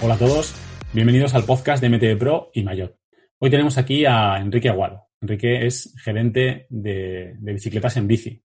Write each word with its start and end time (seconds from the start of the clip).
Hola 0.00 0.14
a 0.14 0.18
todos, 0.18 0.54
bienvenidos 0.92 1.34
al 1.34 1.42
podcast 1.42 1.82
de 1.82 1.88
MTV 1.88 2.16
Pro 2.16 2.50
y 2.54 2.62
Mayor. 2.62 2.96
Hoy 3.40 3.50
tenemos 3.50 3.78
aquí 3.78 4.04
a 4.04 4.38
Enrique 4.38 4.68
Aguado. 4.68 5.08
Enrique 5.20 5.66
es 5.66 5.92
gerente 6.04 6.68
de, 6.70 7.34
bicicletas 7.40 7.96
en 7.96 8.06
bici. 8.06 8.40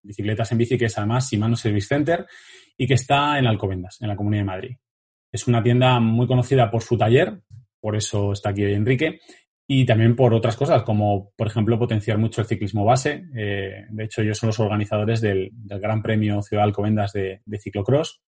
Bicicletas 0.00 0.52
en 0.52 0.58
bici 0.58 0.78
que 0.78 0.84
es 0.84 0.96
además 0.96 1.28
Simano 1.28 1.56
Service 1.56 1.88
Center 1.88 2.26
y 2.76 2.86
que 2.86 2.94
está 2.94 3.40
en 3.40 3.48
Alcobendas, 3.48 3.96
en 4.00 4.06
la 4.06 4.14
Comunidad 4.14 4.42
de 4.42 4.46
Madrid. 4.46 4.76
Es 5.32 5.48
una 5.48 5.64
tienda 5.64 5.98
muy 5.98 6.28
conocida 6.28 6.70
por 6.70 6.82
su 6.82 6.96
taller, 6.96 7.40
por 7.80 7.96
eso 7.96 8.30
está 8.30 8.50
aquí 8.50 8.62
hoy 8.62 8.74
Enrique, 8.74 9.18
y 9.66 9.84
también 9.84 10.14
por 10.14 10.32
otras 10.32 10.56
cosas, 10.56 10.84
como 10.84 11.32
por 11.36 11.48
ejemplo 11.48 11.76
potenciar 11.76 12.18
mucho 12.18 12.40
el 12.40 12.46
ciclismo 12.46 12.84
base. 12.84 13.24
Eh, 13.36 13.84
de 13.90 14.04
hecho, 14.04 14.22
ellos 14.22 14.38
son 14.38 14.46
los 14.46 14.60
organizadores 14.60 15.20
del, 15.20 15.50
Gran 15.52 16.02
Premio 16.02 16.40
Ciudad 16.40 16.64
Alcobendas 16.64 17.12
de, 17.12 17.42
de 17.44 17.58
ciclocross 17.58 18.22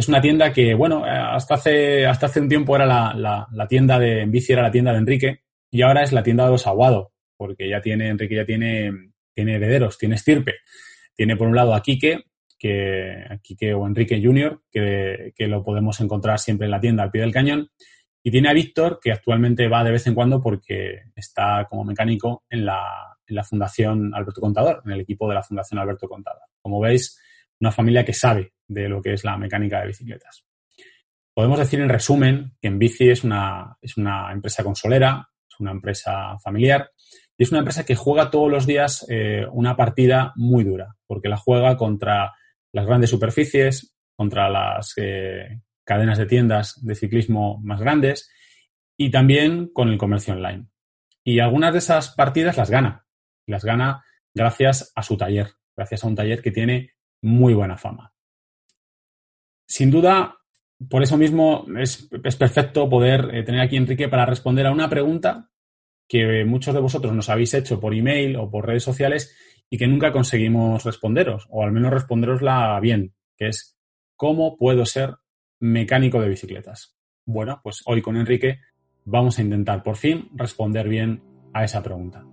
es 0.00 0.08
una 0.08 0.20
tienda 0.20 0.52
que, 0.52 0.74
bueno, 0.74 1.04
hasta 1.04 1.54
hace, 1.54 2.06
hasta 2.06 2.26
hace 2.26 2.40
un 2.40 2.48
tiempo 2.48 2.74
era 2.74 2.86
la, 2.86 3.46
la, 3.52 3.68
tienda 3.68 3.98
de 3.98 4.22
en 4.22 4.30
bici, 4.30 4.52
era 4.52 4.62
la 4.62 4.70
tienda 4.70 4.92
de 4.92 4.98
Enrique, 4.98 5.42
y 5.70 5.82
ahora 5.82 6.02
es 6.02 6.12
la 6.12 6.22
tienda 6.22 6.44
de 6.46 6.50
los 6.50 6.66
Aguado, 6.66 7.12
porque 7.36 7.68
ya 7.68 7.80
tiene, 7.80 8.08
Enrique 8.08 8.34
ya 8.34 8.46
tiene, 8.46 8.92
tiene 9.34 9.56
herederos, 9.56 9.98
tiene 9.98 10.14
estirpe. 10.14 10.56
Tiene 11.14 11.36
por 11.36 11.48
un 11.48 11.54
lado 11.54 11.74
a 11.74 11.82
Quique, 11.82 12.24
que, 12.58 13.24
a 13.28 13.36
Quique 13.38 13.74
o 13.74 13.86
Enrique 13.86 14.20
Junior, 14.22 14.62
que, 14.70 15.32
que 15.36 15.46
lo 15.46 15.62
podemos 15.62 16.00
encontrar 16.00 16.38
siempre 16.38 16.64
en 16.64 16.70
la 16.70 16.80
tienda 16.80 17.02
al 17.02 17.10
pie 17.10 17.20
del 17.20 17.32
cañón. 17.32 17.68
Y 18.22 18.30
tiene 18.30 18.48
a 18.48 18.54
Víctor, 18.54 19.00
que 19.02 19.12
actualmente 19.12 19.68
va 19.68 19.84
de 19.84 19.92
vez 19.92 20.06
en 20.06 20.14
cuando 20.14 20.40
porque 20.40 21.02
está 21.14 21.66
como 21.68 21.84
mecánico 21.84 22.44
en 22.48 22.64
la, 22.64 23.18
en 23.26 23.36
la 23.36 23.44
Fundación 23.44 24.14
Alberto 24.14 24.40
Contador, 24.40 24.82
en 24.86 24.92
el 24.92 25.00
equipo 25.00 25.28
de 25.28 25.34
la 25.34 25.42
Fundación 25.42 25.78
Alberto 25.78 26.08
Contador. 26.08 26.42
Como 26.62 26.80
veis, 26.80 27.18
una 27.60 27.72
familia 27.72 28.04
que 28.04 28.14
sabe 28.14 28.54
de 28.66 28.88
lo 28.88 29.02
que 29.02 29.12
es 29.12 29.24
la 29.24 29.36
mecánica 29.36 29.80
de 29.80 29.88
bicicletas. 29.88 30.44
Podemos 31.34 31.58
decir 31.58 31.80
en 31.80 31.88
resumen 31.88 32.56
que 32.60 32.68
en 32.68 32.78
bici 32.78 33.08
es 33.08 33.24
una, 33.24 33.76
es 33.80 33.96
una 33.96 34.32
empresa 34.32 34.64
consolera, 34.64 35.28
es 35.48 35.60
una 35.60 35.70
empresa 35.70 36.38
familiar 36.38 36.90
y 37.36 37.44
es 37.44 37.50
una 37.50 37.60
empresa 37.60 37.84
que 37.84 37.94
juega 37.94 38.30
todos 38.30 38.50
los 38.50 38.66
días 38.66 39.06
eh, 39.08 39.46
una 39.52 39.76
partida 39.76 40.32
muy 40.36 40.64
dura, 40.64 40.96
porque 41.06 41.28
la 41.28 41.36
juega 41.36 41.76
contra 41.76 42.34
las 42.72 42.86
grandes 42.86 43.10
superficies, 43.10 43.94
contra 44.16 44.48
las 44.48 44.92
eh, 44.96 45.60
cadenas 45.84 46.18
de 46.18 46.26
tiendas 46.26 46.78
de 46.84 46.94
ciclismo 46.94 47.60
más 47.62 47.80
grandes 47.80 48.30
y 48.96 49.10
también 49.10 49.68
con 49.72 49.88
el 49.88 49.98
comercio 49.98 50.34
online. 50.34 50.66
Y 51.24 51.40
algunas 51.40 51.72
de 51.72 51.78
esas 51.78 52.14
partidas 52.14 52.56
las 52.56 52.70
gana. 52.70 53.06
Las 53.46 53.64
gana 53.64 54.04
gracias 54.34 54.92
a 54.94 55.02
su 55.02 55.16
taller, 55.16 55.48
gracias 55.76 56.04
a 56.04 56.06
un 56.06 56.16
taller 56.16 56.42
que 56.42 56.50
tiene 56.50 56.92
muy 57.22 57.54
buena 57.54 57.76
fama. 57.76 58.12
Sin 59.66 59.90
duda, 59.90 60.36
por 60.88 61.02
eso 61.02 61.16
mismo 61.16 61.66
es, 61.78 62.08
perfecto 62.38 62.88
poder 62.88 63.30
eh, 63.32 63.42
tener 63.42 63.60
aquí 63.60 63.76
a 63.76 63.80
Enrique 63.80 64.08
para 64.08 64.26
responder 64.26 64.66
a 64.66 64.72
una 64.72 64.88
pregunta 64.88 65.50
que 66.08 66.44
muchos 66.44 66.74
de 66.74 66.80
vosotros 66.80 67.12
nos 67.14 67.28
habéis 67.28 67.54
hecho 67.54 67.78
por 67.78 67.94
email 67.94 68.36
o 68.36 68.50
por 68.50 68.66
redes 68.66 68.82
sociales 68.82 69.36
y 69.70 69.78
que 69.78 69.86
nunca 69.86 70.10
conseguimos 70.10 70.84
responderos, 70.84 71.46
o 71.50 71.62
al 71.62 71.70
menos 71.70 71.92
responderosla 71.92 72.80
bien, 72.80 73.14
que 73.36 73.48
es 73.48 73.78
¿cómo 74.16 74.56
puedo 74.56 74.84
ser 74.84 75.14
mecánico 75.60 76.20
de 76.20 76.28
bicicletas? 76.28 76.96
Bueno, 77.24 77.60
pues 77.62 77.82
hoy 77.86 78.02
con 78.02 78.16
Enrique 78.16 78.58
vamos 79.04 79.38
a 79.38 79.42
intentar 79.42 79.84
por 79.84 79.96
fin 79.96 80.30
responder 80.34 80.88
bien 80.88 81.22
a 81.54 81.64
esa 81.64 81.82
pregunta. 81.82 82.24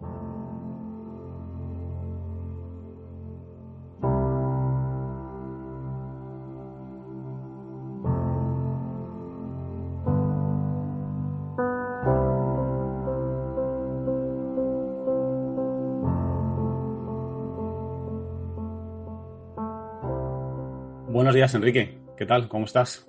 Días, 21.38 21.54
Enrique. 21.54 22.00
¿Qué 22.18 22.26
tal? 22.26 22.50
¿Cómo 22.50 22.66
estás? 22.66 23.08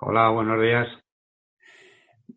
Hola, 0.00 0.30
buenos 0.30 0.58
días. 0.58 0.88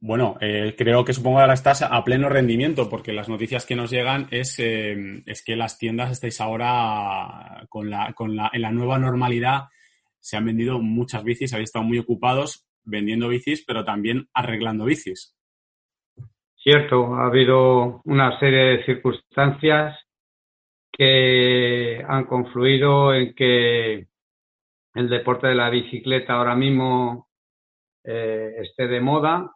Bueno, 0.02 0.36
eh, 0.42 0.76
creo 0.78 1.06
que 1.06 1.14
supongo 1.14 1.38
que 1.38 1.44
ahora 1.44 1.54
estás 1.54 1.84
a 1.84 2.04
pleno 2.04 2.28
rendimiento, 2.28 2.90
porque 2.90 3.14
las 3.14 3.30
noticias 3.30 3.66
que 3.66 3.78
nos 3.78 3.92
llegan 3.92 4.28
es, 4.32 4.60
eh, 4.60 5.24
es 5.26 5.42
que 5.42 5.56
las 5.56 5.78
tiendas 5.78 6.12
estáis 6.12 6.42
ahora 6.42 7.66
con 7.70 7.90
la, 7.90 8.12
con 8.12 8.36
la, 8.36 8.50
en 8.52 8.62
la 8.62 8.72
nueva 8.74 9.00
normalidad. 9.00 9.70
Se 10.20 10.36
han 10.36 10.48
vendido 10.48 10.80
muchas 10.82 11.24
bicis, 11.24 11.54
habéis 11.54 11.70
estado 11.70 11.86
muy 11.86 12.00
ocupados 12.00 12.68
vendiendo 12.84 13.30
bicis, 13.30 13.64
pero 13.66 13.86
también 13.86 14.28
arreglando 14.34 14.84
bicis. 14.84 15.38
Cierto, 16.58 17.16
ha 17.16 17.28
habido 17.28 18.02
una 18.04 18.38
serie 18.38 18.64
de 18.64 18.86
circunstancias 18.86 19.98
que 20.92 22.04
han 22.06 22.26
confluido 22.26 23.14
en 23.14 23.34
que 23.34 24.11
el 24.94 25.10
deporte 25.10 25.48
de 25.48 25.56
la 25.56 25.70
bicicleta 25.70 26.34
ahora 26.34 26.56
mismo 26.56 27.28
eh, 28.04 28.56
esté 28.62 28.88
de 28.88 29.02
moda 29.02 29.52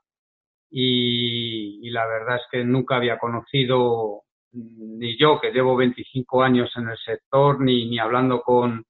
y, 0.70 1.90
la 1.90 2.06
verdad 2.08 2.38
es 2.38 2.44
que 2.52 2.64
nunca 2.64 2.98
había 2.98 3.18
conocido 3.18 4.24
ni 4.52 5.18
yo 5.18 5.40
que 5.40 5.52
llevo 5.52 5.76
25 5.76 6.44
años 6.44 6.72
en 6.76 6.90
el 6.90 6.98
sector 6.98 7.62
ni, 7.62 7.90
ni 7.90 8.00
hablando 8.00 8.42
con, 8.42 8.84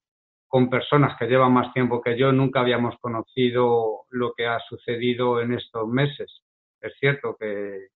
con 0.47 0.69
personas 0.69 1.17
que 1.17 1.27
llevan 1.27 1.53
más 1.53 1.73
tiempo 1.73 2.01
que 2.01 2.17
yo, 2.17 2.31
nunca 2.31 2.61
habíamos 2.61 2.95
conocido 2.99 4.05
lo 4.09 4.33
que 4.33 4.47
ha 4.47 4.59
sucedido 4.59 5.41
en 5.41 5.53
estos 5.53 5.87
meses. 5.87 6.41
Es 6.81 6.93
cierto 6.99 7.35
que, 7.39 7.87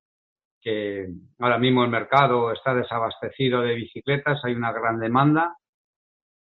que 0.61 1.07
ahora 1.39 1.57
mismo 1.57 1.83
el 1.83 1.89
mercado 1.89 2.51
está 2.51 2.73
desabastecido 2.75 3.61
de 3.61 3.75
bicicletas, 3.75 4.43
hay 4.43 4.53
una 4.53 4.71
gran 4.71 4.99
demanda, 4.99 5.55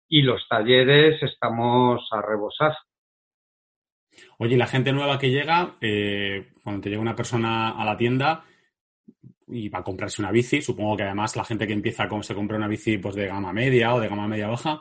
y 0.09 0.23
los 0.23 0.47
talleres 0.49 1.23
estamos 1.23 2.09
a 2.11 2.23
rebosar. 2.23 2.75
Oye, 4.39 4.57
la 4.57 4.67
gente 4.67 4.93
nueva 4.93 5.19
que 5.19 5.31
llega, 5.31 5.77
eh, 5.81 6.49
cuando 6.63 6.83
te 6.83 6.91
llega 6.91 7.03
una 7.03 7.17
persona 7.17 7.71
a 7.71 7.85
la 7.85 7.97
tienda 7.97 8.45
y 9.49 9.69
va 9.69 9.81
a 9.81 9.85
comprarse 9.85 10.23
una 10.23 10.33
bici, 10.33 10.61
supongo 10.61 10.97
que 10.97 11.05
además 11.05 11.37
la 11.37 11.45
gente 11.45 11.67
que 11.67 11.73
empieza 11.73 12.09
con 12.09 12.23
se 12.23 12.35
compra 12.35 12.57
una 12.57 12.69
bici 12.69 12.99
pues 12.99 13.15
de 13.15 13.27
gama 13.27 13.53
media 13.53 13.95
o 13.95 14.01
de 14.01 14.09
gama 14.09 14.29
media 14.29 14.49
baja, 14.49 14.81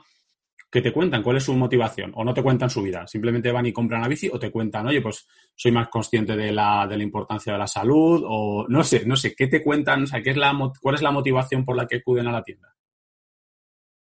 que 0.70 0.82
te 0.82 0.92
cuentan 0.92 1.24
cuál 1.24 1.38
es 1.38 1.44
su 1.44 1.56
motivación 1.56 2.12
o 2.16 2.26
no 2.26 2.34
te 2.34 2.44
cuentan 2.44 2.70
su 2.70 2.82
vida, 2.82 3.08
simplemente 3.08 3.52
van 3.52 3.66
y 3.66 3.72
compran 3.72 4.02
la 4.02 4.08
bici 4.08 4.30
o 4.32 4.38
te 4.38 4.52
cuentan, 4.52 4.88
oye, 4.88 5.02
pues 5.02 5.28
soy 5.56 5.72
más 5.72 5.88
consciente 5.88 6.36
de 6.36 6.52
la, 6.52 6.86
de 6.88 6.98
la 6.98 7.04
importancia 7.04 7.54
de 7.54 7.60
la 7.60 7.68
salud 7.68 8.24
o 8.28 8.66
no 8.68 8.84
sé, 8.84 9.06
no 9.06 9.16
sé, 9.16 9.34
¿qué 9.36 9.48
te 9.48 9.64
cuentan? 9.64 10.04
O 10.04 10.08
sea, 10.08 10.22
¿qué 10.22 10.32
es 10.32 10.38
la, 10.38 10.54
¿cuál 10.82 10.96
es 10.96 11.02
la 11.02 11.12
motivación 11.12 11.64
por 11.64 11.78
la 11.78 11.88
que 11.88 11.98
acuden 11.98 12.28
a 12.28 12.32
la 12.32 12.44
tienda? 12.44 12.76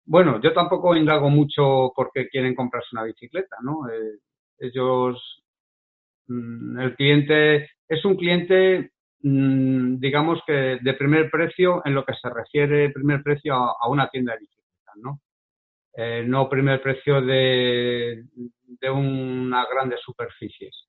Bueno, 0.08 0.40
yo 0.42 0.54
tampoco 0.54 0.96
indago 0.96 1.30
mucho 1.30 1.92
porque 1.96 2.30
quieren 2.30 2.54
comprarse 2.56 2.90
una 2.94 3.04
bicicleta, 3.04 3.58
¿no? 3.64 3.90
Eh, 3.90 4.20
ellos, 4.60 5.44
mm, 6.28 6.80
el 6.80 6.96
cliente 6.96 7.70
es 7.88 8.06
un 8.06 8.16
cliente, 8.16 8.92
mm, 9.22 10.00
digamos 10.00 10.42
que 10.46 10.80
de 10.82 10.94
primer 10.94 11.30
precio 11.32 11.82
en 11.86 11.96
lo 11.96 12.06
que 12.06 12.14
se 12.14 12.30
refiere 12.30 12.92
primer 12.92 13.24
precio 13.24 13.56
a, 13.56 13.90
una 13.90 14.10
tienda 14.10 14.34
de 14.34 14.40
bicicletas, 14.40 14.96
¿no? 14.98 15.22
Eh, 15.96 16.24
no 16.28 16.50
primer 16.50 16.82
precio 16.82 17.22
de, 17.22 18.26
de 18.82 18.90
unas 18.90 19.68
grandes 19.70 20.02
superficies. 20.02 20.88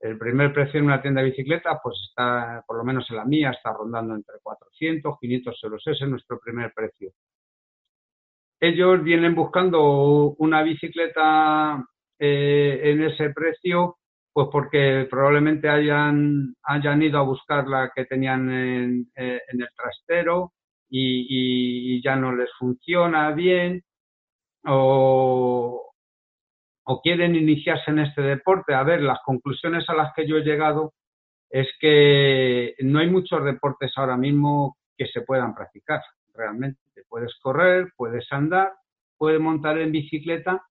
El 0.00 0.18
primer 0.18 0.52
precio 0.52 0.80
en 0.80 0.86
una 0.86 1.02
tienda 1.02 1.22
de 1.22 1.30
bicicletas, 1.30 1.78
pues 1.82 1.96
está, 2.10 2.64
por 2.66 2.78
lo 2.78 2.84
menos 2.84 3.08
en 3.10 3.16
la 3.16 3.24
mía, 3.24 3.50
está 3.50 3.72
rondando 3.72 4.14
entre 4.14 4.36
400, 4.42 5.18
500 5.20 5.64
euros. 5.64 5.82
Ese 5.86 6.04
es 6.04 6.10
nuestro 6.10 6.38
primer 6.40 6.72
precio 6.74 7.12
ellos 8.68 9.02
vienen 9.02 9.34
buscando 9.34 10.34
una 10.38 10.62
bicicleta 10.62 11.84
eh, 12.18 12.80
en 12.84 13.02
ese 13.02 13.30
precio 13.30 13.98
Pues 14.32 14.48
porque 14.52 15.06
probablemente 15.10 15.68
hayan, 15.68 16.54
hayan 16.62 17.02
ido 17.02 17.18
a 17.18 17.22
buscar 17.22 17.66
la 17.68 17.90
que 17.94 18.04
tenían 18.04 18.50
en, 18.50 19.10
eh, 19.16 19.40
el 19.48 19.68
trastero 19.76 20.52
y, 20.90 22.02
ya 22.02 22.16
no 22.16 22.34
les 22.34 22.50
funciona 22.58 23.32
bien 23.32 23.82
o, 24.66 25.92
o 26.84 27.00
quieren 27.02 27.34
iniciarse 27.34 27.90
en 27.90 28.00
este 28.00 28.22
deporte. 28.22 28.74
A 28.74 28.84
ver, 28.84 29.02
las 29.02 29.20
conclusiones 29.24 29.88
a 29.88 29.94
las 29.94 30.12
que 30.14 30.26
yo 30.28 30.36
he 30.36 30.44
llegado 30.44 30.92
es 31.50 31.68
que 31.80 32.74
no 32.80 32.98
hay 33.00 33.08
muchos 33.10 33.44
deportes 33.44 33.92
ahora 33.96 34.16
mismo 34.16 34.76
que 34.96 35.06
se 35.06 35.22
puedan 35.22 35.54
practicar 35.54 36.02
realmente. 36.34 36.85
Puedes 37.08 37.34
correr, 37.40 37.92
puedes 37.96 38.26
andar, 38.32 38.72
puedes 39.16 39.40
montar 39.40 39.78
en 39.78 39.92
bicicleta 39.92 40.62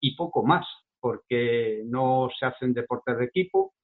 y 0.00 0.16
poco 0.16 0.44
más, 0.44 0.66
porque 1.00 1.82
no 1.86 2.28
se 2.38 2.46
hacen 2.46 2.72
deportes 2.72 3.18
de 3.18 3.24
equipo, 3.24 3.74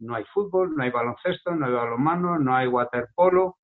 no 0.00 0.14
hay 0.14 0.24
fútbol, 0.32 0.74
no 0.76 0.82
hay 0.82 0.90
baloncesto, 0.90 1.54
no 1.54 1.66
hay 1.66 1.72
balonmano, 1.72 2.38
no 2.38 2.54
hay 2.54 2.66
waterpolo. 2.66 3.56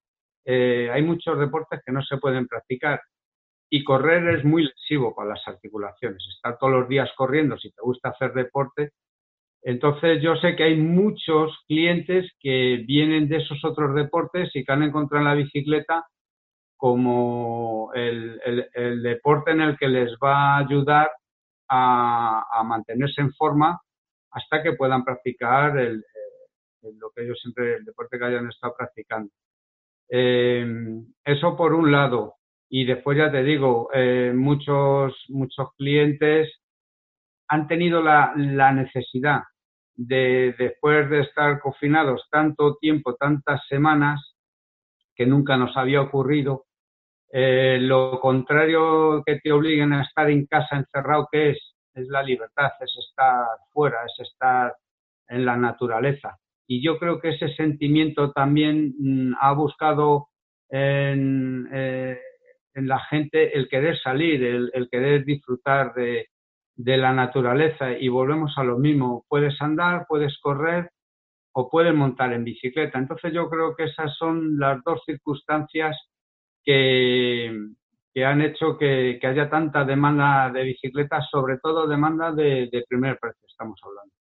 Eh, 0.45 0.89
hay 0.91 1.03
muchos 1.03 1.39
deportes 1.39 1.81
que 1.85 1.93
no 1.93 2.03
se 2.03 2.17
pueden 2.17 2.47
practicar 2.47 3.01
y 3.71 3.85
correr 3.85 4.37
es 4.37 4.45
muy 4.45 4.65
lesivo 4.65 5.15
para 5.15 5.31
las 5.31 5.47
articulaciones. 5.47 6.25
Estar 6.37 6.57
todos 6.59 6.73
los 6.73 6.89
días 6.89 7.11
corriendo, 7.17 7.59
si 7.59 7.71
te 7.71 7.83
gusta 7.83 8.11
hacer 8.11 8.33
deporte, 8.33 8.93
entonces 9.63 10.23
yo 10.23 10.37
sé 10.37 10.57
que 10.57 10.65
hay 10.65 10.77
muchos 10.77 11.59
clientes 11.67 12.31
que 12.41 12.85
vienen 12.87 13.29
de 13.29 13.39
esos 13.39 13.63
otros 13.65 13.95
deportes 13.95 14.51
y 14.55 14.65
que 14.65 14.73
han 14.73 14.83
encontrado 14.83 15.23
en 15.23 15.29
la 15.29 15.35
bicicleta 15.35 16.07
como 16.79 17.91
el, 17.95 18.41
deporte 19.03 19.51
en 19.51 19.61
el 19.61 19.77
que 19.77 19.89
les 19.89 20.13
va 20.23 20.55
a 20.55 20.59
ayudar 20.59 21.11
a, 21.69 22.63
mantenerse 22.65 23.21
en 23.21 23.33
forma 23.35 23.79
hasta 24.31 24.63
que 24.63 24.75
puedan 24.75 25.05
practicar 25.05 25.77
el, 25.77 26.05
lo 26.99 27.11
que 27.11 27.25
ellos 27.25 27.39
siempre, 27.43 27.77
el 27.77 27.85
deporte 27.85 28.19
que 28.19 28.25
hayan 28.25 28.49
estado 28.49 28.75
practicando. 28.79 29.31
Eh, 30.09 30.65
eso 31.25 31.57
por 31.57 31.75
un 31.75 31.91
lado. 31.91 32.37
Y 32.71 32.85
después 32.85 33.19
ya 33.19 33.31
te 33.31 33.43
digo, 33.43 33.91
eh, 33.93 34.33
muchos, 34.35 35.25
muchos 35.29 35.75
clientes 35.77 36.49
han 37.49 37.67
tenido 37.67 38.03
la, 38.03 38.33
necesidad 38.73 39.43
de, 39.97 40.55
después 40.57 41.11
de 41.11 41.21
estar 41.23 41.59
confinados 41.61 42.29
tanto 42.31 42.77
tiempo, 42.77 43.17
tantas 43.17 43.67
semanas, 43.67 44.21
que 45.17 45.27
nunca 45.27 45.57
nos 45.57 45.77
había 45.77 46.01
ocurrido, 46.01 46.68
eh, 47.31 47.79
lo 47.81 48.21
contrario 48.21 49.23
que 49.25 49.39
te 49.41 49.53
obliguen 49.53 49.93
a 49.93 50.03
estar 50.03 50.31
en 50.31 50.47
casa 50.47 50.77
encerrado, 50.77 51.29
que 51.31 51.51
es? 51.51 51.75
Es 51.95 52.09
la 52.09 52.23
libertad, 52.23 52.71
es 52.81 52.95
estar 53.09 53.45
fuera, 53.73 53.99
es 54.05 54.29
estar 54.29 54.75
en 55.29 55.45
la 55.45 55.57
naturaleza. 55.57 56.39
Y 56.67 56.83
yo 56.83 56.99
creo 56.99 57.21
que 57.21 57.31
ese 57.31 57.49
sentimiento 57.55 58.33
también 58.33 58.95
mm, 58.99 59.35
ha 59.41 59.53
buscado 59.53 60.29
en, 60.71 61.69
eh, 61.73 62.19
en, 62.75 62.89
la 62.89 63.01
gente 63.01 63.57
el 63.57 63.69
querer 63.69 63.99
salir, 63.99 64.45
el 64.45 64.89
querer 64.91 65.25
disfrutar 65.25 65.95
de 65.95 66.97
la 66.97 67.13
naturaleza 67.13 67.93
y 67.93 68.09
volvemos 68.09 68.57
a 68.57 68.65
lo 68.65 68.79
mismo, 68.79 69.25
puedes 69.29 69.61
andar, 69.61 70.07
puedes 70.09 70.39
correr 70.39 70.91
o 71.53 71.69
puedes 71.69 71.95
montar 71.95 72.33
en 72.33 72.45
bicicleta. 72.45 72.99
Entonces 72.99 73.33
yo 73.33 73.49
creo 73.51 73.75
que 73.75 73.85
esas 73.85 74.15
son 74.17 74.59
las 74.59 74.83
dos 74.85 75.03
circunstancias 75.05 75.97
que, 76.65 77.53
que 78.13 78.25
han 78.25 78.43
hecho 78.43 78.77
que, 78.77 79.19
haya 79.23 79.49
tanta 79.49 79.85
demanda 79.85 80.51
de 80.51 80.65
bicicletas, 80.65 81.29
sobre 81.31 81.59
todo 81.59 81.87
demanda 81.87 82.33
de, 82.33 82.85
primer 82.89 83.19
precio, 83.19 83.47
estamos 83.49 83.81
hablando. 83.85 84.13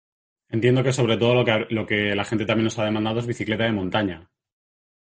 Entiendo 0.50 0.84
que 0.84 0.94
sobre 0.94 1.18
todo 1.18 1.36
lo 1.36 1.44
que, 1.44 1.68
lo 1.72 1.86
que 1.86 2.16
la 2.16 2.24
gente 2.24 2.46
también 2.46 2.66
nos 2.66 2.78
ha 2.80 2.86
demandado 2.86 3.20
es 3.20 3.28
bicicleta 3.28 3.64
de 3.64 3.72
montaña. 3.72 4.30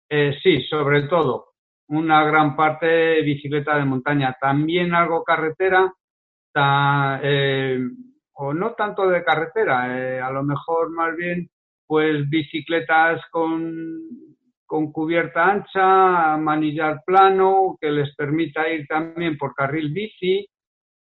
Eh, 0.08 0.34
sí, 0.42 0.62
sobre 0.62 1.02
todo. 1.02 1.52
Una 1.88 2.24
gran 2.24 2.56
parte 2.56 3.22
bicicleta 3.22 3.76
de 3.76 3.84
montaña. 3.84 4.36
También 4.40 4.94
algo 4.94 5.22
carretera, 5.22 5.92
eh, 7.22 7.78
o 8.32 8.54
no 8.54 8.72
tanto 8.72 9.08
de 9.08 9.22
carretera, 9.24 9.98
eh, 9.98 10.20
a 10.20 10.30
lo 10.30 10.42
mejor 10.42 10.90
más 10.90 11.16
bien 11.16 11.50
pues 11.86 12.28
bicicletas 12.28 13.20
con, 13.30 14.00
con 14.68 14.92
cubierta 14.92 15.46
ancha, 15.46 16.36
manillar 16.36 17.02
plano, 17.06 17.78
que 17.80 17.90
les 17.90 18.14
permita 18.14 18.68
ir 18.68 18.86
también 18.86 19.38
por 19.38 19.54
carril 19.54 19.90
bici 19.94 20.46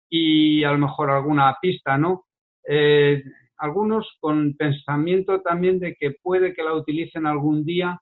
y 0.07 0.63
a 0.63 0.71
lo 0.71 0.77
mejor 0.77 1.09
alguna 1.09 1.57
pista, 1.59 1.97
¿no? 1.97 2.25
Eh, 2.69 3.23
algunos 3.57 4.07
con 4.19 4.55
pensamiento 4.55 5.41
también 5.41 5.79
de 5.79 5.95
que 5.99 6.11
puede 6.21 6.53
que 6.53 6.61
la 6.61 6.75
utilicen 6.75 7.25
algún 7.25 7.65
día 7.65 7.99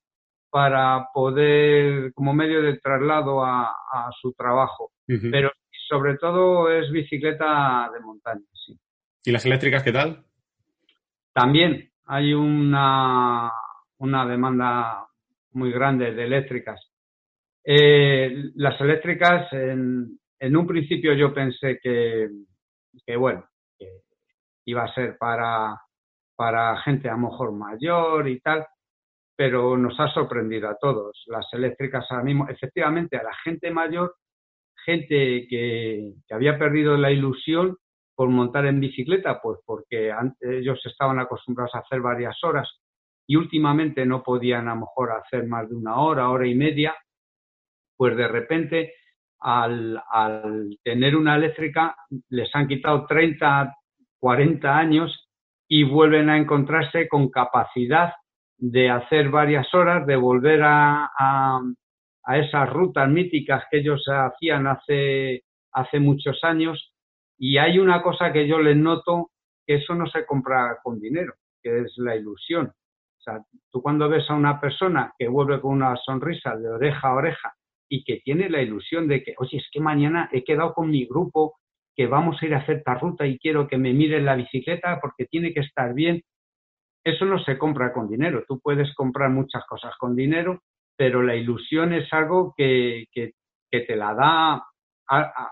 para 0.50 1.08
poder, 1.14 2.14
como 2.14 2.34
medio 2.34 2.62
de 2.62 2.78
traslado 2.80 3.46
a, 3.46 3.74
su 4.22 4.34
trabajo. 4.34 4.92
Pero 5.08 5.50
sobre 5.88 6.18
todo 6.18 6.70
es 6.70 6.92
bicicleta 6.92 7.90
de 7.94 8.02
montaña, 8.02 8.46
sí. 8.66 8.78
¿Y 9.24 9.32
las 9.32 9.46
eléctricas 9.46 9.82
qué 9.82 9.94
tal? 9.94 10.26
También 11.32 11.90
hay 12.06 12.34
una, 12.34 13.50
una 14.00 14.26
demanda 14.26 15.08
muy 15.56 15.72
grande 15.72 16.14
de 16.14 16.24
eléctricas. 16.24 16.92
Eh, 17.64 18.52
las 18.56 18.80
eléctricas, 18.82 19.52
en, 19.54 20.20
un 20.40 20.68
principio 20.68 21.14
yo 21.14 21.34
pensé 21.34 21.80
que, 21.82 22.30
bueno, 23.18 23.48
iba 24.66 24.84
a 24.84 24.94
ser 24.94 25.18
para, 25.18 25.80
para 26.36 26.78
gente 26.82 27.10
a 27.10 27.14
lo 27.14 27.30
mejor 27.30 27.54
mayor 27.54 28.28
y 28.28 28.40
tal, 28.42 28.66
pero 29.36 29.78
nos 29.78 30.00
ha 30.00 30.08
sorprendido 30.14 30.70
a 30.70 30.78
todos. 30.78 31.24
Las 31.28 31.48
eléctricas 31.54 32.06
ahora 32.10 32.24
mismo, 32.24 32.48
efectivamente, 32.50 33.18
a 33.18 33.24
la 33.24 33.36
gente 33.44 33.72
mayor 33.72 34.16
gente 34.86 35.48
que, 35.50 36.14
había 36.30 36.58
perdido 36.58 36.98
la 36.98 37.12
ilusión 37.12 37.78
por 38.16 38.30
montar 38.30 38.66
en 38.66 38.80
bicicleta, 38.80 39.40
pues 39.42 39.60
porque 39.66 40.14
ellos 40.42 40.80
estaban 40.86 41.20
acostumbrados 41.20 41.74
a 41.76 41.80
hacer 41.80 42.02
varias 42.02 42.36
horas 42.44 42.70
y 43.28 43.36
últimamente 43.36 44.06
no 44.06 44.24
podían 44.24 44.68
a 44.68 44.76
lo 44.76 44.82
mejor 44.82 45.12
hacer 45.12 45.48
más 45.48 45.70
de 45.70 45.76
una 45.76 45.98
hora, 45.98 46.30
hora 46.30 46.48
y 46.48 46.56
media, 46.56 46.96
pues 47.96 48.16
de 48.18 48.28
repente 48.28 48.94
al, 49.40 50.02
tener 50.84 51.16
una 51.16 51.36
eléctrica 51.36 51.96
les 52.30 52.54
han 52.56 52.68
quitado 52.68 53.06
30, 53.06 53.76
40 54.20 54.78
años 54.78 55.30
y 55.68 55.84
vuelven 55.84 56.30
a 56.30 56.38
encontrarse 56.38 57.08
con 57.08 57.30
capacidad 57.30 58.14
de 58.58 58.90
hacer 58.90 59.30
varias 59.30 59.74
horas, 59.74 60.06
de 60.06 60.16
volver 60.16 60.62
a, 60.64 61.10
a 62.24 62.38
esas 62.38 62.70
rutas 62.70 63.10
míticas 63.10 63.66
que 63.70 63.80
ellos 63.80 64.04
hacían 64.08 64.68
hace, 64.68 65.44
hace 65.72 66.00
muchos 66.00 66.44
años. 66.44 66.94
Y 67.38 67.58
hay 67.58 67.80
una 67.80 68.02
cosa 68.02 68.32
que 68.32 68.48
yo 68.48 68.60
les 68.60 68.78
noto, 68.78 69.32
que 69.66 69.76
eso 69.76 69.96
no 69.96 70.08
se 70.08 70.26
compra 70.26 70.78
con 70.82 71.00
dinero, 71.00 71.34
que 71.62 71.82
es 71.82 71.94
la 71.98 72.16
ilusión. 72.16 72.72
O 73.26 73.32
sea, 73.32 73.42
tú 73.72 73.82
cuando 73.82 74.10
ves 74.10 74.30
a 74.30 74.34
una 74.34 74.60
persona 74.60 75.14
que 75.18 75.30
vuelve 75.30 75.62
con 75.62 75.72
una 75.72 75.96
sonrisa 75.96 76.58
de 76.58 76.68
oreja 76.68 77.08
a 77.08 77.14
oreja 77.14 77.54
y 77.90 78.04
que 78.04 78.18
tiene 78.18 78.50
la 78.50 78.62
ilusión 78.62 79.08
de 79.08 79.24
que, 79.24 79.34
oye, 79.38 79.58
es 79.58 79.68
que 79.72 79.80
mañana 79.80 80.30
he 80.34 80.44
quedado 80.44 80.74
con 80.74 80.90
mi 80.90 81.06
grupo, 81.06 81.56
que 81.96 82.08
vamos 82.08 82.42
a 82.42 82.46
ir 82.46 82.54
a 82.54 82.58
hacer 82.58 82.78
esta 82.78 82.96
ruta 82.96 83.26
y 83.26 83.38
quiero 83.38 83.68
que 83.68 83.78
me 83.78 83.94
miren 83.94 84.26
la 84.26 84.36
bicicleta 84.36 85.00
porque 85.00 85.26
tiene 85.26 85.54
que 85.54 85.62
estar 85.62 85.94
bien. 85.94 86.22
Eso 87.04 87.24
no 87.26 87.42
se 87.44 87.58
compra 87.58 87.94
con 87.94 88.10
dinero. 88.10 88.44
Tú 88.48 88.60
puedes 88.60 88.94
comprar 88.96 89.30
muchas 89.30 89.64
cosas 89.66 89.94
con 89.98 90.16
dinero, 90.16 90.62
pero 90.98 91.22
la 91.22 91.36
ilusión 91.36 91.94
es 91.94 92.12
algo 92.12 92.54
que, 92.58 93.06
te 93.70 93.96
la 93.96 94.14
da, 94.14 94.66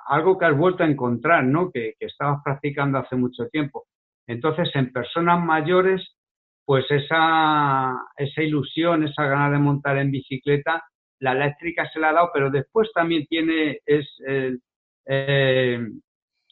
algo 0.08 0.38
que 0.38 0.46
has 0.46 0.58
vuelto 0.58 0.84
a 0.84 0.88
encontrar, 0.88 1.46
¿no? 1.46 1.72
Que, 1.72 1.94
estabas 2.00 2.42
practicando 2.44 2.98
hace 2.98 3.16
mucho 3.16 3.48
tiempo. 3.48 3.86
Entonces, 4.28 4.70
en 4.76 4.92
personas 4.92 5.44
mayores, 5.44 6.16
pues 6.66 6.86
esa, 6.90 7.94
esa 8.18 8.44
ilusión, 8.44 9.04
esa 9.04 9.26
gana 9.26 9.52
de 9.52 9.60
montar 9.60 9.98
en 9.98 10.12
bicicleta, 10.12 10.84
la 11.20 11.34
eléctrica 11.34 11.90
se 11.92 12.00
la 12.00 12.10
ha 12.10 12.14
dado, 12.14 12.32
pero 12.34 12.50
después 12.50 12.90
también 12.94 13.26
tiene 13.28 13.80
es 13.86 14.08
eh, 14.26 15.80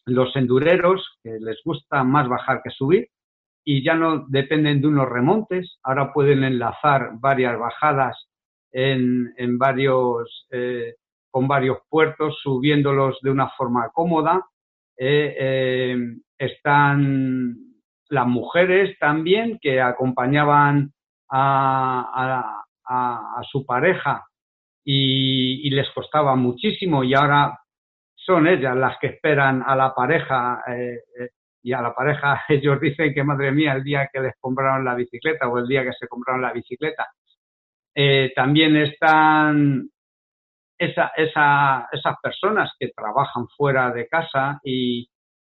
los 0.06 0.36
endureros, 0.36 1.08
que 1.24 1.38
les 1.40 1.62
gusta 1.64 2.04
más 2.04 2.28
bajar 2.28 2.62
que 2.64 2.72
subir, 2.72 3.08
y 3.64 3.84
ya 3.84 3.96
no 3.96 4.26
dependen 4.28 4.82
de 4.82 4.88
unos 4.88 5.08
remontes, 5.08 5.78
ahora 5.84 6.12
pueden 6.14 6.44
enlazar 6.44 7.12
varias 7.20 7.58
bajadas 7.58 8.30
en, 8.72 9.34
en 9.38 9.58
varios, 9.58 10.48
eh, 10.52 10.96
con 11.30 11.48
varios 11.48 11.78
puertos, 11.90 12.40
subiéndolos 12.42 13.20
de 13.22 13.32
una 13.32 13.50
forma 13.50 13.90
cómoda. 13.94 14.46
Eh, 14.98 15.36
eh, 15.40 15.98
están 16.38 17.56
las 18.10 18.28
mujeres 18.28 18.98
también 19.00 19.60
que 19.62 19.82
acompañaban 19.82 20.92
a, 21.32 22.64
a, 22.86 23.42
su 23.44 23.66
pareja 23.66 24.26
y, 24.84 25.68
y, 25.68 25.70
les 25.70 25.90
costaba 25.92 26.36
muchísimo 26.36 27.04
y 27.04 27.14
ahora 27.14 27.60
son 28.16 28.48
ellas 28.48 28.76
las 28.76 28.98
que 29.00 29.08
esperan 29.08 29.64
a 29.66 29.76
la 29.76 29.94
pareja 29.94 30.64
y 31.62 31.74
a 31.74 31.82
la 31.82 31.94
pareja 31.94 32.44
ellos 32.50 32.80
dicen 32.80 33.14
que 33.14 33.24
madre 33.24 33.52
mía 33.52 33.74
el 33.74 33.84
día 33.84 34.10
que 34.12 34.20
les 34.20 34.34
compraron 34.40 34.86
la 34.86 34.96
bicicleta 34.96 35.48
o 35.48 35.58
el 35.58 35.68
día 35.68 35.84
que 35.84 35.94
se 35.94 36.08
compraron 36.08 36.42
la 36.42 36.54
bicicleta. 36.54 37.08
Eh, 37.96 38.32
también 38.36 38.76
están 38.78 39.90
esa, 40.78 41.12
esa, 41.18 41.90
esas 41.92 42.16
personas 42.22 42.72
que 42.80 42.90
trabajan 42.96 43.48
fuera 43.58 43.92
de 43.92 44.08
casa 44.08 44.60
y, 44.64 45.09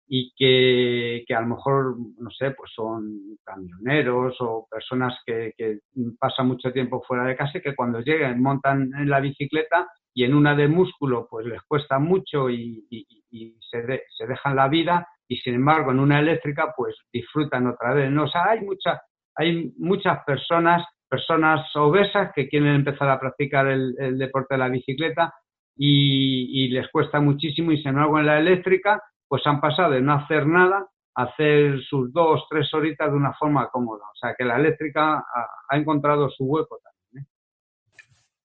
y 0.10 0.34
que, 0.38 1.26
que, 1.28 1.36
a 1.36 1.42
lo 1.42 1.48
mejor, 1.48 1.98
no 2.18 2.30
sé, 2.32 2.52
pues 2.52 2.72
son 2.74 3.38
camioneros 3.44 4.38
o 4.40 4.66
personas 4.72 5.14
que, 5.26 5.52
que, 5.58 5.80
pasan 6.18 6.48
mucho 6.48 6.72
tiempo 6.72 7.04
fuera 7.06 7.26
de 7.26 7.36
casa 7.36 7.58
y 7.58 7.62
que 7.62 7.76
cuando 7.76 8.00
llegan 8.00 8.42
montan 8.42 8.90
en 8.98 9.10
la 9.10 9.20
bicicleta 9.20 9.88
y 10.14 10.24
en 10.24 10.34
una 10.34 10.56
de 10.56 10.68
músculo 10.68 11.28
pues 11.30 11.46
les 11.46 11.62
cuesta 11.64 12.00
mucho 12.00 12.50
y, 12.50 12.86
y, 12.90 13.06
y 13.30 13.60
se, 13.70 14.04
se, 14.18 14.26
dejan 14.26 14.56
la 14.56 14.70
vida 14.70 15.08
y 15.28 15.38
sin 15.38 15.56
embargo 15.56 15.92
en 15.92 16.00
una 16.00 16.20
eléctrica 16.20 16.74
pues 16.76 16.96
disfrutan 17.12 17.68
otra 17.68 17.94
vez. 17.94 18.10
¿no? 18.10 18.24
O 18.24 18.28
sea, 18.28 18.50
hay, 18.50 18.62
mucha, 18.62 19.02
hay 19.36 19.74
muchas 19.78 20.24
personas, 20.26 20.86
personas 21.10 21.70
obesas 21.76 22.32
que 22.34 22.48
quieren 22.48 22.76
empezar 22.76 23.10
a 23.10 23.20
practicar 23.20 23.68
el, 23.68 23.94
el 24.00 24.18
deporte 24.18 24.56
de 24.56 24.60
la 24.60 24.70
bicicleta 24.70 25.34
y, 25.76 26.64
y 26.64 26.70
les 26.70 26.90
cuesta 26.90 27.20
muchísimo 27.20 27.72
y 27.72 27.78
sin 27.78 27.90
embargo 27.90 28.20
en 28.20 28.26
la 28.26 28.40
eléctrica 28.40 29.02
pues 29.28 29.42
han 29.46 29.60
pasado 29.60 29.92
de 29.92 30.02
no 30.02 30.14
hacer 30.14 30.46
nada 30.46 30.88
a 31.16 31.24
hacer 31.24 31.82
sus 31.82 32.12
dos, 32.14 32.46
tres 32.50 32.74
horitas 32.74 33.10
de 33.10 33.18
una 33.18 33.34
forma 33.34 33.70
cómoda. 33.70 34.06
O 34.06 34.16
sea 34.16 34.36
que 34.38 34.46
la 34.46 34.58
eléctrica 34.58 35.18
ha, 35.18 35.78
encontrado 35.78 36.30
su 36.30 36.46
hueco 36.46 36.80
también. 36.84 37.26
¿eh? 37.26 37.28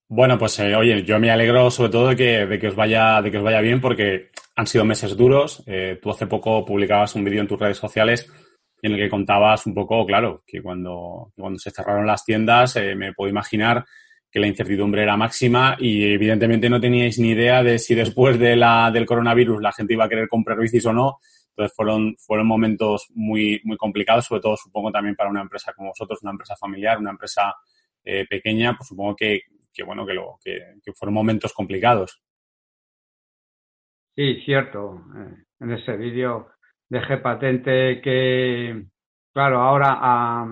Bueno, 0.09 0.39
pues 0.39 0.59
eh, 0.59 0.75
oye, 0.75 1.03
yo 1.05 1.19
me 1.19 1.31
alegro 1.31 1.71
sobre 1.71 1.91
todo 1.91 2.09
de 2.09 2.17
que, 2.17 2.47
de 2.47 2.59
que, 2.59 2.69
os 2.69 2.77
vaya, 2.77 3.21
de 3.21 3.31
que 3.31 3.39
os 3.39 3.45
vaya 3.45 3.61
bien 3.61 3.81
porque 3.81 4.31
han 4.57 4.67
sido 4.67 4.85
meses 4.85 5.17
duros. 5.17 5.63
Eh, 5.67 5.99
tú 6.03 6.11
hace 6.11 6.27
poco 6.27 6.65
publicabas 6.65 7.15
un 7.15 7.25
vídeo 7.25 7.41
en 7.41 7.49
tus 7.49 7.59
redes 7.59 7.79
sociales 7.79 8.31
en 8.83 8.93
el 8.93 8.99
que 8.99 9.09
contabas 9.09 9.65
un 9.67 9.75
poco, 9.75 10.05
claro, 10.05 10.43
que 10.47 10.61
cuando, 10.61 11.33
cuando 11.37 11.59
se 11.59 11.71
cerraron 11.71 12.07
las 12.07 12.25
tiendas, 12.25 12.77
eh, 12.77 12.97
me 12.97 13.13
puedo 13.13 13.31
imaginar 13.31 13.85
que 14.33 14.41
la 14.41 14.47
incertidumbre 14.47 15.03
era 15.03 15.17
máxima 15.17 15.77
y 15.79 16.11
evidentemente 16.11 16.71
no 16.71 16.81
teníais 16.81 17.19
ni 17.19 17.31
idea 17.33 17.63
de 17.63 17.79
si 17.79 17.95
después 17.95 18.39
de 18.39 18.57
la, 18.57 18.91
del 18.91 19.05
coronavirus 19.05 19.61
la 19.61 19.73
gente 19.73 19.93
iba 19.93 20.07
a 20.07 20.09
querer 20.09 20.27
comprar 20.27 20.59
bicis 20.59 20.87
o 20.87 20.93
no. 20.95 21.19
Entonces 21.51 21.77
fueron, 21.77 22.17
fueron 22.17 22.47
momentos 22.47 23.09
muy, 23.15 23.61
muy 23.65 23.77
complicados, 23.77 24.25
sobre 24.25 24.41
todo 24.41 24.57
supongo 24.57 24.91
también 24.91 25.15
para 25.15 25.29
una 25.29 25.43
empresa 25.43 25.75
como 25.75 25.91
vosotros, 25.91 26.23
una 26.23 26.31
empresa 26.31 26.57
familiar, 26.57 26.99
una 26.99 27.11
empresa 27.11 27.55
eh, 28.03 28.27
pequeña, 28.27 28.75
pues 28.75 28.89
supongo 28.89 29.15
que, 29.15 29.43
que 29.71 29.83
bueno, 29.83 30.07
que, 30.07 30.15
lo, 30.15 30.39
que, 30.43 30.93
fueron 30.95 31.13
momentos 31.13 31.53
complicados. 31.53 32.23
Sí, 34.17 34.41
cierto. 34.47 35.03
En 35.61 35.73
ese 35.73 35.95
vídeo 35.99 36.49
dejé 36.89 37.19
patente 37.19 38.01
que, 38.01 38.87
claro, 39.35 39.61
ahora 39.61 39.99
a, 40.01 40.47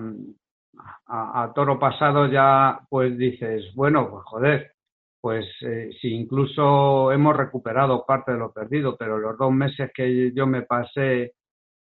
a, 1.11 1.51
toro 1.53 1.77
pasado 1.77 2.27
ya 2.27 2.79
pues 2.89 3.17
dices, 3.17 3.73
bueno, 3.75 4.09
pues 4.09 4.23
joder, 4.25 4.71
pues 5.19 5.45
eh, 5.61 5.89
si 5.99 6.09
incluso 6.13 7.11
hemos 7.11 7.35
recuperado 7.35 8.05
parte 8.05 8.31
de 8.31 8.37
lo 8.39 8.53
perdido, 8.53 8.95
pero 8.97 9.17
los 9.19 9.37
dos 9.37 9.51
meses 9.51 9.91
que 9.93 10.31
yo 10.33 10.47
me 10.47 10.61
pasé 10.61 11.33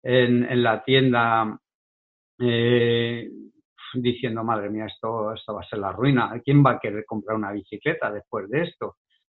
en, 0.04 0.44
en 0.44 0.64
la 0.64 0.84
tienda 0.84 1.60
eh, 2.40 3.30
diciendo, 3.96 4.44
madre 4.44 4.70
mía, 4.70 4.86
esto, 4.86 5.34
esto 5.34 5.56
va 5.56 5.62
a 5.62 5.70
ser 5.70 5.80
la 5.80 5.92
ruina, 5.92 6.40
¿quién 6.44 6.64
va 6.64 6.72
a 6.72 6.80
querer 6.80 7.04
comprar 7.06 7.36
una 7.36 7.52
bicicleta 7.52 8.12
después 8.12 8.48
de 8.50 8.64
esto? 8.64 8.98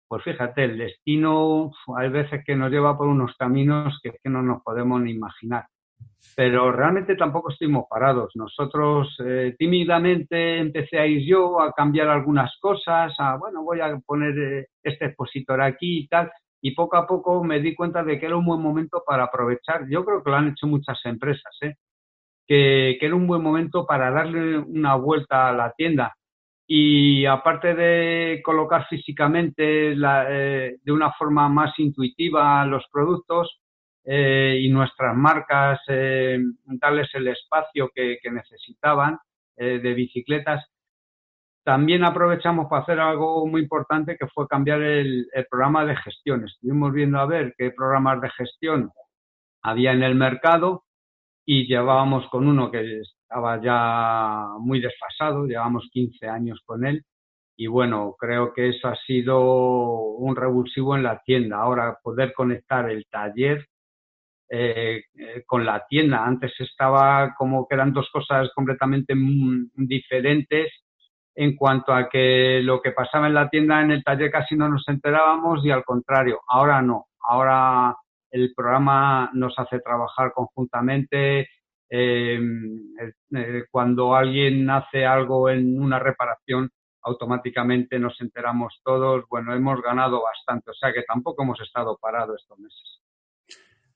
Pues 0.08 0.24
fíjate, 0.24 0.64
el 0.64 0.78
destino 0.78 1.72
hay 1.96 2.10
veces 2.10 2.44
que 2.46 2.56
nos 2.56 2.72
lleva 2.72 2.98
por 2.98 3.08
unos 3.08 3.36
caminos 3.38 4.00
que, 4.02 4.12
que 4.24 4.30
no 4.30 4.42
nos 4.42 4.64
podemos 4.64 5.02
ni 5.02 5.12
imaginar 5.12 5.66
pero 6.36 6.72
realmente 6.72 7.16
tampoco 7.16 7.52
estuvimos 7.52 7.86
parados. 7.90 8.32
Nosotros 8.36 9.16
eh, 9.26 9.56
tímidamente 9.58 10.58
empecé 10.58 11.00
a 11.00 11.08
ir 11.08 11.26
yo 11.26 11.62
a 11.62 11.72
cambiar 11.72 12.10
algunas 12.10 12.58
cosas, 12.60 13.14
a, 13.20 13.38
bueno, 13.38 13.64
voy 13.64 13.80
a 13.80 13.98
poner 14.06 14.38
eh, 14.38 14.68
este 14.84 15.06
expositor 15.06 15.62
aquí 15.62 16.00
y 16.00 16.08
tal, 16.08 16.32
y 16.62 16.72
poco 16.72 16.98
a 16.98 17.08
poco 17.08 17.44
me 17.44 17.60
di 17.60 17.76
cuenta 17.76 18.04
de 18.04 18.20
que 18.20 18.26
era 18.26 18.36
un 18.36 18.46
buen 18.46 18.62
momento 18.62 19.04
para 19.06 19.26
aprovechar, 19.26 19.88
yo 19.90 20.04
creo 20.04 20.24
que 20.24 20.30
lo 20.30 20.36
han 20.36 20.50
hecho 20.50 20.68
muchas 20.68 21.00
empresas, 21.06 21.56
¿eh? 21.62 21.76
que, 22.48 22.98
que 23.00 23.06
era 23.06 23.16
un 23.16 23.28
buen 23.28 23.42
momento 23.42 23.86
para 23.86 24.12
darle 24.12 24.58
una 24.58 24.96
vuelta 24.96 25.50
a 25.50 25.54
la 25.54 25.72
tienda. 25.72 26.16
Y 26.68 27.26
aparte 27.26 27.76
de 27.76 28.42
colocar 28.44 28.88
físicamente 28.88 29.94
eh, 29.94 30.78
de 30.82 30.92
una 30.92 31.12
forma 31.14 31.48
más 31.48 31.78
intuitiva 31.78 32.66
los 32.66 32.84
productos, 32.92 33.62
eh, 34.06 34.60
y 34.62 34.70
nuestras 34.70 35.16
marcas 35.16 35.80
eh, 35.88 36.40
darles 36.66 37.10
el 37.16 37.28
espacio 37.28 37.90
que, 37.94 38.20
que 38.22 38.32
necesitaban 38.32 39.18
eh, 39.58 39.80
de 39.80 39.94
bicicletas. 39.94 40.64
También 41.64 42.04
aprovechamos 42.04 42.68
para 42.70 42.84
hacer 42.84 43.00
algo 43.00 43.48
muy 43.48 43.62
importante 43.62 44.16
que 44.18 44.28
fue 44.28 44.48
cambiar 44.48 44.82
el, 44.84 45.28
el, 45.34 45.48
programa 45.50 45.84
de 45.86 45.96
gestión. 45.96 46.46
Estuvimos 46.46 46.94
viendo 46.94 47.20
a 47.20 47.26
ver 47.26 47.56
qué 47.58 47.72
programas 47.72 48.22
de 48.22 48.30
gestión 48.30 48.92
había 49.64 49.92
en 49.94 50.04
el 50.04 50.14
mercado 50.14 50.84
y 51.44 51.66
llevábamos 51.66 52.30
con 52.30 52.48
uno 52.48 52.70
que 52.70 53.02
estaba 53.02 53.60
ya 53.62 54.48
muy 54.60 54.80
desfasado, 54.80 55.48
llevamos 55.48 55.90
15 55.92 56.28
años 56.28 56.62
con 56.66 56.86
él 56.86 57.04
y 57.58 57.68
bueno, 57.68 58.16
creo 58.20 58.54
que 58.54 58.70
eso 58.70 58.88
ha 58.88 58.96
sido 59.08 59.40
un 60.18 60.36
revulsivo 60.36 60.96
en 60.96 61.04
la 61.04 61.22
tienda. 61.24 61.58
Ahora 61.58 61.98
poder 62.04 62.34
conectar 62.34 62.90
el 62.90 63.06
taller 63.10 63.66
eh, 64.50 65.04
eh, 65.18 65.44
con 65.46 65.66
la 65.66 65.86
tienda. 65.88 66.26
Antes 66.26 66.54
estaba 66.60 67.34
como 67.36 67.68
que 67.68 67.76
eran 67.76 67.94
dos 67.94 68.10
cosas 68.12 68.50
completamente 68.54 69.14
diferentes 69.76 70.72
en 71.36 71.56
cuanto 71.56 71.94
a 71.94 72.08
que 72.10 72.62
lo 72.64 72.82
que 72.82 72.92
pasaba 72.92 73.28
en 73.28 73.34
la 73.34 73.50
tienda, 73.50 73.82
en 73.82 73.92
el 73.92 74.04
taller 74.04 74.32
casi 74.32 74.56
no 74.56 74.70
nos 74.70 74.88
enterábamos 74.88 75.66
y 75.66 75.72
al 75.72 75.84
contrario, 75.84 76.40
ahora 76.48 76.82
no. 76.82 77.08
Ahora 77.20 77.96
el 78.32 78.54
programa 78.56 79.30
nos 79.34 79.58
hace 79.58 79.80
trabajar 79.80 80.32
conjuntamente. 80.34 81.50
Eh, 81.90 82.40
eh, 83.36 83.64
cuando 83.70 84.16
alguien 84.16 84.70
hace 84.70 85.06
algo 85.06 85.50
en 85.50 85.80
una 85.82 86.00
reparación, 86.00 86.70
automáticamente 87.02 88.00
nos 88.00 88.20
enteramos 88.22 88.80
todos. 88.84 89.26
Bueno, 89.30 89.54
hemos 89.54 89.82
ganado 89.82 90.22
bastante, 90.24 90.72
o 90.72 90.74
sea 90.74 90.94
que 90.94 91.04
tampoco 91.04 91.44
hemos 91.44 91.60
estado 91.62 91.98
parados 92.02 92.42
estos 92.42 92.60
meses. 92.60 93.05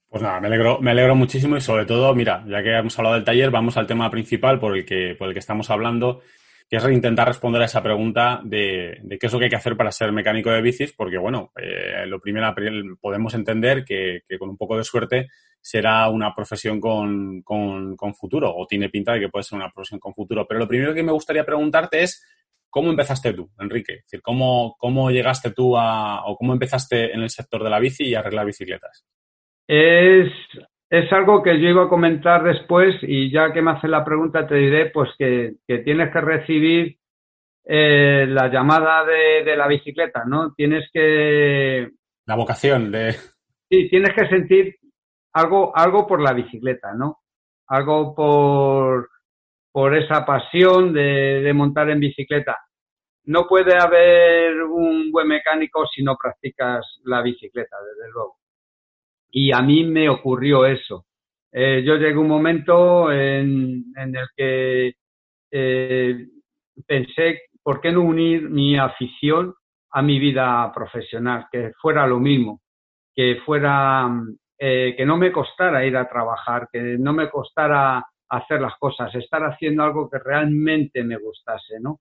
Pues 0.09 0.23
nada, 0.23 0.39
me 0.39 0.47
alegro, 0.47 0.79
me 0.81 0.89
alegro 0.89 1.15
muchísimo 1.15 1.55
y 1.55 1.61
sobre 1.61 1.85
todo, 1.85 2.15
mira, 2.15 2.43
ya 2.47 2.63
que 2.63 2.75
hemos 2.75 2.97
hablado 2.97 3.13
del 3.13 3.23
taller, 3.23 3.51
vamos 3.51 3.77
al 3.77 3.85
tema 3.85 4.09
principal 4.09 4.59
por 4.59 4.75
el 4.75 4.83
que, 4.83 5.15
por 5.15 5.27
el 5.27 5.33
que 5.33 5.39
estamos 5.39 5.69
hablando, 5.69 6.21
que 6.67 6.77
es 6.77 6.89
intentar 6.89 7.27
responder 7.27 7.61
a 7.61 7.65
esa 7.65 7.83
pregunta 7.83 8.41
de, 8.43 8.97
de, 9.03 9.19
qué 9.19 9.27
es 9.27 9.33
lo 9.33 9.37
que 9.37 9.45
hay 9.45 9.49
que 9.51 9.55
hacer 9.55 9.77
para 9.77 9.91
ser 9.91 10.11
mecánico 10.11 10.49
de 10.49 10.63
bicis, 10.63 10.93
porque 10.93 11.19
bueno, 11.19 11.51
eh, 11.55 12.07
lo 12.07 12.19
primero 12.19 12.51
podemos 12.99 13.35
entender 13.35 13.85
que, 13.85 14.21
que, 14.27 14.39
con 14.39 14.49
un 14.49 14.57
poco 14.57 14.77
de 14.77 14.83
suerte 14.83 15.27
será 15.61 16.09
una 16.09 16.33
profesión 16.33 16.79
con, 16.79 17.43
con, 17.43 17.95
con 17.95 18.15
futuro, 18.15 18.51
o 18.55 18.65
tiene 18.65 18.89
pinta 18.89 19.13
de 19.13 19.19
que 19.19 19.29
puede 19.29 19.43
ser 19.43 19.57
una 19.57 19.69
profesión 19.69 19.99
con 19.99 20.15
futuro. 20.15 20.47
Pero 20.47 20.59
lo 20.59 20.67
primero 20.67 20.95
que 20.95 21.03
me 21.03 21.11
gustaría 21.11 21.45
preguntarte 21.45 22.01
es, 22.01 22.25
¿cómo 22.67 22.89
empezaste 22.89 23.33
tú, 23.33 23.51
Enrique? 23.59 23.93
Es 23.93 24.05
decir, 24.05 24.23
¿cómo, 24.23 24.75
cómo 24.79 25.11
llegaste 25.11 25.51
tú 25.51 25.77
a, 25.77 26.25
o 26.25 26.35
cómo 26.35 26.53
empezaste 26.53 27.13
en 27.13 27.21
el 27.21 27.29
sector 27.29 27.63
de 27.63 27.69
la 27.69 27.79
bici 27.79 28.05
y 28.05 28.15
arreglar 28.15 28.47
bicicletas? 28.47 29.05
Es, 29.71 30.31
es 30.89 31.13
algo 31.13 31.43
que 31.43 31.61
yo 31.61 31.69
iba 31.69 31.83
a 31.83 31.89
comentar 31.89 32.43
después 32.43 32.95
y 33.03 33.31
ya 33.31 33.53
que 33.53 33.61
me 33.61 33.69
haces 33.69 33.88
la 33.88 34.03
pregunta 34.03 34.47
te 34.47 34.55
diré 34.55 34.89
pues 34.89 35.11
que, 35.15 35.57
que 35.67 35.77
tienes 35.79 36.11
que 36.11 36.21
recibir 36.21 36.97
eh, 37.65 38.25
la 38.27 38.47
llamada 38.47 39.05
de, 39.05 39.43
de, 39.43 39.55
la 39.55 39.67
bicicleta, 39.67 40.23
¿no? 40.25 40.55
Tienes 40.55 40.89
que... 40.91 41.88
La 42.25 42.35
vocación 42.35 42.91
de... 42.91 43.11
Sí, 43.69 43.88
tienes 43.91 44.11
que 44.15 44.27
sentir 44.27 44.75
algo, 45.33 45.71
algo 45.77 46.07
por 46.07 46.19
la 46.19 46.33
bicicleta, 46.33 46.95
¿no? 46.95 47.19
Algo 47.67 48.15
por, 48.15 49.07
por 49.71 49.95
esa 49.95 50.25
pasión 50.25 50.93
de, 50.93 51.41
de 51.43 51.53
montar 51.53 51.91
en 51.91 51.99
bicicleta. 51.99 52.57
No 53.25 53.45
puede 53.47 53.77
haber 53.77 54.63
un 54.63 55.11
buen 55.11 55.27
mecánico 55.27 55.85
si 55.85 56.01
no 56.01 56.17
practicas 56.17 56.83
la 57.03 57.21
bicicleta, 57.21 57.77
desde 57.83 58.11
luego. 58.11 58.38
Y 59.31 59.51
a 59.51 59.62
mí 59.62 59.83
me 59.83 60.09
ocurrió 60.09 60.65
eso. 60.65 61.05
Eh, 61.51 61.83
yo 61.86 61.95
llegué 61.95 62.13
a 62.13 62.19
un 62.19 62.27
momento 62.27 63.12
en, 63.12 63.86
en 63.95 64.15
el 64.15 64.27
que 64.36 64.93
eh, 65.51 66.27
pensé, 66.86 67.41
¿por 67.63 67.81
qué 67.81 67.91
no 67.91 68.01
unir 68.01 68.50
mi 68.50 68.77
afición 68.77 69.53
a 69.91 70.01
mi 70.01 70.19
vida 70.19 70.71
profesional? 70.74 71.48
Que 71.51 71.71
fuera 71.81 72.05
lo 72.05 72.19
mismo, 72.19 72.62
que 73.15 73.38
fuera, 73.45 74.09
eh, 74.57 74.93
que 74.95 75.05
no 75.05 75.17
me 75.17 75.31
costara 75.31 75.86
ir 75.86 75.98
a 75.98 76.07
trabajar, 76.07 76.69
que 76.71 76.98
no 77.00 77.13
me 77.13 77.29
costara 77.29 78.05
hacer 78.29 78.62
las 78.62 78.74
cosas, 78.77 79.13
estar 79.15 79.41
haciendo 79.43 79.83
algo 79.83 80.09
que 80.09 80.19
realmente 80.19 81.03
me 81.03 81.17
gustase, 81.17 81.79
¿no? 81.79 82.00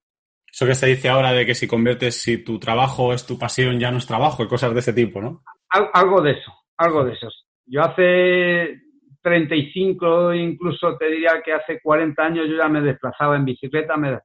Eso 0.50 0.66
que 0.66 0.74
se 0.74 0.86
dice 0.86 1.08
ahora 1.08 1.32
de 1.32 1.44
que 1.44 1.54
si 1.54 1.66
conviertes, 1.66 2.20
si 2.20 2.42
tu 2.42 2.58
trabajo 2.58 3.12
es 3.12 3.26
tu 3.26 3.38
pasión, 3.38 3.78
ya 3.78 3.90
no 3.90 3.98
es 3.98 4.06
trabajo 4.06 4.42
y 4.42 4.48
cosas 4.48 4.72
de 4.72 4.80
ese 4.80 4.92
tipo, 4.92 5.20
¿no? 5.20 5.42
Algo 5.70 6.22
de 6.22 6.32
eso, 6.32 6.52
algo 6.78 7.04
de 7.04 7.12
esos. 7.12 7.46
Yo 7.66 7.82
hace 7.82 8.80
35, 9.22 10.34
incluso 10.34 10.96
te 10.96 11.10
diría 11.10 11.42
que 11.44 11.52
hace 11.52 11.80
40 11.82 12.22
años 12.22 12.46
yo 12.48 12.56
ya 12.56 12.68
me 12.68 12.80
desplazaba 12.80 13.36
en 13.36 13.44
bicicleta, 13.44 13.96
me, 13.96 14.18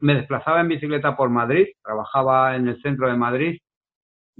me 0.00 0.14
desplazaba 0.14 0.60
en 0.60 0.68
bicicleta 0.68 1.16
por 1.16 1.30
Madrid, 1.30 1.68
trabajaba 1.82 2.56
en 2.56 2.68
el 2.68 2.82
centro 2.82 3.08
de 3.08 3.16
Madrid 3.16 3.58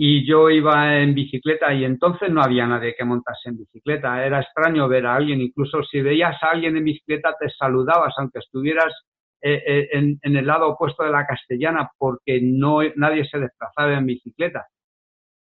y 0.03 0.27
yo 0.27 0.49
iba 0.49 0.99
en 0.99 1.15
bicicleta 1.15 1.75
y 1.75 1.85
entonces 1.85 2.31
no 2.31 2.43
había 2.43 2.67
nadie 2.67 2.95
que 2.97 3.05
montase 3.05 3.51
en 3.51 3.59
bicicleta. 3.59 4.25
Era 4.25 4.41
extraño 4.41 4.89
ver 4.89 5.05
a 5.07 5.15
alguien, 5.15 5.43
incluso 5.43 5.83
si 5.83 6.01
veías 6.01 6.43
a 6.43 6.53
alguien 6.53 6.77
en 6.77 6.85
bicicleta 6.85 7.37
te 7.39 7.51
saludabas, 7.51 8.15
aunque 8.17 8.39
estuvieras 8.39 8.95
eh, 9.43 9.63
eh, 9.67 9.89
en, 9.93 10.37
el 10.37 10.47
lado 10.47 10.69
opuesto 10.69 11.05
de 11.05 11.11
la 11.11 11.27
castellana, 11.27 11.91
porque 11.99 12.41
no 12.43 12.81
nadie 12.97 13.27
se 13.29 13.39
desplazaba 13.39 13.93
en 13.95 14.07
bicicleta. 14.07 14.67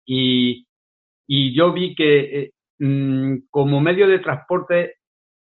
Y, 0.06 0.65
yo 1.28 1.72
vi 1.72 1.94
que 1.94 2.18
eh, 2.18 2.52
mm, 2.78 3.48
como 3.50 3.80
medio 3.80 4.08
de 4.08 4.18
transporte 4.18 4.94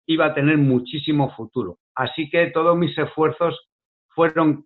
iba 0.07 0.25
a 0.25 0.33
tener 0.33 0.57
muchísimo 0.57 1.33
futuro. 1.35 1.79
Así 1.95 2.29
que 2.29 2.47
todos 2.47 2.77
mis 2.77 2.97
esfuerzos 2.97 3.69
fueron, 4.09 4.65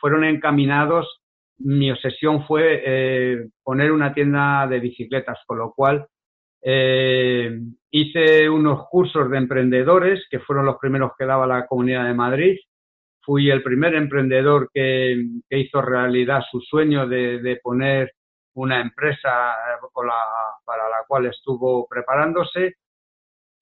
fueron 0.00 0.24
encaminados 0.24 1.24
mi 1.58 1.90
obsesión 1.90 2.46
fue 2.46 2.82
eh, 2.84 3.48
poner 3.62 3.92
una 3.92 4.12
tienda 4.12 4.66
de 4.66 4.80
bicicletas, 4.80 5.38
con 5.46 5.58
lo 5.58 5.72
cual 5.72 6.06
eh, 6.62 7.58
hice 7.90 8.48
unos 8.48 8.86
cursos 8.88 9.30
de 9.30 9.38
emprendedores, 9.38 10.26
que 10.30 10.40
fueron 10.40 10.66
los 10.66 10.76
primeros 10.80 11.12
que 11.18 11.26
daba 11.26 11.46
la 11.46 11.66
Comunidad 11.66 12.06
de 12.06 12.14
Madrid. 12.14 12.56
Fui 13.20 13.50
el 13.50 13.62
primer 13.62 13.94
emprendedor 13.94 14.70
que, 14.72 15.24
hizo 15.50 15.80
realidad 15.80 16.42
su 16.50 16.60
sueño 16.60 17.06
de, 17.06 17.60
poner 17.62 18.12
una 18.54 18.80
empresa 18.80 19.52
eh, 19.52 19.86
para 20.64 20.88
la 20.88 21.04
cual 21.06 21.26
estuvo 21.26 21.86
preparándose 21.86 22.76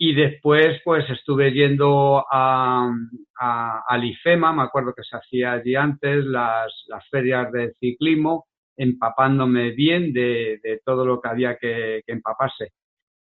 y 0.04 0.16
después, 0.16 0.80
pues 0.84 1.08
estuve 1.10 1.52
yendo 1.52 2.26
a, 2.28 2.92
a, 3.38 3.84
al 3.86 4.04
IFEMA, 4.04 4.52
me 4.52 4.62
acuerdo 4.62 4.92
que 4.94 5.04
se 5.04 5.16
hacía 5.16 5.52
allí 5.52 5.76
antes, 5.76 6.24
las, 6.24 6.72
las 6.88 7.08
ferias 7.08 7.52
de 7.52 7.72
ciclismo, 7.74 8.46
empapándome 8.76 9.70
bien 9.70 10.12
de, 10.12 10.58
de 10.60 10.80
todo 10.84 11.06
lo 11.06 11.20
que 11.20 11.28
había 11.28 11.56
que, 11.56 12.02
que, 12.04 12.12
empaparse. 12.14 12.72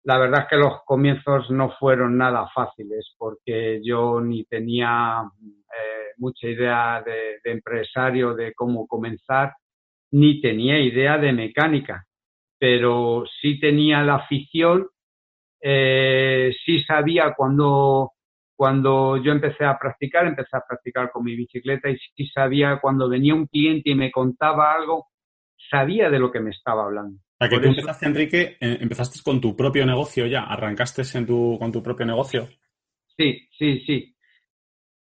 La 0.03 0.19
verdad 0.19 0.41
es 0.41 0.49
que 0.49 0.57
los 0.57 0.83
comienzos 0.85 1.49
no 1.53 1.71
fueron 1.79 2.19
nada 2.19 2.49
fáciles 2.53 3.15
porque 3.17 3.81
yo 3.85 4.21
ni 4.21 4.45
tenía 4.47 5.23
eh, 5.41 6.15
mucha 6.17 6.49
idea 6.49 7.01
de, 7.07 7.39
de 7.45 7.53
empresario, 7.53 8.35
de 8.35 8.53
cómo 8.55 8.89
comenzar, 8.89 9.53
ni 10.13 10.41
tenía 10.41 10.79
idea 10.81 11.19
de 11.19 11.33
mecánica, 11.33 12.07
pero 12.59 13.25
sí 13.41 13.61
tenía 13.61 14.03
la 14.03 14.17
afición 14.17 14.89
eh, 15.61 16.55
sí 16.65 16.83
sabía 16.85 17.35
cuando, 17.37 18.13
cuando 18.55 19.17
yo 19.17 19.33
empecé 19.33 19.65
a 19.65 19.77
practicar, 19.79 20.27
empecé 20.27 20.57
a 20.57 20.65
practicar 20.67 21.11
con 21.11 21.25
mi 21.25 21.35
bicicleta 21.35 21.91
y 21.91 21.97
sí 22.15 22.27
sabía 22.29 22.79
cuando 22.81 23.09
venía 23.09 23.35
un 23.35 23.47
cliente 23.47 23.91
y 23.91 23.95
me 23.95 24.13
contaba 24.13 24.73
algo, 24.75 25.09
sabía 25.71 26.11
de 26.11 26.19
lo 26.19 26.31
que 26.31 26.41
me 26.41 26.51
estaba 26.51 26.85
hablando. 26.85 27.19
¿A 27.39 27.49
que 27.49 27.59
tú 27.59 27.67
empezaste, 27.67 28.07
Enrique, 28.07 28.57
eh, 28.61 28.79
empezaste 28.81 29.19
con 29.23 29.41
tu 29.41 29.57
propio 29.57 29.85
negocio 29.85 30.27
ya? 30.27 30.45
¿Arrancaste 30.45 31.03
en 31.19 31.27
tu, 31.27 31.59
con 31.59 31.73
tu 31.73 31.83
propio 31.83 32.07
negocio? 32.07 32.49
Sí, 33.17 33.49
sí, 33.59 33.81
sí. 33.81 34.17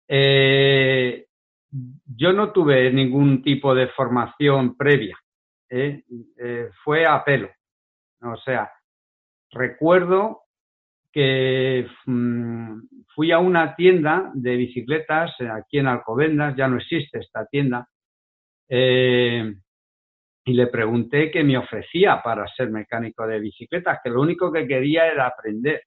Eh, 0.09 1.28
yo 1.71 2.33
no 2.33 2.53
tuve 2.53 2.91
ningún 2.93 3.43
tipo 3.43 3.75
de 3.75 3.89
formación 3.89 4.77
previa. 4.77 5.19
¿eh? 5.71 6.03
fue 6.83 7.07
a 7.07 7.23
pelo. 7.25 7.51
O 8.23 8.37
sea, 8.37 8.71
recuerdo 9.51 10.43
que 11.13 11.87
mm, 12.07 12.81
fui 13.15 13.33
a 13.33 13.39
una 13.39 13.75
tienda 13.75 14.31
de 14.35 14.57
bicicletas 14.57 15.33
eh, 15.41 15.49
aquí 15.49 15.79
en 15.79 15.87
Alcobendas, 15.87 16.55
ya 16.57 16.69
no 16.69 16.77
existe 16.77 17.19
esta 17.19 17.47
tienda, 17.47 17.89
eh, 18.69 19.55
y 20.45 20.53
le 20.53 20.67
pregunté 20.69 21.31
qué 21.31 21.43
me 21.43 21.59
ofrecía 21.59 22.23
para 22.23 22.47
ser 22.49 22.71
mecánico 22.71 23.27
de 23.27 23.41
bicicletas, 23.41 23.99
que 24.03 24.11
lo 24.11 24.21
único 24.21 24.53
que 24.53 24.67
quería 24.67 25.07
era 25.07 25.27
aprender. 25.27 25.83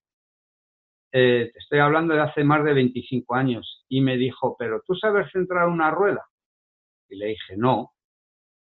Eh, 1.11 1.49
te 1.53 1.59
estoy 1.59 1.79
hablando 1.79 2.13
de 2.13 2.21
hace 2.21 2.43
más 2.43 2.63
de 2.63 2.73
25 2.73 3.35
años, 3.35 3.85
y 3.89 4.01
me 4.01 4.17
dijo, 4.17 4.55
pero 4.57 4.81
¿tú 4.85 4.95
sabes 4.95 5.31
centrar 5.31 5.67
una 5.67 5.91
rueda? 5.91 6.25
Y 7.09 7.17
le 7.17 7.27
dije, 7.27 7.55
no. 7.57 7.91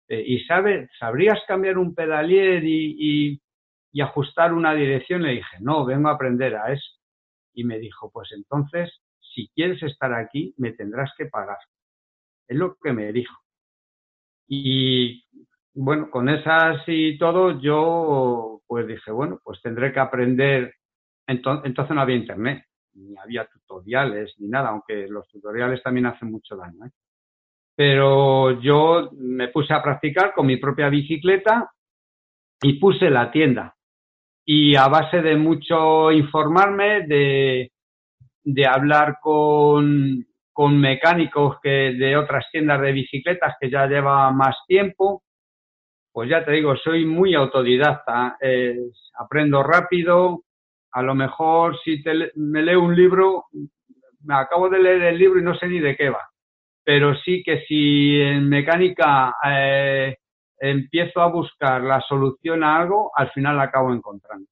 ¿Y 0.09 0.39
sabes, 0.45 0.89
sabrías 1.01 1.41
cambiar 1.49 1.79
un 1.79 1.93
pedalier 1.95 2.63
y 2.65 3.41
y 3.97 4.03
ajustar 4.03 4.53
una 4.53 4.75
dirección, 4.75 5.23
le 5.23 5.37
dije, 5.37 5.57
no, 5.61 5.87
vengo 5.87 6.11
a 6.11 6.13
aprender 6.13 6.55
a 6.55 6.71
eso. 6.71 6.87
Y 7.55 7.65
me 7.65 7.79
dijo, 7.79 8.11
pues 8.11 8.31
entonces, 8.33 8.93
si 9.35 9.49
quieres 9.55 9.83
estar 9.83 10.13
aquí, 10.13 10.55
me 10.59 10.73
tendrás 10.73 11.13
que 11.17 11.25
pagar. 11.25 11.57
Es 12.47 12.59
lo 12.59 12.77
que 12.77 12.93
me 12.93 13.11
dijo. 13.11 13.35
Y 14.47 15.25
bueno, 15.73 16.11
con 16.11 16.29
esas 16.29 16.83
y 16.87 17.17
todo, 17.17 17.59
yo 17.59 18.61
pues 18.67 18.87
dije, 18.87 19.11
bueno, 19.13 19.41
pues 19.43 19.63
tendré 19.63 19.95
que 19.95 20.01
aprender. 20.01 20.75
Entonces, 21.27 21.91
no 21.91 22.01
había 22.01 22.17
internet, 22.17 22.65
ni 22.95 23.17
había 23.17 23.47
tutoriales, 23.47 24.35
ni 24.39 24.49
nada, 24.49 24.71
aunque 24.71 25.07
los 25.09 25.29
tutoriales 25.29 25.83
también 25.83 26.07
hacen 26.07 26.31
mucho 26.31 26.57
daño. 26.57 26.87
¿eh? 26.87 26.91
Pero 27.75 28.61
yo 28.61 29.11
me 29.13 29.49
puse 29.49 29.75
a 29.75 29.83
practicar 29.83 30.33
con 30.35 30.47
mi 30.47 30.57
propia 30.57 30.89
bicicleta 30.89 31.71
y 32.63 32.75
puse 32.79 33.11
la 33.11 33.31
tienda 33.31 33.77
y 34.49 34.77
a 34.77 34.87
base 34.87 35.21
de 35.21 35.37
mucho 35.37 36.13
informarme, 36.13 37.05
de, 37.07 37.73
de 38.45 38.67
hablar 38.67 39.19
con, 39.21 40.25
con 40.53 40.81
mecánicos 40.81 41.57
que 41.61 41.95
de 41.99 42.17
otras 42.17 42.47
tiendas 42.53 42.81
de 42.81 42.93
bicicletas 42.93 43.57
que 43.61 43.69
ya 43.69 43.87
lleva 43.87 44.31
más 44.31 44.57
tiempo, 44.69 45.25
pues 46.13 46.31
ya 46.31 46.45
te 46.45 46.53
digo, 46.53 46.77
soy 46.77 47.05
muy 47.05 47.35
autodidacta, 47.35 48.39
aprendo 49.19 49.63
rápido, 49.65 50.45
a 50.97 51.03
lo 51.03 51.15
mejor 51.15 51.79
si 51.85 52.03
me 52.37 52.63
leo 52.63 52.81
un 52.81 52.97
libro, 52.97 53.45
me 54.23 54.35
acabo 54.35 54.71
de 54.71 54.79
leer 54.79 55.03
el 55.03 55.19
libro 55.19 55.39
y 55.39 55.43
no 55.43 55.55
sé 55.55 55.69
ni 55.69 55.79
de 55.79 55.95
qué 55.95 56.09
va, 56.09 56.23
pero 56.83 57.15
sí 57.17 57.43
que 57.45 57.67
si 57.69 58.19
en 58.19 58.49
mecánica 58.49 59.37
eh, 59.47 60.17
empiezo 60.59 61.21
a 61.21 61.31
buscar 61.31 61.83
la 61.83 62.01
solución 62.01 62.65
a 62.65 62.79
algo, 62.79 63.13
al 63.15 63.31
final 63.33 63.59
la 63.59 63.65
acabo 63.65 63.93
encontrando. 63.93 64.49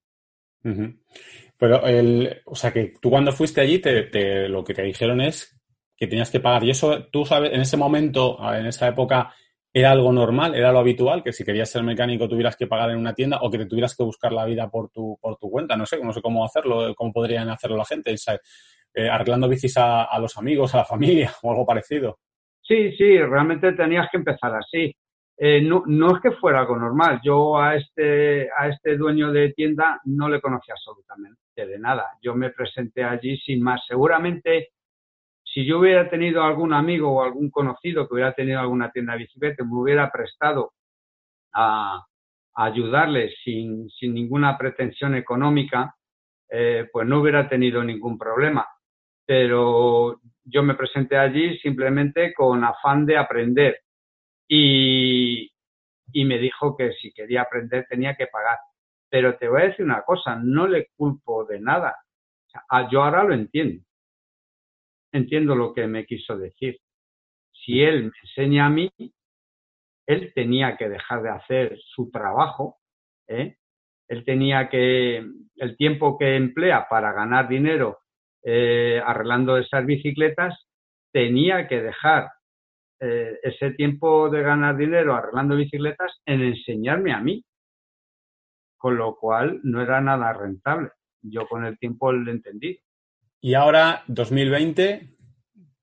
Pero, 1.56 1.86
el, 1.86 2.42
o 2.44 2.54
sea, 2.54 2.74
que 2.74 2.92
tú 3.00 3.08
cuando 3.08 3.32
fuiste 3.32 3.62
allí, 3.62 3.78
te, 3.78 4.46
lo 4.50 4.62
que 4.64 4.74
te 4.74 4.82
dijeron 4.82 5.22
es 5.22 5.58
que 5.96 6.06
tenías 6.06 6.30
que 6.30 6.40
pagar. 6.40 6.64
Y 6.64 6.70
eso, 6.70 7.06
tú 7.06 7.24
sabes, 7.24 7.54
en 7.54 7.62
ese 7.62 7.78
momento, 7.78 8.36
en 8.52 8.66
esa 8.66 8.88
época, 8.88 9.34
¿era 9.74 9.90
algo 9.90 10.12
normal? 10.12 10.54
¿Era 10.54 10.72
lo 10.72 10.78
habitual? 10.78 11.22
Que 11.24 11.32
si 11.32 11.44
querías 11.44 11.68
ser 11.68 11.82
mecánico 11.82 12.28
tuvieras 12.28 12.56
que 12.56 12.68
pagar 12.68 12.90
en 12.90 12.98
una 12.98 13.12
tienda 13.12 13.40
o 13.42 13.50
que 13.50 13.58
te 13.58 13.66
tuvieras 13.66 13.96
que 13.96 14.04
buscar 14.04 14.32
la 14.32 14.44
vida 14.44 14.70
por 14.70 14.88
tu, 14.88 15.18
por 15.20 15.36
tu 15.36 15.50
cuenta. 15.50 15.76
No 15.76 15.84
sé, 15.84 16.02
no 16.02 16.12
sé 16.12 16.22
cómo 16.22 16.44
hacerlo, 16.44 16.94
cómo 16.94 17.12
podrían 17.12 17.50
hacerlo 17.50 17.76
la 17.76 17.84
gente. 17.84 18.14
Eh, 18.96 19.08
arreglando 19.08 19.48
bicis 19.48 19.76
a, 19.76 20.04
a 20.04 20.18
los 20.20 20.38
amigos, 20.38 20.72
a 20.74 20.78
la 20.78 20.84
familia 20.84 21.32
o 21.42 21.50
algo 21.50 21.66
parecido. 21.66 22.20
Sí, 22.62 22.92
sí, 22.96 23.18
realmente 23.18 23.72
tenías 23.72 24.08
que 24.10 24.18
empezar 24.18 24.54
así. 24.54 24.94
Eh, 25.36 25.60
no, 25.60 25.82
no 25.86 26.14
es 26.14 26.22
que 26.22 26.30
fuera 26.30 26.60
algo 26.60 26.76
normal. 26.76 27.20
Yo 27.24 27.58
a 27.58 27.74
este, 27.74 28.48
a 28.56 28.68
este 28.68 28.96
dueño 28.96 29.32
de 29.32 29.52
tienda 29.52 30.00
no 30.04 30.28
le 30.28 30.40
conocía 30.40 30.74
absolutamente 30.74 31.40
de 31.56 31.78
nada. 31.78 32.12
Yo 32.22 32.34
me 32.36 32.50
presenté 32.50 33.02
allí 33.02 33.36
sin 33.38 33.60
más. 33.60 33.82
Seguramente, 33.86 34.70
si 35.54 35.64
yo 35.64 35.78
hubiera 35.78 36.10
tenido 36.10 36.42
algún 36.42 36.72
amigo 36.72 37.12
o 37.12 37.22
algún 37.22 37.48
conocido 37.48 38.08
que 38.08 38.14
hubiera 38.14 38.34
tenido 38.34 38.58
alguna 38.58 38.90
tienda 38.90 39.12
de 39.12 39.20
bicicleta, 39.20 39.62
me 39.64 39.76
hubiera 39.76 40.10
prestado 40.10 40.72
a, 41.52 42.04
ayudarle 42.56 43.32
sin, 43.44 43.88
ninguna 44.00 44.58
pretensión 44.58 45.14
económica, 45.14 45.94
eh, 46.48 46.88
pues 46.92 47.06
no 47.06 47.20
hubiera 47.20 47.48
tenido 47.48 47.82
ningún 47.82 48.18
problema. 48.18 48.66
Pero 49.26 50.20
yo 50.44 50.62
me 50.62 50.74
presenté 50.74 51.16
allí 51.16 51.56
simplemente 51.58 52.34
con 52.34 52.64
afán 52.64 53.06
de 53.06 53.16
aprender 53.16 53.80
y, 54.48 55.50
y 56.12 56.24
me 56.24 56.38
dijo 56.38 56.76
que 56.76 56.92
si 56.92 57.12
quería 57.12 57.42
aprender 57.42 57.86
tenía 57.88 58.14
que 58.14 58.26
pagar. 58.26 58.58
Pero 59.08 59.36
te 59.36 59.48
voy 59.48 59.62
a 59.62 59.66
decir 59.66 59.84
una 59.84 60.02
cosa, 60.02 60.36
no 60.36 60.66
le 60.66 60.88
culpo 60.96 61.44
de 61.44 61.60
nada. 61.60 61.96
yo 62.90 63.04
ahora 63.04 63.22
lo 63.24 63.34
entiendo. 63.34 63.84
Entiendo 65.14 65.54
lo 65.54 65.72
que 65.72 65.86
me 65.86 66.04
quiso 66.06 66.36
decir. 66.36 66.80
Si 67.52 67.80
él 67.80 68.06
me 68.06 68.12
enseña 68.24 68.66
a 68.66 68.70
mí, 68.70 68.90
él 70.06 70.32
tenía 70.34 70.76
que 70.76 70.88
dejar 70.88 71.22
de 71.22 71.30
hacer 71.30 71.78
su 71.78 72.10
trabajo, 72.10 72.78
¿eh? 73.28 73.56
él 74.08 74.24
tenía 74.24 74.68
que, 74.68 75.24
el 75.54 75.76
tiempo 75.76 76.18
que 76.18 76.34
emplea 76.34 76.88
para 76.90 77.12
ganar 77.12 77.48
dinero 77.48 78.00
eh, 78.42 79.00
arreglando 79.06 79.56
esas 79.56 79.86
bicicletas, 79.86 80.66
tenía 81.12 81.68
que 81.68 81.80
dejar 81.80 82.32
eh, 82.98 83.38
ese 83.44 83.70
tiempo 83.70 84.28
de 84.30 84.42
ganar 84.42 84.76
dinero 84.76 85.14
arreglando 85.14 85.54
bicicletas 85.54 86.20
en 86.26 86.42
enseñarme 86.42 87.12
a 87.12 87.20
mí, 87.20 87.44
con 88.76 88.96
lo 88.96 89.14
cual 89.14 89.60
no 89.62 89.80
era 89.80 90.00
nada 90.00 90.32
rentable. 90.32 90.90
yo 91.22 91.46
con 91.46 91.64
el 91.64 91.78
tiempo 91.78 92.10
lo 92.10 92.32
entendí. 92.32 92.80
Y 93.44 93.52
ahora, 93.52 94.02
2020, 94.06 95.06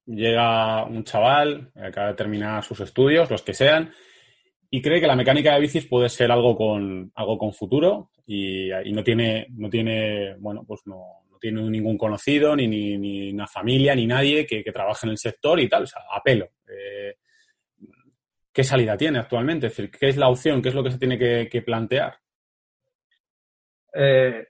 llega 0.08 0.84
un 0.84 1.04
chaval, 1.04 1.72
acaba 1.76 2.08
de 2.08 2.16
terminar 2.16 2.64
sus 2.64 2.80
estudios, 2.80 3.30
los 3.30 3.44
que 3.44 3.54
sean, 3.54 3.94
y 4.72 4.82
cree 4.82 5.00
que 5.00 5.06
la 5.06 5.16
mecánica 5.16 5.54
de 5.54 5.60
bicis 5.60 5.86
puede 5.86 6.10
ser 6.10 6.32
algo 6.32 6.58
con, 6.58 7.12
algo 7.14 7.38
con 7.38 7.54
futuro 7.54 8.10
y, 8.26 8.72
no 8.92 9.04
tiene, 9.04 9.46
no 9.52 9.70
tiene, 9.70 10.38
bueno, 10.40 10.64
pues 10.66 10.82
no, 10.88 11.22
no 11.30 11.38
tiene 11.38 11.62
ningún 11.70 12.00
conocido, 12.00 12.56
ni, 12.56 12.68
ni, 12.68 13.32
una 13.32 13.46
familia, 13.46 13.94
ni 13.94 14.08
nadie 14.08 14.48
que, 14.48 14.64
trabaje 14.72 15.06
en 15.06 15.12
el 15.12 15.20
sector 15.20 15.60
y 15.60 15.70
tal, 15.70 15.84
o 15.84 15.86
sea, 15.86 16.02
a. 16.10 16.24
Eh, 16.26 17.16
¿Qué 18.52 18.64
salida 18.64 18.98
tiene 18.98 19.20
actualmente? 19.20 19.68
Es 19.68 19.78
decir, 19.78 19.92
¿qué 19.92 20.10
es 20.10 20.18
la 20.18 20.30
opción? 20.30 20.64
¿Qué 20.64 20.70
es 20.70 20.76
lo 20.76 20.84
que 20.84 20.90
se 20.90 20.98
tiene 20.98 21.20
que, 21.20 21.62
plantear? 21.62 22.18
Eh, 23.94 24.48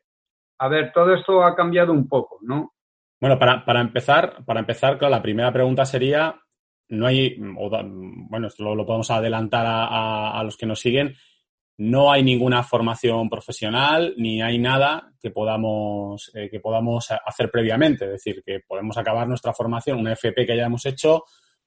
a 0.59 0.67
ver, 0.69 0.93
todo 0.93 1.13
esto 1.13 1.43
ha 1.43 1.53
cambiado 1.57 1.91
un 1.91 2.07
poco, 2.07 2.39
¿no? 2.43 2.73
Bueno, 3.21 3.37
para, 3.37 3.63
para 3.63 3.81
empezar, 3.81 4.43
para 4.45 4.61
empezar, 4.61 4.97
claro, 4.97 5.11
la 5.11 5.21
primera 5.21 5.53
pregunta 5.53 5.85
sería, 5.85 6.41
no 6.89 7.05
hay, 7.05 7.35
bueno, 7.37 8.47
esto 8.47 8.73
lo, 8.73 8.83
podemos 8.83 9.11
adelantar 9.11 9.63
a, 9.67 10.41
los 10.43 10.57
que 10.57 10.65
nos 10.65 10.79
siguen, 10.79 11.15
no 11.77 12.11
hay 12.11 12.23
ninguna 12.23 12.63
formación 12.63 13.29
profesional 13.29 14.15
ni 14.17 14.41
hay 14.41 14.57
nada 14.57 15.13
que 15.21 15.29
podamos, 15.29 16.31
eh, 16.33 16.49
que 16.49 16.59
podamos 16.59 17.09
hacer 17.11 17.51
previamente. 17.51 18.05
Es 18.05 18.11
decir, 18.11 18.41
que 18.43 18.61
podemos 18.67 18.97
acabar 18.97 19.27
nuestra 19.27 19.53
formación, 19.53 19.99
una 19.99 20.13
FP 20.13 20.43
que 20.43 20.53
hayamos 20.53 20.83
hecho, 20.87 21.23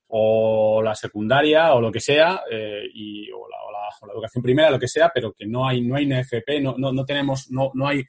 o 0.08 0.82
la 0.82 0.96
secundaria, 0.96 1.72
o 1.74 1.80
lo 1.80 1.92
que 1.92 2.00
sea, 2.00 2.42
eh, 2.50 2.82
y, 2.92 3.30
o 3.30 3.46
la, 3.48 4.12
educación 4.12 4.42
primera, 4.42 4.70
lo 4.70 4.78
que 4.78 4.88
sea, 4.88 5.10
pero 5.14 5.32
que 5.32 5.46
no 5.46 5.68
hay, 5.68 5.80
no 5.80 5.94
hay 5.94 6.04
una 6.04 6.18
FP, 6.18 6.60
no, 6.60 6.74
no, 6.76 6.92
no 6.92 7.04
tenemos, 7.04 7.48
no, 7.50 7.70
no 7.74 7.86
hay 7.86 8.04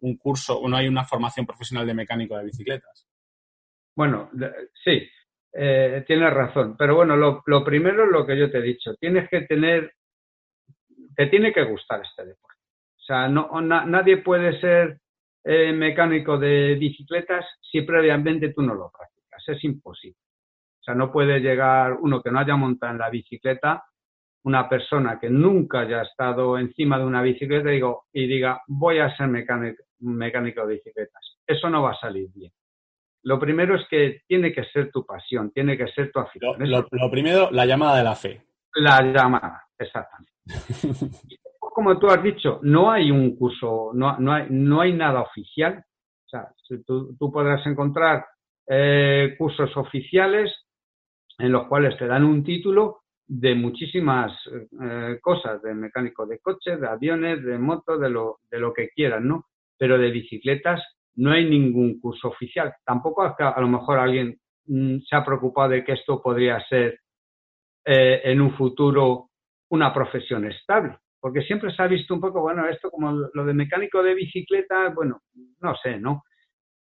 un 0.00 0.16
curso, 0.16 0.60
no 0.68 0.76
hay 0.76 0.88
una 0.88 1.04
formación 1.04 1.46
profesional 1.46 1.86
de 1.86 1.94
mecánico 1.94 2.36
de 2.36 2.44
bicicletas. 2.44 3.06
Bueno, 3.94 4.30
sí, 4.84 5.08
eh, 5.52 6.04
tienes 6.06 6.32
razón. 6.32 6.76
Pero 6.76 6.96
bueno, 6.96 7.16
lo, 7.16 7.64
primero 7.64 8.04
es 8.04 8.10
lo 8.10 8.26
que 8.26 8.38
yo 8.38 8.50
te 8.50 8.58
he 8.58 8.62
dicho. 8.62 8.94
Tienes 8.96 9.28
que 9.28 9.42
tener, 9.42 9.92
te 11.14 11.26
tiene 11.26 11.52
que 11.52 11.64
gustar 11.64 12.00
este 12.02 12.24
deporte. 12.24 12.58
O 12.96 13.02
sea, 13.02 13.28
no, 13.28 13.60
nadie 13.60 14.18
puede 14.18 14.60
ser 14.60 15.00
eh, 15.44 15.72
mecánico 15.72 16.38
de 16.38 16.76
bicicletas 16.76 17.44
si 17.60 17.82
previamente 17.82 18.52
tú 18.52 18.62
no 18.62 18.74
lo 18.74 18.90
practicas. 18.90 19.42
Es 19.48 19.64
imposible. 19.64 20.18
O 20.80 20.82
sea, 20.82 20.94
no 20.94 21.10
puede 21.12 21.40
llegar 21.40 21.94
uno 22.00 22.22
que 22.22 22.30
no 22.30 22.38
haya 22.38 22.56
montado 22.56 22.92
en 22.92 22.98
la 22.98 23.10
bicicleta, 23.10 23.84
una 24.44 24.68
persona 24.68 25.18
que 25.20 25.28
nunca 25.28 25.80
haya 25.80 26.02
estado 26.02 26.58
encima 26.58 26.98
de 26.98 27.04
una 27.04 27.20
bicicleta 27.20 27.68
digo, 27.68 28.06
y 28.12 28.26
diga, 28.26 28.62
voy 28.66 28.98
a 28.98 29.14
ser 29.16 29.28
mecánico, 29.28 29.82
mecánico 30.00 30.66
de 30.66 30.74
bicicletas. 30.74 31.38
Eso 31.46 31.68
no 31.70 31.82
va 31.82 31.92
a 31.92 32.00
salir 32.00 32.28
bien. 32.34 32.52
Lo 33.22 33.38
primero 33.38 33.76
es 33.76 33.86
que 33.88 34.22
tiene 34.26 34.52
que 34.52 34.64
ser 34.64 34.90
tu 34.90 35.04
pasión, 35.04 35.50
tiene 35.52 35.76
que 35.76 35.88
ser 35.88 36.10
tu 36.10 36.20
afición. 36.20 36.56
Lo, 36.70 37.10
primero, 37.10 37.50
la 37.50 37.66
llamada 37.66 37.98
de 37.98 38.04
la 38.04 38.16
fe. 38.16 38.42
La 38.74 39.02
llamada, 39.02 39.64
exactamente. 39.78 40.32
Como 41.58 41.98
tú 41.98 42.08
has 42.08 42.22
dicho, 42.22 42.60
no 42.62 42.90
hay 42.90 43.10
un 43.10 43.36
curso, 43.36 43.90
no, 43.94 44.18
no, 44.18 44.32
hay, 44.32 44.46
no 44.50 44.80
hay 44.80 44.92
nada 44.94 45.20
oficial. 45.20 45.84
O 46.26 46.28
sea, 46.28 46.48
tú, 46.86 47.14
tú 47.16 47.30
podrás 47.30 47.64
encontrar 47.66 48.26
eh, 48.66 49.34
cursos 49.36 49.76
oficiales 49.76 50.52
en 51.38 51.52
los 51.52 51.66
cuales 51.66 51.98
te 51.98 52.06
dan 52.06 52.24
un 52.24 52.44
título 52.44 53.02
de 53.26 53.54
muchísimas 53.54 54.32
eh, 54.82 55.18
cosas, 55.22 55.62
de 55.62 55.74
mecánico 55.74 56.26
de 56.26 56.38
coches, 56.40 56.80
de 56.80 56.88
aviones, 56.88 57.44
de 57.44 57.58
motos, 57.58 58.00
de 58.00 58.10
lo, 58.10 58.40
de 58.50 58.58
lo 58.58 58.72
que 58.72 58.88
quieran, 58.90 59.28
¿no? 59.28 59.46
Pero 59.80 59.96
de 59.96 60.10
bicicletas 60.10 60.82
no 61.16 61.32
hay 61.32 61.48
ningún 61.48 61.98
curso 61.98 62.28
oficial. 62.28 62.74
Tampoco 62.84 63.22
a 63.22 63.60
lo 63.60 63.68
mejor 63.68 63.98
alguien 63.98 64.38
mm, 64.66 64.98
se 64.98 65.16
ha 65.16 65.24
preocupado 65.24 65.70
de 65.70 65.82
que 65.82 65.92
esto 65.92 66.20
podría 66.22 66.62
ser 66.68 67.00
eh, 67.86 68.20
en 68.24 68.42
un 68.42 68.54
futuro 68.56 69.30
una 69.70 69.94
profesión 69.94 70.44
estable, 70.44 70.98
porque 71.18 71.42
siempre 71.42 71.72
se 71.74 71.82
ha 71.82 71.86
visto 71.86 72.12
un 72.12 72.20
poco, 72.20 72.42
bueno, 72.42 72.66
esto 72.68 72.90
como 72.90 73.12
lo 73.32 73.44
de 73.44 73.54
mecánico 73.54 74.02
de 74.02 74.14
bicicleta, 74.14 74.90
bueno, 74.90 75.22
no 75.60 75.74
sé, 75.76 75.98
¿no? 75.98 76.24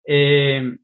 Eh, 0.04 0.76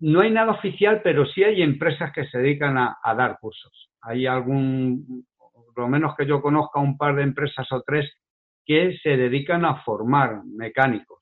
no 0.00 0.20
hay 0.20 0.30
nada 0.30 0.52
oficial, 0.52 1.00
pero 1.04 1.26
sí 1.26 1.44
hay 1.44 1.62
empresas 1.62 2.10
que 2.12 2.26
se 2.26 2.38
dedican 2.38 2.76
a, 2.78 2.98
a, 3.02 3.14
dar 3.14 3.38
cursos. 3.38 3.90
Hay 4.00 4.26
algún, 4.26 5.26
por 5.36 5.78
lo 5.78 5.88
menos 5.88 6.16
que 6.16 6.26
yo 6.26 6.40
conozca, 6.40 6.80
un 6.80 6.96
par 6.96 7.14
de 7.14 7.22
empresas 7.22 7.70
o 7.70 7.82
tres 7.82 8.10
que 8.64 8.96
se 9.02 9.16
dedican 9.16 9.64
a 9.64 9.82
formar 9.82 10.42
mecánicos. 10.44 11.19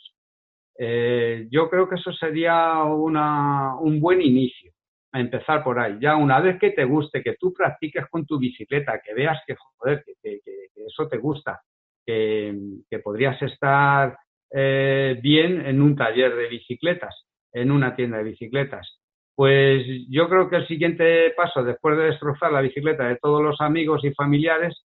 Eh, 0.81 1.49
yo 1.51 1.69
creo 1.69 1.89
que 1.89 1.97
eso 1.97 2.13
sería 2.13 2.85
una, 2.85 3.77
un 3.81 4.01
buen 4.01 4.23
inicio, 4.23 4.71
a 5.13 5.21
empezar 5.21 5.65
por 5.65 5.79
ahí. 5.81 5.99
Ya 6.01 6.15
una 6.17 6.41
vez 6.41 6.59
que 6.61 6.71
te 6.71 6.85
guste, 6.85 7.23
que 7.23 7.35
tú 7.39 7.53
practiques 7.53 8.07
con 8.09 8.25
tu 8.25 8.39
bicicleta, 8.39 9.01
que 9.05 9.13
veas 9.13 9.39
que, 9.45 9.57
joder, 9.57 10.05
que, 10.23 10.41
eso 10.87 11.09
te 11.09 11.19
gusta, 11.19 11.61
que, 12.07 12.55
podrías 13.03 13.41
estar 13.43 14.17
eh, 14.51 15.19
bien 15.21 15.67
en 15.67 15.83
un 15.83 15.97
taller 15.97 16.35
de 16.37 16.49
bicicletas, 16.49 17.27
en 17.53 17.73
una 17.73 17.97
tienda 17.97 18.19
de 18.19 18.25
bicicletas. 18.25 19.01
Pues 19.35 19.85
yo 20.09 20.29
creo 20.29 20.49
que 20.49 20.57
el 20.57 20.67
siguiente 20.69 21.33
paso, 21.37 21.63
después 21.63 21.97
de 21.97 22.05
destrozar 22.05 22.53
la 22.53 22.61
bicicleta 22.61 23.09
de 23.09 23.17
todos 23.17 23.43
los 23.43 23.61
amigos 23.61 24.05
y 24.05 24.13
familiares 24.13 24.85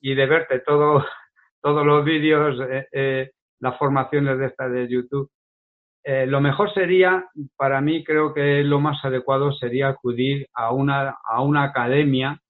y 0.00 0.14
de 0.14 0.26
verte 0.26 0.60
todo, 0.60 1.04
todos 1.60 1.84
los 1.84 2.04
vídeos 2.04 2.56
eh, 2.92 3.30
las 3.62 3.78
formaciones 3.78 4.38
de 4.38 4.46
estas 4.46 4.72
de 4.72 4.88
YouTube. 4.88 5.30
Eh, 6.04 6.26
lo 6.26 6.40
mejor 6.40 6.74
sería, 6.74 7.28
para 7.56 7.80
mí 7.80 8.02
creo 8.02 8.34
que 8.34 8.64
lo 8.64 8.80
más 8.80 9.02
adecuado 9.04 9.52
sería 9.52 9.88
acudir 9.88 10.48
a 10.52 10.72
una, 10.72 11.16
a 11.24 11.40
una 11.42 11.62
academia 11.62 12.40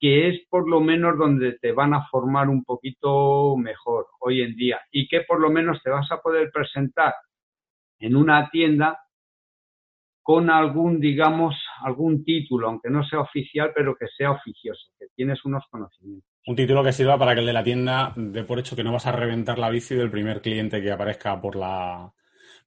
que 0.00 0.28
es 0.28 0.40
por 0.48 0.68
lo 0.68 0.80
menos 0.80 1.18
donde 1.18 1.58
te 1.60 1.72
van 1.72 1.92
a 1.92 2.06
formar 2.08 2.48
un 2.48 2.64
poquito 2.64 3.54
mejor 3.56 4.06
hoy 4.18 4.40
en 4.40 4.56
día 4.56 4.80
y 4.90 5.06
que 5.06 5.20
por 5.20 5.38
lo 5.38 5.50
menos 5.50 5.80
te 5.82 5.90
vas 5.90 6.10
a 6.10 6.20
poder 6.20 6.50
presentar 6.50 7.14
en 8.00 8.16
una 8.16 8.48
tienda 8.50 8.98
con 10.22 10.48
algún, 10.48 11.00
digamos, 11.00 11.54
algún 11.82 12.24
título, 12.24 12.68
aunque 12.68 12.88
no 12.88 13.04
sea 13.04 13.20
oficial, 13.20 13.72
pero 13.74 13.94
que 13.94 14.06
sea 14.16 14.30
oficioso, 14.30 14.88
tienes 15.14 15.44
unos 15.44 15.64
conocimientos. 15.70 16.28
Un 16.46 16.56
título 16.56 16.82
que 16.82 16.92
sirva 16.92 17.18
para 17.18 17.34
que 17.34 17.40
el 17.40 17.46
de 17.46 17.52
la 17.52 17.62
tienda 17.62 18.12
dé 18.16 18.44
por 18.44 18.58
hecho 18.58 18.74
que 18.74 18.82
no 18.82 18.92
vas 18.92 19.06
a 19.06 19.12
reventar 19.12 19.58
la 19.58 19.70
bici 19.70 19.94
del 19.94 20.10
primer 20.10 20.40
cliente 20.40 20.82
que 20.82 20.90
aparezca 20.90 21.40
por 21.40 21.54
la, 21.54 22.12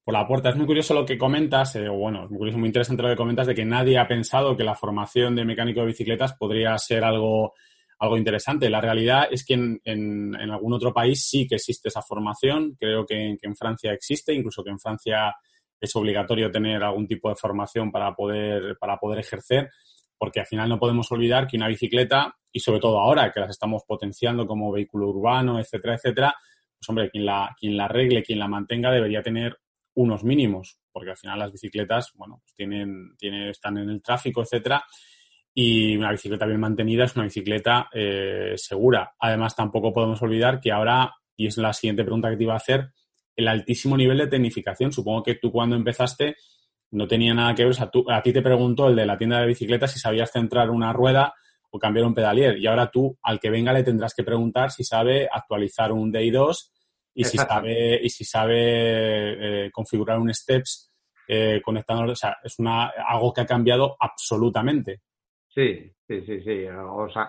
por 0.03 0.13
la 0.13 0.25
puerta. 0.25 0.49
Es 0.49 0.55
muy 0.55 0.65
curioso 0.65 0.93
lo 0.93 1.05
que 1.05 1.17
comentas, 1.17 1.75
eh, 1.75 1.89
bueno, 1.89 2.23
es 2.23 2.29
muy 2.29 2.37
curioso, 2.37 2.57
muy 2.57 2.67
interesante 2.67 3.03
lo 3.03 3.09
que 3.09 3.15
comentas 3.15 3.47
de 3.47 3.55
que 3.55 3.65
nadie 3.65 3.97
ha 3.97 4.07
pensado 4.07 4.55
que 4.55 4.63
la 4.63 4.75
formación 4.75 5.35
de 5.35 5.43
mecánico 5.43 5.81
de 5.81 5.87
bicicletas 5.87 6.33
podría 6.33 6.77
ser 6.77 7.03
algo, 7.03 7.53
algo 7.99 8.17
interesante. 8.17 8.69
La 8.69 8.79
realidad 8.81 9.27
es 9.29 9.45
que 9.45 9.55
en, 9.55 9.81
en, 9.83 10.35
algún 10.35 10.73
otro 10.73 10.93
país 10.93 11.25
sí 11.27 11.45
que 11.47 11.55
existe 11.55 11.89
esa 11.89 12.01
formación. 12.01 12.75
Creo 12.79 13.05
que, 13.05 13.35
que 13.41 13.47
en 13.47 13.55
Francia 13.55 13.91
existe, 13.91 14.33
incluso 14.33 14.63
que 14.63 14.69
en 14.69 14.79
Francia 14.79 15.35
es 15.79 15.95
obligatorio 15.95 16.51
tener 16.51 16.83
algún 16.83 17.07
tipo 17.07 17.29
de 17.29 17.35
formación 17.35 17.91
para 17.91 18.13
poder, 18.13 18.77
para 18.79 18.97
poder 18.97 19.19
ejercer, 19.19 19.69
porque 20.17 20.39
al 20.39 20.45
final 20.45 20.69
no 20.69 20.79
podemos 20.79 21.11
olvidar 21.11 21.47
que 21.47 21.57
una 21.57 21.67
bicicleta, 21.67 22.35
y 22.51 22.59
sobre 22.59 22.79
todo 22.79 22.99
ahora 22.99 23.31
que 23.31 23.39
las 23.39 23.49
estamos 23.49 23.83
potenciando 23.85 24.47
como 24.47 24.71
vehículo 24.71 25.09
urbano, 25.09 25.59
etcétera, 25.59 25.95
etcétera, 25.95 26.35
pues 26.77 26.89
hombre, 26.89 27.09
quien 27.09 27.25
la, 27.25 27.55
quien 27.59 27.77
la 27.77 27.85
arregle, 27.85 28.23
quien 28.23 28.39
la 28.39 28.47
mantenga 28.47 28.91
debería 28.91 29.21
tener 29.21 29.57
unos 29.95 30.23
mínimos, 30.23 30.77
porque 30.91 31.11
al 31.11 31.17
final 31.17 31.39
las 31.39 31.51
bicicletas, 31.51 32.11
bueno, 32.15 32.39
pues 32.41 32.53
tienen, 32.55 33.15
tienen, 33.17 33.49
están 33.49 33.77
en 33.77 33.89
el 33.89 34.01
tráfico, 34.01 34.41
etcétera, 34.41 34.83
y 35.53 35.95
una 35.95 36.11
bicicleta 36.11 36.45
bien 36.45 36.59
mantenida 36.59 37.05
es 37.05 37.15
una 37.15 37.23
bicicleta 37.23 37.89
eh, 37.93 38.53
segura. 38.57 39.15
Además, 39.19 39.55
tampoco 39.55 39.93
podemos 39.93 40.21
olvidar 40.21 40.59
que 40.59 40.71
ahora, 40.73 41.13
y 41.37 41.47
es 41.47 41.57
la 41.57 41.71
siguiente 41.71 42.03
pregunta 42.03 42.29
que 42.29 42.35
te 42.35 42.43
iba 42.43 42.53
a 42.53 42.57
hacer, 42.57 42.89
el 43.37 43.47
altísimo 43.47 43.95
nivel 43.95 44.17
de 44.17 44.27
tecnificación. 44.27 44.91
Supongo 44.91 45.23
que 45.23 45.35
tú 45.35 45.51
cuando 45.51 45.77
empezaste 45.77 46.35
no 46.95 47.07
tenía 47.07 47.33
nada 47.33 47.53
que 47.53 47.63
ver. 47.63 47.71
O 47.71 47.75
sea, 47.75 47.89
tú, 47.89 48.05
a 48.09 48.21
ti 48.21 48.31
te 48.31 48.41
preguntó 48.41 48.87
el 48.87 48.95
de 48.95 49.05
la 49.05 49.17
tienda 49.17 49.39
de 49.39 49.47
bicicletas 49.47 49.91
si 49.91 49.99
sabías 49.99 50.31
centrar 50.31 50.69
una 50.69 50.93
rueda 50.93 51.33
o 51.69 51.77
cambiar 51.77 52.05
un 52.05 52.13
pedalier. 52.13 52.57
Y 52.57 52.67
ahora 52.67 52.89
tú, 52.89 53.17
al 53.21 53.39
que 53.39 53.49
venga, 53.49 53.73
le 53.73 53.83
tendrás 53.83 54.13
que 54.15 54.23
preguntar 54.23 54.71
si 54.71 54.83
sabe 54.83 55.27
actualizar 55.31 55.91
un 55.91 56.11
DI2 56.11 56.55
y 57.13 57.23
si 57.25 57.37
sabe, 57.37 57.99
y 58.01 58.09
si 58.09 58.23
sabe 58.23 59.65
eh, 59.65 59.71
configurar 59.71 60.19
un 60.19 60.33
steps 60.33 60.93
eh, 61.27 61.61
conectando. 61.63 62.11
O 62.11 62.15
sea, 62.15 62.37
es 62.43 62.57
una, 62.59 62.87
algo 63.07 63.33
que 63.33 63.41
ha 63.41 63.45
cambiado 63.45 63.97
absolutamente. 63.99 65.01
Sí, 65.53 65.91
sí, 66.07 66.21
sí, 66.25 66.41
sí. 66.41 66.65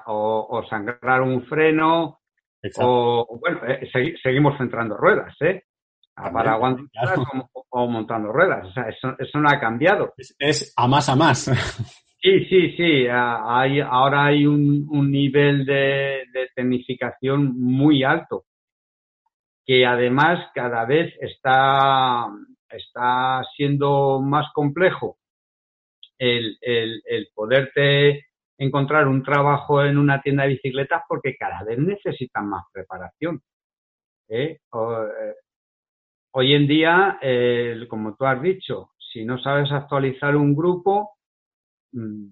O, 0.06 0.62
sangrar 0.68 1.22
un 1.22 1.44
freno. 1.46 2.20
O, 2.78 3.38
bueno, 3.40 3.60
eh, 3.66 3.88
seguimos 4.22 4.56
centrando 4.58 4.96
ruedas, 4.96 5.34
¿eh? 5.40 5.62
Para 6.16 6.52
aguantar 6.52 7.18
o, 7.70 7.86
montando 7.86 8.32
ruedas. 8.32 8.66
O 8.66 8.72
sea, 8.72 8.88
eso, 8.88 9.38
no 9.38 9.48
ha 9.48 9.60
cambiado. 9.60 10.14
Es, 10.38 10.72
a 10.76 10.88
más 10.88 11.08
a 11.08 11.16
más. 11.16 11.50
Sí, 12.18 12.44
sí, 12.46 12.74
sí. 12.76 13.06
Hay, 13.08 13.78
ahora 13.78 14.24
hay 14.24 14.46
un, 14.46 14.88
nivel 15.12 15.64
de, 15.64 16.24
tecnificación 16.56 17.54
muy 17.56 18.02
alto. 18.02 18.46
que 19.64 19.86
además 19.86 20.50
cada 20.52 20.84
vez 20.86 21.14
está, 21.20 22.26
está 22.68 23.42
siendo 23.54 24.20
más 24.20 24.46
complejo 24.54 25.18
el, 26.18 26.58
el, 26.62 27.00
el 27.04 27.28
poderte 27.32 28.26
encontrar 28.58 29.06
un 29.06 29.22
trabajo 29.22 29.84
en 29.84 29.98
una 29.98 30.20
tienda 30.20 30.44
de 30.44 30.50
bicicletas 30.50 31.02
porque 31.08 31.36
cada 31.36 31.62
vez 31.62 31.78
necesitan 31.78 32.48
más 32.48 32.64
preparación. 32.72 33.40
¿eh? 34.28 34.58
Eh, 34.58 35.34
hoy 36.38 36.52
en 36.52 36.66
día, 36.66 37.18
como 37.88 38.14
tú 38.14 38.26
has 38.26 38.42
dicho, 38.42 38.90
si 38.98 39.24
no 39.24 39.38
sabes 39.38 39.72
actualizar 39.72 40.36
un 40.36 40.54
grupo, 40.54 41.16
mm, 41.92 42.26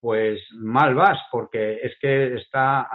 pues 0.00 0.40
mal 0.54 0.94
vas, 0.94 1.18
porque 1.30 1.74
es 1.82 1.94
que 2.00 2.36
está 2.36 2.88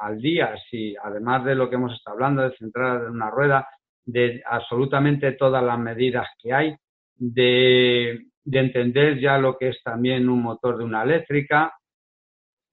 al 0.00 0.18
día, 0.18 0.54
si 0.68 0.94
además 1.02 1.42
de 1.46 1.54
lo 1.54 1.70
que 1.70 1.76
hemos 1.76 1.94
estado 1.94 2.16
hablando, 2.16 2.42
de 2.42 2.56
centrar 2.58 3.04
en 3.04 3.12
una 3.12 3.30
rueda, 3.30 3.66
de 4.04 4.42
absolutamente 4.44 5.32
todas 5.32 5.64
las 5.64 5.78
medidas 5.78 6.28
que 6.38 6.52
hay, 6.52 6.76
de, 7.16 8.26
de 8.44 8.58
entender 8.58 9.18
ya 9.18 9.38
lo 9.38 9.56
que 9.56 9.70
es 9.70 9.82
también 9.82 10.28
un 10.28 10.42
motor 10.42 10.76
de 10.76 10.84
una 10.84 11.02
eléctrica, 11.02 11.72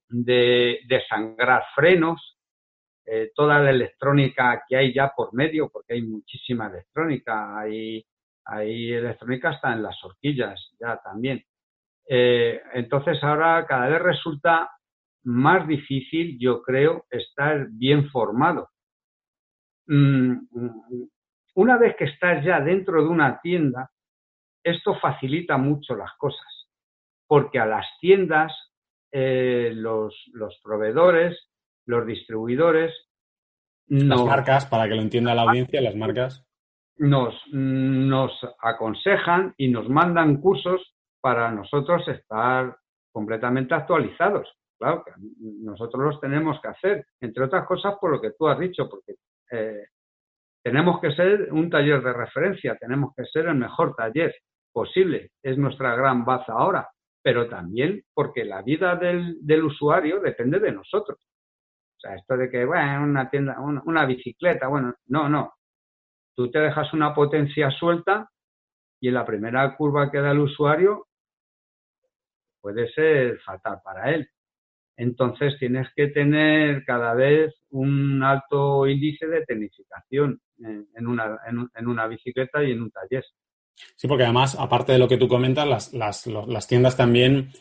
de 0.09 1.01
sangrar 1.07 1.63
frenos, 1.73 2.34
eh, 3.05 3.31
toda 3.35 3.59
la 3.59 3.69
electrónica 3.69 4.63
que 4.67 4.75
hay 4.75 4.93
ya 4.93 5.13
por 5.15 5.33
medio, 5.33 5.69
porque 5.69 5.93
hay 5.93 6.01
muchísima 6.01 6.67
electrónica, 6.67 7.59
hay, 7.59 8.03
hay 8.45 8.93
electrónica 8.93 9.49
hasta 9.49 9.73
en 9.73 9.83
las 9.83 10.03
horquillas 10.03 10.59
ya 10.79 10.97
también. 11.03 11.43
Eh, 12.07 12.61
entonces 12.73 13.23
ahora 13.23 13.65
cada 13.67 13.89
vez 13.89 14.01
resulta 14.01 14.71
más 15.23 15.67
difícil, 15.67 16.37
yo 16.39 16.61
creo, 16.61 17.05
estar 17.09 17.67
bien 17.69 18.09
formado. 18.09 18.69
Mm, 19.87 20.37
una 21.55 21.77
vez 21.77 21.95
que 21.97 22.05
estás 22.05 22.43
ya 22.43 22.59
dentro 22.59 23.03
de 23.03 23.09
una 23.09 23.39
tienda, 23.41 23.91
esto 24.63 24.95
facilita 24.99 25.57
mucho 25.57 25.95
las 25.95 26.11
cosas, 26.17 26.67
porque 27.27 27.59
a 27.59 27.65
las 27.65 27.85
tiendas, 27.99 28.51
eh, 29.11 29.71
los, 29.75 30.15
los 30.33 30.59
proveedores, 30.63 31.49
los 31.85 32.05
distribuidores. 32.05 32.93
Las 33.87 34.23
marcas, 34.23 34.65
para 34.65 34.87
que 34.87 34.95
lo 34.95 35.01
entienda 35.01 35.35
la 35.35 35.43
audiencia, 35.43 35.81
las 35.81 35.95
marcas. 35.95 36.45
Nos, 36.97 37.35
nos 37.51 38.31
aconsejan 38.59 39.53
y 39.57 39.69
nos 39.69 39.89
mandan 39.89 40.37
cursos 40.37 40.95
para 41.21 41.51
nosotros 41.51 42.07
estar 42.07 42.77
completamente 43.11 43.73
actualizados. 43.73 44.47
Claro, 44.77 45.03
que 45.05 45.11
nosotros 45.39 46.03
los 46.03 46.19
tenemos 46.19 46.59
que 46.61 46.67
hacer, 46.67 47.05
entre 47.21 47.45
otras 47.45 47.65
cosas 47.65 47.95
por 47.99 48.11
lo 48.11 48.19
que 48.19 48.31
tú 48.37 48.47
has 48.47 48.59
dicho, 48.59 48.89
porque 48.89 49.15
eh, 49.51 49.85
tenemos 50.61 50.99
que 50.99 51.11
ser 51.11 51.53
un 51.53 51.69
taller 51.69 52.01
de 52.01 52.11
referencia, 52.11 52.75
tenemos 52.75 53.13
que 53.15 53.23
ser 53.25 53.45
el 53.45 53.55
mejor 53.55 53.95
taller 53.95 54.35
posible, 54.73 55.31
es 55.41 55.57
nuestra 55.57 55.95
gran 55.95 56.25
baza 56.25 56.51
ahora, 56.51 56.89
pero 57.23 57.47
también 57.47 58.03
porque 58.13 58.43
la 58.43 58.61
vida 58.63 58.97
del, 58.97 59.37
del 59.41 59.63
usuario 59.63 60.19
depende 60.19 60.59
de 60.59 60.73
nosotros 60.73 61.19
sea, 61.99 62.15
esto 62.15 62.37
de 62.37 62.49
que, 62.49 62.65
bueno, 62.65 63.03
una 63.03 63.29
tienda, 63.29 63.59
una, 63.59 64.05
bicicleta, 64.05 64.67
bueno, 64.67 64.93
no, 65.07 65.29
no. 65.29 65.53
Tú 66.35 66.51
te 66.51 66.59
dejas 66.59 66.93
una 66.93 67.13
potencia 67.13 67.71
suelta 67.71 68.29
y 68.99 69.07
en 69.07 69.13
la 69.13 69.25
primera 69.25 69.75
curva 69.75 70.11
que 70.11 70.19
da 70.19 70.31
el 70.31 70.39
usuario 70.39 71.07
puede 72.61 72.91
ser 72.91 73.39
fatal 73.39 73.79
para 73.83 74.11
él. 74.11 74.27
Entonces 74.97 75.57
tienes 75.59 75.87
que 75.95 76.07
tener 76.07 76.83
cada 76.85 77.13
vez 77.13 77.53
un 77.69 78.23
alto 78.23 78.87
índice 78.87 79.27
de 79.27 79.45
tecnificación 79.45 80.39
en, 80.59 81.07
una, 81.07 81.39
en, 81.47 81.87
una 81.87 82.07
bicicleta 82.07 82.63
y 82.63 82.71
en 82.71 82.81
un 82.81 82.91
taller. 82.91 83.23
Sí, 83.95 84.07
porque 84.07 84.23
además, 84.23 84.57
aparte 84.57 84.93
de 84.93 84.99
lo 84.99 85.07
que 85.07 85.17
tú 85.17 85.27
comentas, 85.27 85.67
las, 85.67 85.93
las, 85.93 86.27
las 86.27 86.67
tiendas 86.67 86.95
también 86.95 87.51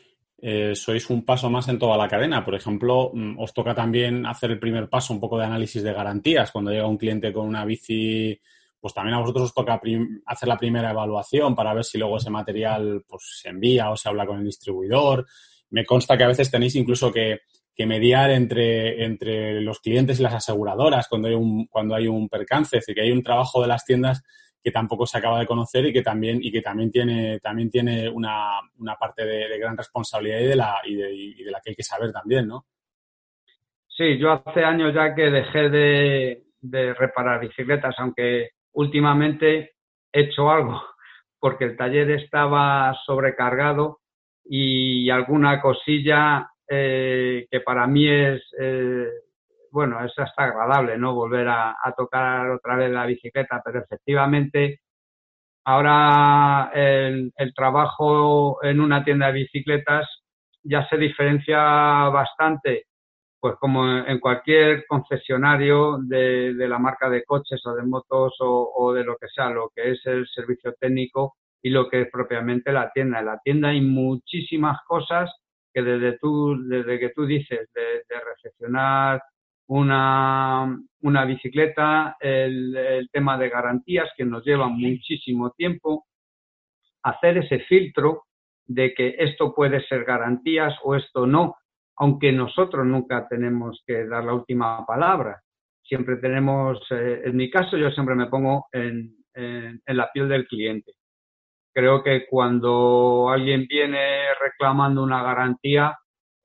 eh, 0.47 0.75
sois 0.75 1.09
un 1.09 1.25
paso 1.25 1.49
más 1.49 1.69
en 1.69 1.79
toda 1.79 1.97
la 1.97 2.07
cadena. 2.07 2.45
Por 2.45 2.55
ejemplo, 2.55 3.11
mm, 3.15 3.39
os 3.39 3.55
toca 3.55 3.75
también 3.75 4.27
hacer 4.27 4.51
el 4.51 4.59
primer 4.59 4.91
paso, 4.91 5.15
un 5.15 5.21
poco 5.21 5.39
de 5.39 5.47
análisis 5.47 5.83
de 5.83 5.95
garantías. 5.95 6.53
Cuando 6.53 6.71
llega 6.71 6.87
un 6.87 6.99
cliente 6.99 7.33
con 7.33 7.47
una 7.47 7.65
bici, 7.65 8.39
pues 8.79 8.93
también 8.93 9.15
a 9.15 9.21
vosotros 9.21 9.47
os 9.47 9.55
toca 9.55 9.81
hacer 10.27 10.47
la 10.47 10.59
primera 10.59 10.91
evaluación 10.91 11.55
para 11.55 11.73
ver 11.73 11.83
si 11.83 11.97
luego 11.97 12.19
ese 12.19 12.29
material 12.29 13.03
pues, 13.09 13.41
se 13.41 13.49
envía 13.49 13.91
o 13.91 13.97
se 13.97 14.11
habla 14.11 14.27
con 14.27 14.39
el 14.39 14.45
distribuidor. 14.45 15.25
Me 15.71 15.87
consta 15.87 16.19
que 16.19 16.25
a 16.25 16.29
veces 16.29 16.51
tenéis 16.51 16.75
incluso 16.75 17.11
que, 17.11 17.41
mediar 17.79 18.31
entre, 18.31 19.03
entre 19.03 19.63
los 19.63 19.81
clientes 19.81 20.21
y 20.21 20.23
las 20.23 20.35
aseguradoras 20.35 21.09
cuando 21.09 21.29
hay 21.29 21.35
un, 21.35 21.69
cuando 21.69 21.95
hay 21.95 22.07
un 22.07 22.29
percance, 22.29 22.77
es 22.77 22.83
decir, 22.83 22.95
que 22.95 23.01
hay 23.01 23.13
un 23.13 23.23
trabajo 23.23 23.63
de 23.63 23.69
las 23.69 23.87
tiendas 23.87 24.23
que 24.65 24.71
tampoco 24.71 25.05
se 25.05 25.19
acaba 25.19 25.41
de 25.41 25.47
conocer 25.47 25.85
y 25.85 25.93
que 25.93 26.01
también, 26.01 26.39
y 26.41 26.51
que 26.51 26.63
también 26.63 26.91
tiene, 26.91 27.39
también 27.41 27.69
tiene 27.71 28.09
una, 28.09 28.61
una 28.79 28.97
parte 28.97 29.27
de, 29.27 29.59
gran 29.59 29.77
responsabilidad 29.77 30.39
y 30.41 30.47
de, 30.47 30.57
la, 30.57 30.81
y, 30.85 30.95
de, 31.45 31.51
la 31.51 31.61
que 31.61 31.71
hay 31.71 31.77
que 31.77 31.83
saber 31.83 32.11
también, 32.11 32.49
¿no? 32.49 32.65
Sí, 33.87 34.17
yo 34.17 34.33
hace 34.33 34.65
años 34.65 34.95
ya 34.95 35.15
que 35.15 35.31
dejé 35.31 35.69
de, 35.69 36.45
de 36.63 36.95
reparar 36.95 37.41
bicicletas, 37.41 37.95
aunque 37.99 38.53
últimamente 38.73 39.75
he 40.11 40.21
hecho 40.21 40.51
algo, 40.51 40.83
porque 41.39 41.65
el 41.65 41.77
taller 41.77 42.11
estaba 42.13 42.97
sobrecargado 43.05 43.99
y 44.47 45.11
alguna 45.11 45.61
cosilla 45.61 46.49
eh, 46.67 47.47
que 47.51 47.61
para 47.61 47.87
mí 47.87 48.09
es 48.09 48.43
eh, 48.59 49.09
bueno, 49.75 50.05
es 50.05 50.13
hasta 50.17 50.45
agradable, 50.45 50.97
¿no? 50.97 51.15
Volver 51.15 51.49
a, 51.49 51.75
tocar 51.97 52.49
otra 52.49 52.77
vez 52.77 52.93
la 52.93 53.07
bicicleta, 53.07 53.61
pero 53.65 53.81
efectivamente 53.81 54.83
ahora 55.65 56.71
el, 56.73 57.33
trabajo 57.57 58.63
en 58.63 58.81
una 58.81 59.03
tienda 59.03 59.27
de 59.27 59.33
bicicletas 59.33 60.07
ya 60.63 60.89
se 60.89 60.97
diferencia 60.97 61.59
bastante, 62.09 62.85
pues 63.41 63.57
como 63.59 63.85
en 63.85 64.21
cualquier 64.21 64.87
concesionario 64.87 65.99
de, 65.99 66.55
la 66.55 66.79
marca 66.79 67.11
de 67.11 67.25
coches 67.25 67.61
o 67.67 67.75
de 67.75 67.83
motos 67.83 68.37
o, 68.39 68.93
de 68.95 69.03
lo 69.03 69.17
que 69.17 69.27
sea, 69.27 69.51
lo 69.51 69.73
que 69.75 69.91
es 69.91 70.07
el 70.07 70.25
servicio 70.29 70.73
técnico 70.79 71.35
y 71.61 71.71
lo 71.71 71.89
que 71.91 72.03
es 72.03 72.11
propiamente 72.13 72.71
la 72.71 72.93
tienda. 72.93 73.19
En 73.19 73.27
la 73.27 73.41
tienda 73.43 73.71
hay 73.71 73.81
muchísimas 73.81 74.79
cosas 74.87 75.33
que 75.73 75.83
desde, 75.83 76.17
tú, 76.19 76.57
desde 76.69 77.01
que 77.01 77.09
tú 77.09 77.27
dices 77.27 77.69
de, 77.75 78.05
de 78.09 78.21
recepcionar 78.25 79.21
una, 79.67 80.79
una 81.03 81.25
bicicleta, 81.25 82.17
el, 82.21 83.09
tema 83.13 83.39
de 83.39 83.49
garantías 83.49 84.11
que 84.17 84.25
nos 84.25 84.45
lleva 84.45 84.69
muchísimo 84.69 85.51
tiempo, 85.53 86.07
hacer 87.03 87.39
ese 87.39 87.61
filtro 87.61 88.25
de 88.67 88.95
que 88.95 89.17
esto 89.19 89.55
puede 89.55 89.87
ser 89.87 90.05
garantías 90.05 90.75
o 90.83 90.95
esto 90.95 91.27
no, 91.27 91.57
aunque 91.97 92.33
nosotros 92.33 92.87
nunca 92.87 93.27
tenemos 93.29 93.83
que 93.87 94.07
dar 94.07 94.25
la 94.25 94.35
última 94.35 94.85
palabra. 94.87 95.41
Siempre 95.83 96.17
tenemos, 96.17 96.81
eh, 96.91 97.23
en 97.25 97.37
mi 97.37 97.51
caso, 97.51 97.77
yo 97.77 97.91
siempre 97.91 98.15
me 98.15 98.27
pongo 98.27 98.67
en, 98.73 99.15
en, 99.35 99.81
la 99.87 100.11
piel 100.13 100.29
del 100.29 100.47
cliente. 100.47 100.93
Creo 101.73 102.03
que 102.03 102.27
cuando 102.27 103.29
alguien 103.29 103.67
viene 103.69 104.33
reclamando 104.41 105.03
una 105.03 105.23
garantía, 105.23 105.95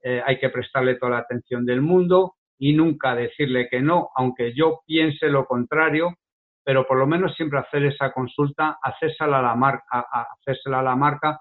eh, 0.02 0.22
hay 0.24 0.38
que 0.38 0.50
prestarle 0.50 0.96
toda 0.96 1.12
la 1.12 1.18
atención 1.18 1.64
del 1.64 1.80
mundo 1.80 2.34
y 2.60 2.74
nunca 2.74 3.14
decirle 3.14 3.68
que 3.70 3.80
no, 3.80 4.10
aunque 4.14 4.52
yo 4.54 4.82
piense 4.86 5.28
lo 5.28 5.46
contrario, 5.46 6.14
pero 6.62 6.86
por 6.86 6.98
lo 6.98 7.06
menos 7.06 7.34
siempre 7.34 7.58
hacer 7.58 7.84
esa 7.86 8.12
consulta, 8.12 8.78
hacérsela 8.82 9.38
a 9.38 9.42
la 9.42 9.54
marca, 9.54 9.82
a, 9.90 10.82
la 10.82 10.94
marca, 10.94 11.40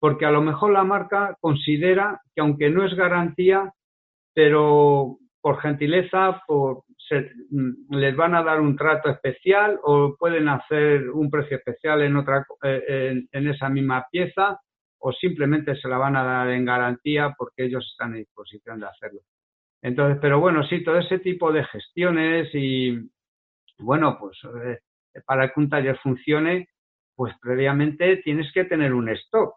porque 0.00 0.24
a 0.24 0.30
lo 0.30 0.40
mejor 0.40 0.72
la 0.72 0.82
marca 0.82 1.36
considera 1.40 2.22
que 2.34 2.40
aunque 2.40 2.70
no 2.70 2.86
es 2.86 2.94
garantía, 2.94 3.70
pero 4.34 5.18
por 5.42 5.60
gentileza, 5.60 6.42
por, 6.46 6.84
mm, 7.10 7.94
les 7.94 8.16
van 8.16 8.34
a 8.34 8.42
dar 8.42 8.58
un 8.62 8.76
trato 8.76 9.10
especial 9.10 9.78
o 9.84 10.16
pueden 10.18 10.48
hacer 10.48 11.10
un 11.10 11.30
precio 11.30 11.58
especial 11.58 12.00
en 12.00 12.16
otra 12.16 12.46
eh, 12.62 13.26
en 13.30 13.48
esa 13.48 13.68
misma 13.68 14.06
pieza 14.10 14.58
o 14.98 15.12
simplemente 15.12 15.76
se 15.76 15.86
la 15.86 15.98
van 15.98 16.16
a 16.16 16.24
dar 16.24 16.48
en 16.48 16.64
garantía 16.64 17.34
porque 17.36 17.66
ellos 17.66 17.86
están 17.92 18.12
en 18.12 18.20
disposición 18.20 18.80
de 18.80 18.86
hacerlo. 18.86 19.20
Entonces, 19.86 20.18
pero 20.20 20.40
bueno, 20.40 20.64
sí, 20.64 20.82
todo 20.82 20.98
ese 20.98 21.20
tipo 21.20 21.52
de 21.52 21.62
gestiones 21.62 22.48
y, 22.54 23.08
bueno, 23.78 24.18
pues 24.18 24.36
eh, 24.64 24.80
para 25.24 25.46
que 25.46 25.60
un 25.60 25.70
taller 25.70 25.96
funcione, 25.98 26.70
pues 27.14 27.32
previamente 27.40 28.16
tienes 28.16 28.52
que 28.52 28.64
tener 28.64 28.92
un 28.92 29.08
stock. 29.10 29.54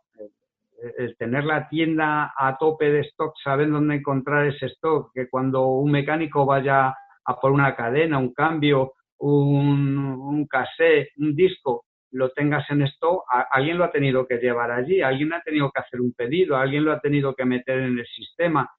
El, 0.99 1.17
tener 1.17 1.45
la 1.45 1.67
tienda 1.67 2.31
a 2.37 2.55
tope 2.59 2.91
de 2.91 2.99
stock, 2.99 3.33
saber 3.43 3.71
dónde 3.71 3.95
encontrar 3.95 4.45
ese 4.45 4.67
stock, 4.67 5.11
que 5.15 5.27
cuando 5.27 5.65
un 5.65 5.89
mecánico 5.89 6.45
vaya 6.45 6.95
a 7.25 7.39
por 7.41 7.51
una 7.51 7.75
cadena, 7.75 8.19
un 8.19 8.31
cambio, 8.31 8.93
un, 9.17 9.97
un 9.97 10.45
cassette, 10.45 11.09
un 11.17 11.35
disco, 11.35 11.85
lo 12.11 12.29
tengas 12.29 12.69
en 12.69 12.83
stock, 12.83 13.23
alguien 13.49 13.79
lo 13.79 13.83
ha 13.83 13.91
tenido 13.91 14.27
que 14.27 14.37
llevar 14.37 14.69
allí, 14.69 15.01
alguien 15.01 15.33
ha 15.33 15.41
tenido 15.41 15.71
que 15.71 15.81
hacer 15.81 15.99
un 15.99 16.13
pedido, 16.13 16.55
alguien 16.55 16.85
lo 16.85 16.91
ha 16.91 16.99
tenido 16.99 17.33
que 17.33 17.45
meter 17.45 17.79
en 17.79 17.97
el 17.97 18.05
sistema 18.05 18.69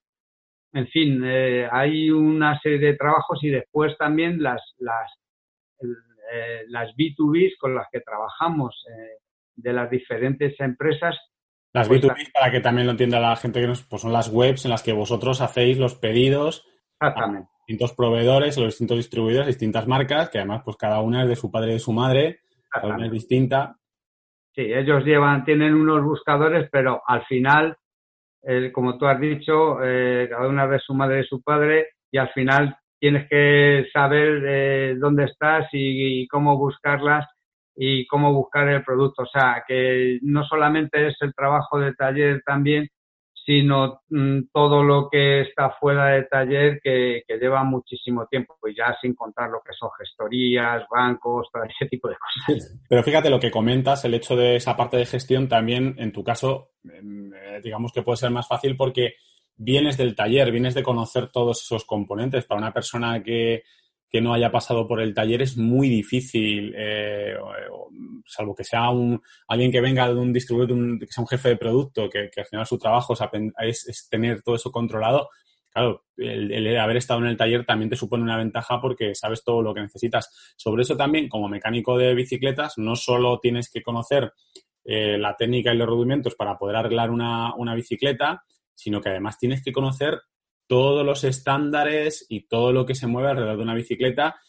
en 0.72 0.86
fin, 0.88 1.22
eh, 1.24 1.68
hay 1.70 2.10
una 2.10 2.58
serie 2.60 2.78
de 2.78 2.96
trabajos 2.96 3.42
y 3.42 3.48
después 3.48 3.96
también 3.98 4.42
las, 4.42 4.60
las, 4.78 5.10
eh, 6.32 6.64
las 6.68 6.94
B2Bs 6.96 7.56
con 7.58 7.74
las 7.74 7.86
que 7.90 8.00
trabajamos 8.00 8.84
de 9.56 9.72
las 9.72 9.90
diferentes 9.90 10.58
empresas. 10.60 11.16
Las 11.72 11.88
pues 11.88 12.02
B2Bs, 12.02 12.32
para 12.32 12.50
que 12.50 12.60
también 12.60 12.86
lo 12.86 12.92
entienda 12.92 13.20
la 13.20 13.36
gente 13.36 13.60
que 13.60 13.66
nos, 13.66 13.82
pues 13.84 14.02
son 14.02 14.12
las 14.12 14.28
webs 14.28 14.64
en 14.64 14.70
las 14.70 14.82
que 14.82 14.92
vosotros 14.92 15.40
hacéis 15.40 15.78
los 15.78 15.94
pedidos 15.94 16.66
Exactamente. 17.00 17.48
a 17.48 17.58
distintos 17.66 17.96
proveedores, 17.96 18.56
los 18.56 18.68
distintos 18.68 18.96
distribuidores, 18.96 19.46
distintas 19.46 19.86
marcas, 19.86 20.30
que 20.30 20.38
además 20.38 20.62
pues 20.64 20.76
cada 20.76 21.00
una 21.00 21.22
es 21.22 21.28
de 21.28 21.36
su 21.36 21.50
padre 21.50 21.70
y 21.70 21.74
de 21.74 21.78
su 21.78 21.92
madre, 21.92 22.40
cada 22.70 22.94
una 22.94 23.06
es 23.06 23.12
distinta. 23.12 23.76
Sí, 24.52 24.62
ellos 24.62 25.04
llevan, 25.04 25.44
tienen 25.44 25.74
unos 25.74 26.02
buscadores, 26.02 26.68
pero 26.72 27.02
al 27.06 27.24
final 27.26 27.76
como 28.72 28.96
tú 28.98 29.06
has 29.06 29.20
dicho, 29.20 29.82
eh, 29.82 30.28
cada 30.30 30.48
una 30.48 30.66
de 30.66 30.78
su 30.78 30.94
madre 30.94 31.20
y 31.20 31.26
su 31.26 31.42
padre, 31.42 31.88
y 32.10 32.18
al 32.18 32.30
final 32.30 32.76
tienes 32.98 33.28
que 33.28 33.86
saber 33.92 34.42
eh, 34.46 34.94
dónde 34.98 35.24
estás 35.24 35.68
y, 35.72 36.26
cómo 36.28 36.56
buscarlas 36.58 37.26
y 37.74 38.06
cómo 38.06 38.32
buscar 38.32 38.68
el 38.68 38.84
producto. 38.84 39.22
O 39.22 39.26
sea, 39.26 39.64
que 39.66 40.18
no 40.22 40.44
solamente 40.44 41.08
es 41.08 41.16
el 41.20 41.34
trabajo 41.34 41.78
de 41.78 41.94
taller 41.94 42.42
también, 42.44 42.88
sino 43.50 44.02
mm, 44.10 44.42
todo 44.52 44.84
lo 44.84 45.08
que 45.10 45.40
está 45.40 45.70
fuera 45.70 46.10
de 46.10 46.22
taller 46.22 46.80
que, 46.80 47.24
lleva 47.28 47.64
muchísimo 47.64 48.28
tiempo, 48.28 48.56
y 48.68 48.76
ya 48.76 48.96
sin 49.02 49.12
contar 49.12 49.50
lo 49.50 49.60
que 49.60 49.72
son 49.76 49.90
gestorías, 49.98 50.84
bancos, 50.88 51.48
todo 51.52 51.64
ese 51.64 51.86
tipo 51.86 52.08
de 52.08 52.14
cosas. 52.14 52.80
Pero 52.88 53.02
fíjate 53.02 53.28
lo 53.28 53.40
que 53.40 53.50
comentas, 53.50 54.04
el 54.04 54.14
hecho 54.14 54.36
de 54.36 54.54
esa 54.54 54.76
parte 54.76 54.98
de 54.98 55.06
gestión 55.06 55.48
también, 55.48 55.96
en 55.98 56.12
tu 56.12 56.22
caso, 56.22 56.68
em, 56.84 57.34
eh, 57.34 57.60
digamos 57.60 57.92
que 57.92 58.02
puede 58.02 58.18
ser 58.18 58.30
más 58.30 58.46
fácil 58.46 58.76
porque 58.76 59.14
vienes 59.56 59.96
del 59.96 60.14
taller, 60.14 60.52
vienes 60.52 60.74
de 60.74 60.84
conocer 60.84 61.26
todos 61.32 61.60
esos 61.60 61.84
componentes. 61.84 62.44
Para 62.44 62.60
una 62.60 62.72
persona 62.72 63.20
que, 63.20 63.64
que 64.10 64.20
no 64.20 64.34
haya 64.34 64.50
pasado 64.50 64.88
por 64.88 65.00
el 65.00 65.14
taller 65.14 65.40
es 65.40 65.56
muy 65.56 65.88
difícil, 65.88 66.74
eh, 66.76 67.36
salvo 68.26 68.54
que 68.56 68.64
sea 68.64 68.90
un, 68.90 69.22
alguien 69.46 69.70
que 69.70 69.80
venga 69.80 70.08
de 70.08 70.14
un 70.14 70.32
distribuidor, 70.32 70.98
que 70.98 71.06
sea 71.06 71.22
un 71.22 71.28
jefe 71.28 71.50
de 71.50 71.56
producto, 71.56 72.10
que, 72.10 72.28
al 72.36 72.46
final 72.46 72.66
su 72.66 72.76
trabajo 72.76 73.14
es, 73.60 74.08
tener 74.10 74.42
todo 74.42 74.56
eso 74.56 74.72
controlado. 74.72 75.28
Claro, 75.72 76.02
el, 76.16 76.76
haber 76.76 76.96
estado 76.96 77.20
en 77.20 77.26
el 77.26 77.36
taller 77.36 77.64
también 77.64 77.88
te 77.88 77.96
supone 77.96 78.24
una 78.24 78.36
ventaja 78.36 78.80
porque 78.80 79.14
sabes 79.14 79.44
todo 79.44 79.62
lo 79.62 79.72
que 79.72 79.82
necesitas. 79.82 80.54
Sobre 80.56 80.82
eso 80.82 80.96
también, 80.96 81.28
como 81.28 81.48
mecánico 81.48 81.96
de 81.96 82.12
bicicletas, 82.12 82.74
no 82.78 82.96
solo 82.96 83.38
tienes 83.38 83.70
que 83.70 83.80
conocer 83.80 84.32
eh, 84.84 85.18
la 85.18 85.36
técnica 85.36 85.72
y 85.72 85.76
los 85.76 85.88
rudimentos 85.88 86.34
para 86.34 86.58
poder 86.58 86.74
arreglar 86.74 87.12
una, 87.12 87.54
una 87.54 87.76
bicicleta, 87.76 88.42
sino 88.74 89.00
que 89.00 89.10
además 89.10 89.38
tienes 89.38 89.62
que 89.62 89.72
conocer 89.72 90.20
todos 90.70 91.04
los 91.04 91.24
estándares 91.24 92.26
y 92.28 92.46
todo 92.46 92.70
lo 92.70 92.86
que 92.86 92.94
se 92.94 93.08
mueve 93.08 93.30
alrededor 93.30 93.56
de 93.56 93.62
una 93.64 93.74
bicicleta, 93.74 94.40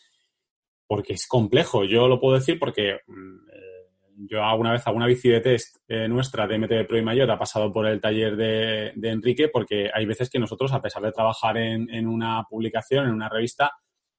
porque 0.86 1.14
es 1.14 1.26
complejo. 1.26 1.84
Yo 1.84 2.08
lo 2.08 2.20
puedo 2.20 2.36
decir 2.36 2.60
porque 2.60 3.00
mm, 3.08 3.50
eh, 3.52 3.90
yo 4.30 4.44
alguna 4.44 4.72
vez 4.72 4.86
alguna 4.86 5.08
bici 5.08 5.30
de 5.30 5.42
test 5.42 5.78
eh, 5.88 6.08
nuestra 6.08 6.46
de 6.46 6.60
MTB 6.60 6.86
Pro 6.88 7.00
y 7.00 7.02
Mayor 7.02 7.32
ha 7.32 7.40
pasado 7.40 7.72
por 7.74 7.88
el 7.88 8.00
taller 8.00 8.36
de, 8.36 8.94
Enrique, 9.02 9.50
porque 9.50 9.90
hay 9.92 10.06
veces 10.06 10.30
que 10.30 10.38
nosotros, 10.38 10.72
a 10.74 10.82
pesar 10.84 11.02
de 11.02 11.12
trabajar 11.12 11.58
en, 11.58 12.08
una 12.08 12.44
publicación, 12.48 13.08
en 13.08 13.16
una 13.16 13.28
revista, 13.28 13.72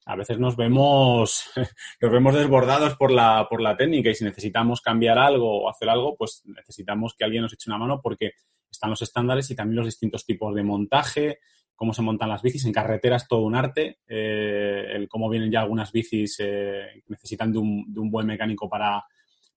a 0.05 0.17
veces 0.17 0.41
nos 0.41 0.57
vemos, 0.57 1.53
nos 2.01 2.11
vemos 2.11 2.35
desbordados 2.35 2.97
por 2.97 3.13
la, 3.13 3.47
por 3.49 3.63
la 3.63 3.77
técnica 3.77 4.11
y 4.11 4.17
si 4.17 4.25
necesitamos 4.25 4.81
cambiar 4.81 5.19
algo 5.19 5.63
o 5.63 5.71
hacer 5.71 5.89
algo, 5.89 6.17
pues 6.17 6.43
necesitamos 6.47 7.15
que 7.17 7.23
alguien 7.23 7.43
nos 7.43 7.53
eche 7.53 7.71
una 7.71 7.79
mano 7.79 8.01
porque 8.03 8.33
están 8.73 8.91
los 8.91 9.03
estándares 9.03 9.51
y 9.51 9.55
también 9.55 9.77
los 9.77 9.87
distintos 9.87 10.25
tipos 10.25 10.55
de 10.55 10.63
montaje, 10.63 11.39
cómo 11.77 11.93
se 11.93 12.03
montan 12.03 12.29
las 12.29 12.43
bicis. 12.43 12.65
En 12.65 12.73
carretera 12.73 13.17
es 13.17 13.29
todo 13.29 13.43
un 13.43 13.55
arte, 13.55 13.99
eh, 14.09 14.87
el 14.93 15.09
cómo 15.09 15.29
vienen 15.29 15.51
ya 15.51 15.61
algunas 15.61 15.93
bicis 15.93 16.37
eh, 16.41 17.03
necesitan 17.07 17.53
de 17.53 17.59
un, 17.59 17.93
de 17.93 18.01
un, 18.01 18.11
buen 18.11 18.27
mecánico 18.27 18.69
para, 18.69 19.05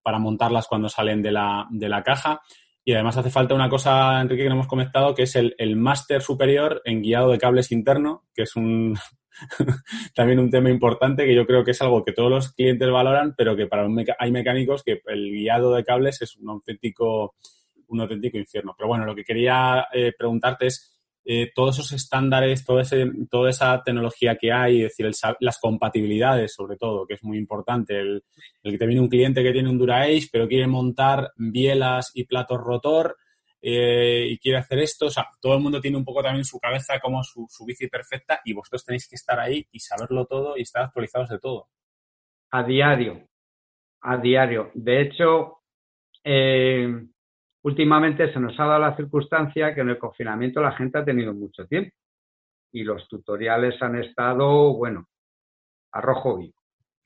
para 0.04 0.20
montarlas 0.20 0.68
cuando 0.68 0.90
salen 0.90 1.22
de 1.22 1.32
la, 1.32 1.68
de 1.72 1.90
la, 1.90 2.04
caja. 2.04 2.42
Y 2.84 2.94
además 2.94 3.18
hace 3.18 3.32
falta 3.32 3.56
una 3.56 3.70
cosa, 3.70 4.22
Enrique, 4.22 4.44
que 4.44 4.50
no 4.50 4.56
hemos 4.56 4.68
comentado, 4.68 5.16
que 5.16 5.24
es 5.24 5.36
el, 5.36 5.56
el 5.58 5.76
máster 5.76 6.22
superior 6.22 6.82
en 6.86 7.02
guiado 7.02 7.32
de 7.32 7.40
cables 7.40 7.72
interno, 7.72 8.26
que 8.36 8.44
es 8.44 8.56
un 8.56 8.96
también 10.16 10.40
un 10.40 10.50
tema 10.50 10.70
importante 10.70 11.26
que 11.26 11.36
yo 11.36 11.46
creo 11.46 11.64
que 11.64 11.72
es 11.72 11.82
algo 11.82 12.04
que 12.04 12.14
todos 12.14 12.30
los 12.30 12.54
clientes 12.54 12.90
valoran, 12.90 13.34
pero 13.38 13.56
que 13.56 13.68
para 13.68 13.86
un 13.86 14.04
hay 14.18 14.32
mecánicos 14.32 14.84
que 14.84 15.02
el 15.08 15.32
guiado 15.32 15.74
de 15.74 15.84
cables 15.84 16.22
es 16.22 16.36
un 16.38 16.50
auténtico, 16.50 17.36
un 17.88 18.02
auténtico 18.02 18.38
infierno. 18.38 18.74
Pero 18.78 18.88
bueno, 18.88 19.06
lo 19.06 19.16
que 19.16 19.24
quería 19.24 19.88
eh, 19.94 20.14
preguntarte 20.18 20.68
es 20.68 20.96
eh, 21.28 21.52
todos 21.56 21.80
esos 21.80 21.92
estándares, 21.94 22.64
todo 22.64 22.80
ese, 22.80 23.04
toda 23.32 23.50
esa 23.50 23.82
tecnología 23.84 24.36
que 24.36 24.52
hay, 24.52 24.84
es 24.84 24.96
decir, 24.96 25.10
las 25.40 25.58
compatibilidades 25.60 26.54
sobre 26.54 26.78
todo, 26.78 27.08
que 27.08 27.16
es 27.16 27.24
muy 27.24 27.40
importante. 27.40 28.00
El, 28.00 28.24
que 28.62 28.78
te 28.78 28.86
viene 28.86 29.02
un 29.02 29.10
cliente 29.10 29.42
que 29.42 29.52
tiene 29.52 29.70
un 29.70 29.80
DuraAce, 29.80 30.30
pero 30.32 30.48
quiere 30.48 30.68
montar 30.68 31.32
bielas 31.36 32.12
y 32.14 32.26
platos 32.26 32.60
rotor 32.62 33.18
eh, 33.60 34.28
y 34.30 34.38
quiere 34.38 34.60
hacer 34.60 34.78
esto. 34.78 35.08
O 35.08 35.10
sea, 35.10 35.28
todo 35.42 35.56
el 35.56 35.62
mundo 35.62 35.82
tiene 35.82 35.98
un 35.98 36.06
poco 36.06 36.22
también 36.22 36.46
su 36.46 36.60
cabeza 36.60 37.00
como 37.00 37.24
su, 37.24 37.48
bici 37.66 37.88
perfecta 37.88 38.40
y 38.46 38.54
vosotros 38.54 38.86
tenéis 38.86 39.08
que 39.08 39.16
estar 39.16 39.40
ahí 39.40 39.68
y 39.72 39.80
saberlo 39.80 40.28
todo 40.28 40.56
y 40.56 40.62
estar 40.62 40.84
actualizados 40.84 41.30
de 41.30 41.40
todo. 41.40 41.70
A 42.52 42.62
diario, 42.62 43.28
a 44.02 44.18
diario. 44.18 44.70
De 44.76 45.02
hecho, 45.02 45.64
Últimamente 47.66 48.32
se 48.32 48.40
nos 48.40 48.60
ha 48.60 48.66
dado 48.66 48.80
la 48.80 48.96
circunstancia 48.96 49.74
que 49.74 49.82
en 49.82 49.90
el 49.90 49.98
confinamiento 49.98 50.62
la 50.62 50.74
gente 50.74 51.00
ha 51.00 51.04
tenido 51.04 51.34
mucho 51.34 51.66
tiempo 51.66 51.90
y 52.72 52.84
los 52.84 53.08
tutoriales 53.08 53.82
han 53.82 53.96
estado, 53.96 54.76
bueno, 54.76 55.08
a 55.92 56.00
rojo 56.00 56.38
vivo. 56.38 56.54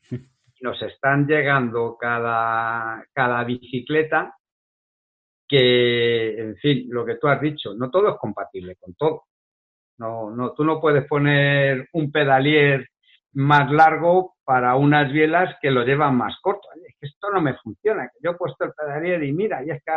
Nos 0.60 0.82
están 0.82 1.26
llegando 1.26 1.96
cada, 1.98 3.06
cada 3.14 3.46
bicicleta 3.46 4.36
que, 5.48 6.38
en 6.38 6.58
fin, 6.58 6.88
lo 6.90 7.06
que 7.06 7.16
tú 7.16 7.30
has 7.30 7.40
dicho, 7.40 7.74
no 7.74 7.90
todo 7.90 8.10
es 8.10 8.18
compatible 8.18 8.76
con 8.76 8.96
todo. 8.96 9.28
No, 9.98 10.30
no, 10.30 10.52
tú 10.52 10.66
no 10.66 10.82
puedes 10.82 11.08
poner 11.08 11.88
un 11.94 12.12
pedalier 12.12 12.90
más 13.32 13.72
largo 13.72 14.36
para 14.44 14.76
unas 14.76 15.10
bielas 15.10 15.56
que 15.62 15.72
lo 15.72 15.86
llevan 15.86 16.18
más 16.18 16.36
corto. 16.42 16.68
Que 17.00 17.08
esto 17.08 17.30
no 17.32 17.42
me 17.42 17.56
funciona, 17.56 18.08
que 18.08 18.20
yo 18.22 18.32
he 18.32 18.38
puesto 18.38 18.66
el 18.66 18.74
pedalier 18.74 19.24
y 19.24 19.32
mira, 19.32 19.64
y 19.64 19.70
es 19.70 19.82
que, 19.84 19.92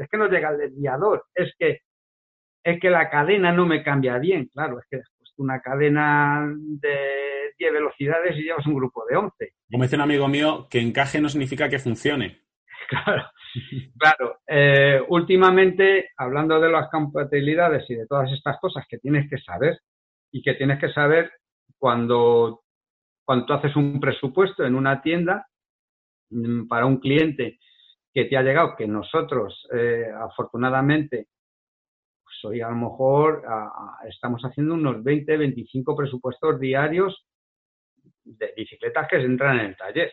es 0.00 0.08
que 0.08 0.16
no 0.16 0.28
llega 0.28 0.50
el 0.50 0.58
desviador, 0.58 1.24
es 1.34 1.52
que, 1.58 1.80
es 2.64 2.80
que 2.80 2.90
la 2.90 3.08
cadena 3.08 3.52
no 3.52 3.66
me 3.66 3.82
cambia 3.82 4.18
bien, 4.18 4.48
claro, 4.52 4.78
es 4.78 4.86
que 4.90 4.96
has 4.96 5.10
puesto 5.16 5.42
una 5.42 5.60
cadena 5.60 6.52
de 6.58 7.52
10 7.58 7.72
velocidades 7.72 8.36
y 8.36 8.42
llevas 8.42 8.66
un 8.66 8.74
grupo 8.74 9.04
de 9.08 9.16
11. 9.16 9.52
Como 9.70 9.84
dice 9.84 9.96
un 9.96 10.02
amigo 10.02 10.28
mío, 10.28 10.66
que 10.68 10.80
encaje 10.80 11.20
no 11.20 11.28
significa 11.28 11.68
que 11.68 11.78
funcione. 11.78 12.42
Claro, 12.88 13.26
claro. 13.98 14.38
Eh, 14.46 15.02
últimamente, 15.08 16.08
hablando 16.16 16.58
de 16.58 16.70
las 16.70 16.88
compatibilidades 16.90 17.84
y 17.90 17.96
de 17.96 18.06
todas 18.06 18.32
estas 18.32 18.58
cosas 18.60 18.86
que 18.88 18.96
tienes 18.96 19.28
que 19.28 19.36
saber 19.36 19.78
y 20.32 20.40
que 20.42 20.54
tienes 20.54 20.78
que 20.78 20.90
saber 20.94 21.30
cuando 21.76 22.62
cuando 23.28 23.52
haces 23.52 23.76
un 23.76 24.00
presupuesto 24.00 24.64
en 24.64 24.74
una 24.74 25.02
tienda 25.02 25.46
para 26.68 26.86
un 26.86 26.98
cliente 26.98 27.58
que 28.12 28.24
te 28.24 28.36
ha 28.36 28.42
llegado, 28.42 28.74
que 28.76 28.86
nosotros 28.86 29.66
eh, 29.72 30.06
afortunadamente, 30.12 31.28
pues 32.22 32.36
hoy 32.44 32.60
a 32.60 32.68
lo 32.68 32.76
mejor 32.76 33.44
estamos 34.08 34.42
haciendo 34.42 34.74
unos 34.74 35.02
20, 35.02 35.36
25 35.36 35.96
presupuestos 35.96 36.58
diarios 36.60 37.26
de 38.24 38.52
bicicletas 38.56 39.08
que 39.08 39.18
se 39.18 39.24
entran 39.24 39.60
en 39.60 39.66
el 39.66 39.76
taller. 39.76 40.12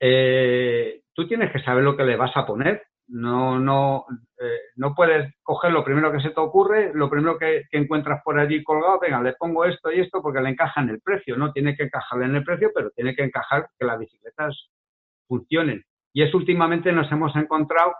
Eh, 0.00 1.02
tú 1.12 1.28
tienes 1.28 1.52
que 1.52 1.60
saber 1.60 1.84
lo 1.84 1.96
que 1.96 2.04
le 2.04 2.16
vas 2.16 2.36
a 2.36 2.46
poner, 2.46 2.82
no, 3.10 3.58
no, 3.58 4.06
eh, 4.38 4.60
no 4.76 4.94
puedes 4.94 5.34
coger 5.42 5.72
lo 5.72 5.84
primero 5.84 6.12
que 6.12 6.20
se 6.20 6.30
te 6.30 6.40
ocurre, 6.40 6.92
lo 6.94 7.10
primero 7.10 7.36
que, 7.38 7.64
encuentras 7.72 8.22
por 8.22 8.38
allí 8.38 8.62
colgado, 8.62 9.00
venga, 9.00 9.20
le 9.20 9.32
pongo 9.34 9.64
esto 9.64 9.90
y 9.90 10.00
esto 10.00 10.22
porque 10.22 10.40
le 10.40 10.50
encaja 10.50 10.80
en 10.80 10.90
el 10.90 11.00
precio. 11.00 11.36
No 11.36 11.52
tiene 11.52 11.76
que 11.76 11.84
encajarle 11.84 12.26
en 12.26 12.36
el 12.36 12.44
precio, 12.44 12.70
pero 12.74 12.90
tiene 12.90 13.14
que 13.14 13.24
encajar 13.24 13.68
que 13.78 13.84
las 13.84 13.98
bicicletas 13.98 14.70
funcionen. 15.30 15.84
Y 16.12 16.22
es 16.22 16.34
últimamente 16.34 16.90
nos 16.90 17.10
hemos 17.12 17.34
encontrado 17.36 17.94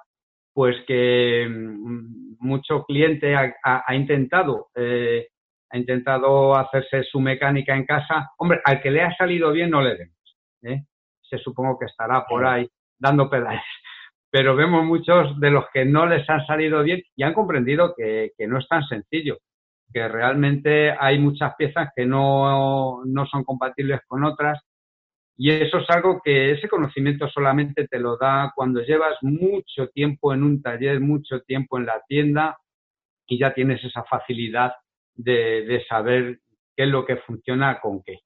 pues 0.53 0.77
que 0.87 1.47
mm, 1.49 2.37
mucho 2.41 2.85
cliente 2.85 3.37
ha, 3.37 3.95
intentado 3.95 4.67
eh, 4.75 5.29
ha 5.71 5.79
intentado 5.79 6.57
hacerse 6.57 7.05
su 7.05 7.21
mecánica 7.21 7.77
en 7.77 7.87
casa. 7.87 8.31
Hombre, 8.39 8.61
al 8.65 8.83
que 8.83 8.91
le 8.91 9.03
ha 9.03 9.17
salido 9.17 9.53
bien 9.53 9.71
no 9.71 9.81
le 9.81 9.97
demos. 9.97 10.39
¿eh? 10.63 10.83
Se 11.23 11.39
supongo 11.39 11.79
que 11.79 11.87
estará 11.87 12.27
por 12.27 12.45
ahí 12.45 12.69
dando 12.99 13.31
pedales 13.31 13.63
pero 14.31 14.55
vemos 14.55 14.85
muchos 14.85 15.39
de 15.41 15.51
los 15.51 15.65
que 15.73 15.85
no 15.85 16.07
les 16.07 16.29
han 16.29 16.45
salido 16.47 16.83
bien 16.83 17.03
y 17.17 17.23
han 17.23 17.35
comprendido 17.35 17.95
que, 17.97 18.33
no 18.47 18.59
es 18.59 18.69
tan 18.69 18.85
sencillo, 18.87 19.39
que 19.93 20.07
realmente 20.07 20.93
hay 20.93 21.19
muchas 21.19 21.55
piezas 21.57 21.91
que 21.95 22.07
no, 22.07 23.05
no 23.05 23.27
son 23.27 23.45
compatibles 23.45 24.01
con 24.07 24.25
otras 24.25 24.61
y 25.43 25.51
eso 25.51 25.79
es 25.79 25.89
algo 25.89 26.21
que 26.23 26.51
ese 26.51 26.69
conocimiento 26.69 27.27
solamente 27.31 27.89
te 27.89 27.99
lo 27.99 28.19
da 28.19 28.53
cuando 28.55 28.83
llevas 28.83 29.17
mucho 29.23 29.89
tiempo 29.89 30.35
en 30.35 30.43
un 30.43 30.61
taller, 30.61 31.01
mucho 31.01 31.41
tiempo 31.41 31.79
en 31.79 31.87
la 31.87 32.03
tienda 32.07 32.59
y 33.27 33.39
ya 33.39 33.55
tienes 33.55 33.83
esa 33.83 34.05
facilidad 34.05 34.73
de, 35.15 35.83
saber 35.89 36.41
qué 36.77 36.83
es 36.83 36.91
lo 36.91 37.07
que 37.07 37.17
funciona 37.17 37.81
con 37.81 38.03
qué. 38.03 38.19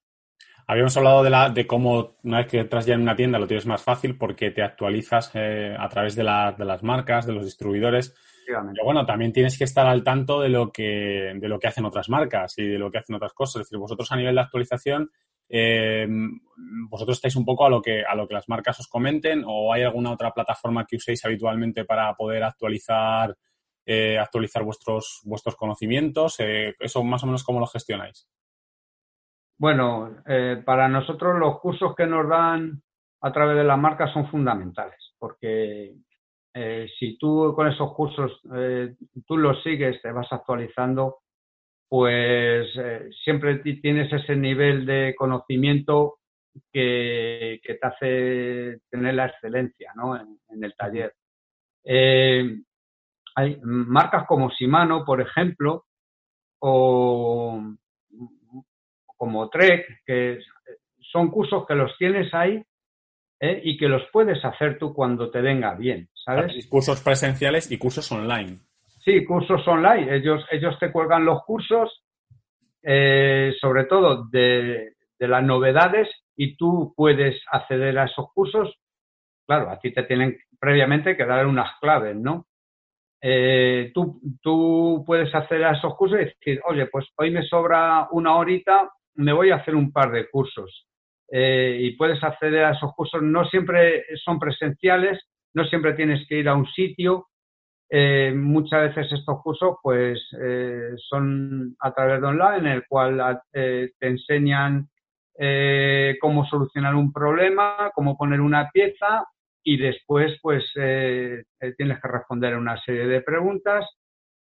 Habíamos 0.67 0.97
hablado 0.97 1.23
de, 1.23 1.31
la, 1.31 1.51
de 1.51 1.69
cómo 1.69 2.17
una 2.25 2.39
vez 2.39 2.49
que 2.49 2.59
entras 2.59 2.85
ya 2.85 2.95
en 2.95 3.03
una 3.03 3.15
tienda 3.15 3.39
lo 3.39 3.47
tienes 3.47 3.67
más 3.67 3.85
fácil 3.85 4.19
porque 4.19 4.51
te 4.51 4.65
actualizas 4.65 5.31
eh, 5.35 5.73
a 5.79 5.89
través 5.89 6.17
de, 6.17 6.25
de, 6.25 6.65
las 6.65 6.83
marcas, 6.83 7.29
de 7.29 7.33
los 7.33 7.45
distribuidores. 7.45 8.13
Pero 8.45 8.85
bueno, 8.85 9.07
también 9.07 9.33
tienes 9.33 9.57
que 9.57 9.63
estar 9.63 9.87
al 9.87 10.03
tanto 10.03 10.41
de 10.41 10.49
lo 10.49 10.73
que, 10.73 11.33
de 11.37 11.49
lo 11.49 11.61
que 11.61 11.69
hacen 11.69 11.85
otras 11.85 12.09
marcas 12.09 12.59
y 12.59 12.67
de 12.67 12.79
lo 12.79 12.91
que 12.91 12.99
hacen 12.99 13.15
otras 13.15 13.35
cosas. 13.35 13.61
Es 13.61 13.67
decir, 13.69 13.79
vosotros 13.79 14.11
a 14.11 14.17
nivel 14.17 14.35
de 14.35 14.41
actualización, 14.41 15.13
eh, 15.49 16.07
vosotros 16.89 17.19
estáis 17.19 17.37
un 17.37 17.45
poco 17.45 17.67
a 17.67 17.71
lo 17.71 17.83
que 17.83 18.05
a 18.05 18.15
lo 18.15 18.27
que 18.27 18.35
las 18.35 18.49
marcas 18.49 18.81
os 18.81 18.89
comenten 18.89 19.45
o 19.47 19.73
hay 19.73 19.83
alguna 19.83 20.13
otra 20.13 20.33
plataforma 20.33 20.87
que 20.87 20.97
uséis 20.97 21.25
habitualmente 21.25 21.85
para 21.85 22.15
poder 22.15 22.43
actualizar 22.45 23.37
eh, 23.87 24.19
actualizar 24.19 24.63
vuestros 24.65 25.21
vuestros 25.25 25.57
conocimientos. 25.57 26.41
Eh, 26.41 26.75
eso 26.79 27.05
más 27.05 27.23
o 27.23 27.27
menos 27.27 27.45
cómo 27.45 27.61
lo 27.61 27.67
gestionáis. 27.67 28.29
Bueno, 29.57 30.17
para 30.65 30.89
nosotros 30.89 31.39
los 31.39 31.61
cursos 31.61 31.95
que 31.95 32.07
nos 32.07 32.29
dan 32.29 32.83
a 33.21 33.33
través 33.33 33.57
de 33.57 33.63
las 33.63 33.79
marcas 33.79 34.13
son 34.13 34.29
fundamentales 34.29 35.15
porque 35.17 35.95
si 36.99 37.17
tú 37.19 37.53
con 37.55 37.69
esos 37.69 37.95
cursos 37.95 38.41
tú 39.25 39.37
los 39.37 39.63
sigues, 39.63 40.03
te 40.03 40.11
vas 40.11 40.27
actualizando, 40.33 41.24
pues 41.95 42.71
eh, 42.77 43.09
siempre 43.23 43.59
tienes 43.59 44.13
ese 44.13 44.35
nivel 44.35 44.85
de 44.85 45.15
conocimiento 45.17 46.19
que, 46.73 47.61
te 47.63 47.79
hace 47.87 48.81
tener 48.91 49.15
la 49.15 49.27
excelencia 49.27 49.93
¿no? 49.95 50.17
en, 50.17 50.65
el 50.65 50.75
taller. 50.75 51.15
hay 53.37 53.61
marcas 53.63 54.27
como 54.27 54.51
Shimano, 54.51 55.05
por 55.05 55.21
ejemplo, 55.21 55.85
o 56.59 57.63
como 59.17 59.49
Trek, 59.51 60.03
que 60.05 60.41
son 61.13 61.31
cursos 61.31 61.65
que 61.65 61.77
los 61.77 61.97
tienes 61.97 62.35
ahí 62.35 62.61
¿eh? 63.39 63.61
y 63.63 63.79
que 63.79 63.87
los 63.87 64.03
puedes 64.13 64.45
hacer 64.45 64.79
tú 64.81 64.93
cuando 64.93 65.31
te 65.31 65.41
venga 65.41 65.77
bien, 65.77 66.09
¿sabes? 66.13 66.67
Cursos 66.67 67.01
presenciales 67.03 67.71
y 67.71 67.79
cursos 67.79 68.11
online. 68.11 68.59
Sí, 69.05 69.23
cursos 69.25 69.67
online. 69.69 70.17
Ellos, 70.17 70.45
ellos 70.51 70.79
te 70.79 70.91
cuelgan 70.91 71.27
los 71.27 71.43
cursos, 71.45 72.03
eh, 72.83 73.55
sobre 73.61 73.85
todo 73.85 74.25
de, 74.31 74.95
las 75.19 75.43
novedades, 75.43 76.09
y 76.37 76.57
tú 76.57 76.93
puedes 76.97 77.41
acceder 77.51 77.99
a 77.99 78.05
esos 78.05 78.33
cursos. 78.33 78.75
Claro, 79.47 79.71
a 79.71 79.79
ti 79.79 79.93
te 79.93 80.05
tienen 80.05 80.39
previamente 80.59 81.17
que 81.17 81.27
dar 81.27 81.47
unas 81.47 81.79
claves, 81.81 82.17
¿no? 82.17 82.47
Eh, 83.21 83.91
tú, 83.95 84.21
tú 84.43 85.03
puedes 85.07 85.35
acceder 85.35 85.65
a 85.65 85.73
esos 85.73 85.95
cursos 85.97 86.19
y 86.21 86.25
decir, 86.25 86.61
oye, 86.67 86.87
pues 86.87 87.07
hoy 87.17 87.31
me 87.31 87.43
sobra 87.43 88.09
una 88.11 88.37
horita, 88.37 88.91
me 89.15 89.33
voy 89.33 89.51
a 89.51 89.57
hacer 89.57 89.75
un 89.75 89.93
par 89.93 90.11
de 90.13 90.29
cursos. 90.31 90.87
Eh, 91.31 91.79
y 91.81 91.97
puedes 91.97 92.23
acceder 92.23 92.65
a 92.65 92.73
esos 92.73 92.93
cursos. 92.95 93.23
No 93.23 93.45
siempre 93.47 94.05
son 94.25 94.39
presenciales, 94.39 95.19
no 95.55 95.65
siempre 95.65 95.95
tienes 95.95 96.27
que 96.27 96.39
ir 96.39 96.49
a 96.49 96.55
un 96.55 96.67
sitio. 96.67 97.29
Eh, 97.97 98.33
muchas 98.35 98.95
veces 98.95 99.13
estos 99.13 99.41
cursos 99.43 99.77
pues 99.81 100.21
eh, 100.41 100.95
son 100.97 101.77
a 101.79 101.93
través 101.93 102.21
de 102.21 102.27
online 102.27 102.59
en 102.59 102.67
el 102.67 102.87
cual 102.89 103.41
te 103.53 103.93
enseñan 104.01 104.89
cómo 106.21 106.47
solucionar 106.47 106.95
un 106.95 107.13
problema, 107.13 107.91
cómo 107.95 108.17
poner 108.17 108.41
una 108.41 108.71
pieza 108.71 109.27
y 109.65 109.77
después 109.77 110.39
pues 110.41 110.65
tienes 110.75 112.01
que 112.01 112.09
responder 112.09 112.57
una 112.57 112.81
serie 112.83 113.07
de 113.07 113.21
preguntas 113.21 113.85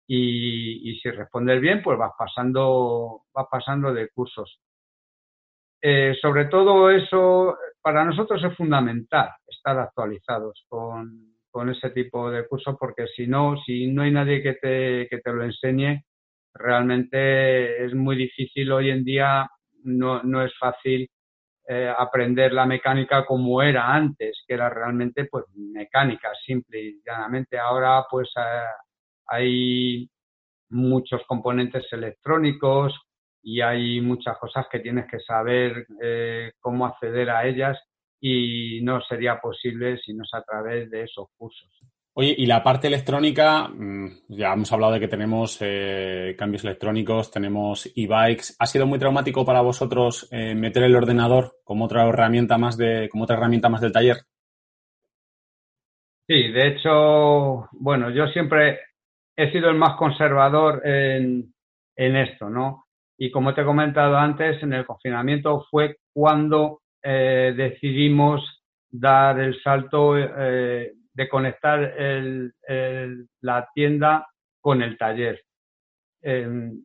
y, 0.07 0.91
y 0.91 0.99
si 0.99 1.11
respondes 1.11 1.61
bien 1.61 1.83
pues 1.83 1.97
vas 1.99 2.13
pasando 2.19 3.23
vas 3.33 3.47
pasando 3.51 3.93
de 3.95 4.09
cursos. 4.09 4.61
Eh, 5.85 6.15
sobre 6.23 6.45
todo 6.45 6.91
eso, 6.91 7.59
para 7.81 8.05
nosotros 8.05 8.43
es 8.45 8.57
fundamental 8.57 9.31
estar 9.49 9.77
actualizados 9.81 10.65
con, 10.69 11.32
ese 11.71 11.91
tipo 11.91 12.31
de 12.31 12.47
cursos 12.47 12.77
porque 12.79 13.07
si 13.15 13.27
no, 13.27 13.57
si 13.65 13.87
no 13.89 14.03
hay 14.03 14.11
nadie 14.11 14.43
que 14.43 14.55
te, 14.55 15.09
que 15.09 15.19
te 15.19 15.33
lo 15.33 15.45
enseñe, 15.45 16.05
realmente 16.55 17.85
es 17.85 17.95
muy 17.95 18.17
difícil 18.17 18.71
hoy 18.73 18.91
en 18.91 19.05
día, 19.05 19.49
no, 19.85 20.23
no 20.23 20.43
es 20.45 20.53
fácil 20.59 21.09
eh, 21.69 21.93
aprender 21.97 22.53
la 22.53 22.67
mecánica 22.67 23.25
como 23.25 23.63
era 23.63 23.95
antes, 23.95 24.43
que 24.47 24.55
era 24.55 24.69
realmente 24.69 25.27
pues 25.27 25.45
mecánica, 25.55 26.31
simple 26.45 26.81
y 26.81 27.03
llanamente. 27.05 27.59
Ahora 27.59 28.05
pues 28.11 28.31
eh, 28.37 28.67
hay 29.27 30.09
muchos 30.71 31.23
componentes 31.27 31.85
electrónicos, 31.93 32.95
y 33.43 33.61
hay 33.61 34.01
muchas 34.01 34.39
cosas 34.39 34.67
que 34.71 34.79
tienes 34.79 35.07
que 35.11 35.19
saber 35.21 35.87
eh, 36.01 36.53
cómo 36.61 36.87
acceder 36.87 37.29
a 37.31 37.47
ellas 37.47 37.79
y 38.25 38.81
no 38.83 39.03
sería 39.03 39.41
posible 39.41 39.99
si 39.99 40.15
no 40.15 40.23
es 40.23 40.31
a 40.33 40.43
través 40.43 40.89
de 40.89 41.03
esos 41.03 41.27
cursos. 41.37 41.69
Oye, 42.15 42.35
y 42.39 42.47
la 42.47 42.63
parte 42.63 42.87
electrónica, 42.87 43.67
mm, 43.69 44.07
ya 44.29 44.53
hemos 44.53 44.73
hablado 44.73 44.93
de 44.93 45.01
que 45.01 45.09
tenemos 45.09 45.59
eh, 45.61 46.37
cambios 46.39 46.63
electrónicos, 46.63 47.33
tenemos 47.33 47.87
e-bikes. 47.97 48.55
¿Ha 48.61 48.67
sido 48.67 48.87
muy 48.87 49.01
traumático 49.01 49.45
para 49.45 49.61
vosotros 49.61 50.29
eh, 50.31 50.55
meter 50.55 50.85
el 50.85 50.95
ordenador 50.95 51.57
como 51.65 51.87
otra 51.87 52.07
herramienta 52.09 52.59
más 52.59 52.77
de, 52.77 53.09
como 53.11 53.25
otra 53.25 53.37
herramienta 53.37 53.69
más 53.69 53.81
del 53.81 53.93
taller? 53.93 54.19
Sí, 56.29 56.53
de 56.53 56.69
hecho, 56.69 57.69
bueno, 57.73 58.11
yo 58.11 58.29
siempre 58.29 58.79
he 59.37 59.51
sido 59.51 59.69
el 59.69 59.77
más 59.77 59.97
conservador 59.97 60.87
en, 60.87 61.53
en 61.97 62.17
esto, 62.17 62.49
¿no? 62.49 62.85
Y 63.19 63.33
como 63.33 63.53
te 63.53 63.63
he 63.63 63.65
comentado 63.65 64.17
antes, 64.17 64.63
en 64.63 64.75
el 64.75 64.87
confinamiento 64.87 65.67
fue 65.71 65.97
cuando 66.13 66.82
eh, 67.03 67.55
decidimos 67.57 68.63
dar 68.91 69.41
el 69.41 69.61
salto 69.63 70.17
eh, 70.19 70.93
de 71.15 71.29
conectar 71.29 71.95
la 73.41 73.69
tienda 73.75 74.27
con 74.61 74.83
el 74.83 74.97
taller. 74.97 75.43
Em, 76.23 76.83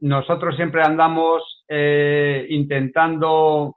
nosotros 0.00 0.56
siempre 0.56 0.82
andamos 0.82 1.64
eh, 1.68 2.46
intentando, 2.50 3.76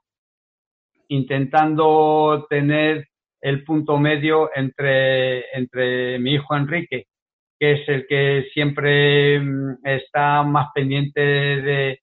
intentando 1.08 2.46
tener 2.50 3.08
el 3.42 3.64
punto 3.64 3.98
medio 3.98 4.50
entre, 4.54 5.46
entre 5.56 6.20
mi 6.20 6.34
hijo 6.34 6.56
Enrique, 6.56 7.06
que 7.58 7.72
es 7.74 7.90
el 7.90 8.06
que 8.08 8.50
siempre 8.54 9.40
mm, 9.40 9.78
está 9.84 10.44
más 10.44 10.70
pendiente 10.74 11.22
de, 11.22 12.00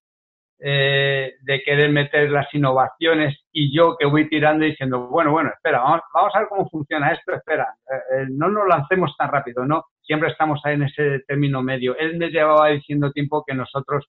eh, 0.69 1.37
de 1.43 1.63
querer 1.63 1.93
meter 1.93 2.29
las 2.29 2.53
innovaciones 2.53 3.39
y 3.53 3.73
yo 3.73 3.97
que 3.97 4.05
voy 4.05 4.29
tirando 4.29 4.65
diciendo, 4.65 5.07
bueno, 5.07 5.31
bueno, 5.31 5.51
espera, 5.55 5.79
vamos, 5.79 6.01
vamos 6.13 6.35
a 6.35 6.41
ver 6.41 6.49
cómo 6.49 6.69
funciona 6.69 7.13
esto, 7.13 7.35
espera, 7.35 7.73
eh, 7.89 7.95
eh, 7.95 8.27
no 8.31 8.49
nos 8.49 8.67
lancemos 8.67 9.15
tan 9.17 9.31
rápido, 9.31 9.65
¿no? 9.65 9.85
Siempre 10.03 10.29
estamos 10.29 10.61
ahí 10.65 10.75
en 10.75 10.83
ese 10.83 11.21
término 11.29 11.63
medio. 11.63 11.97
Él 11.97 12.19
me 12.19 12.31
llevaba 12.31 12.71
diciendo 12.71 13.13
tiempo 13.13 13.45
que 13.47 13.55
nosotros 13.55 14.07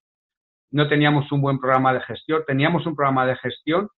no 0.72 0.90
teníamos 0.90 1.32
un 1.32 1.42
buen 1.42 1.60
programa 1.60 1.94
de 1.94 2.02
gestión, 2.02 2.42
teníamos 2.48 2.88
un 2.88 2.96
programa 2.96 3.28
de 3.28 3.36
gestión 3.36 3.90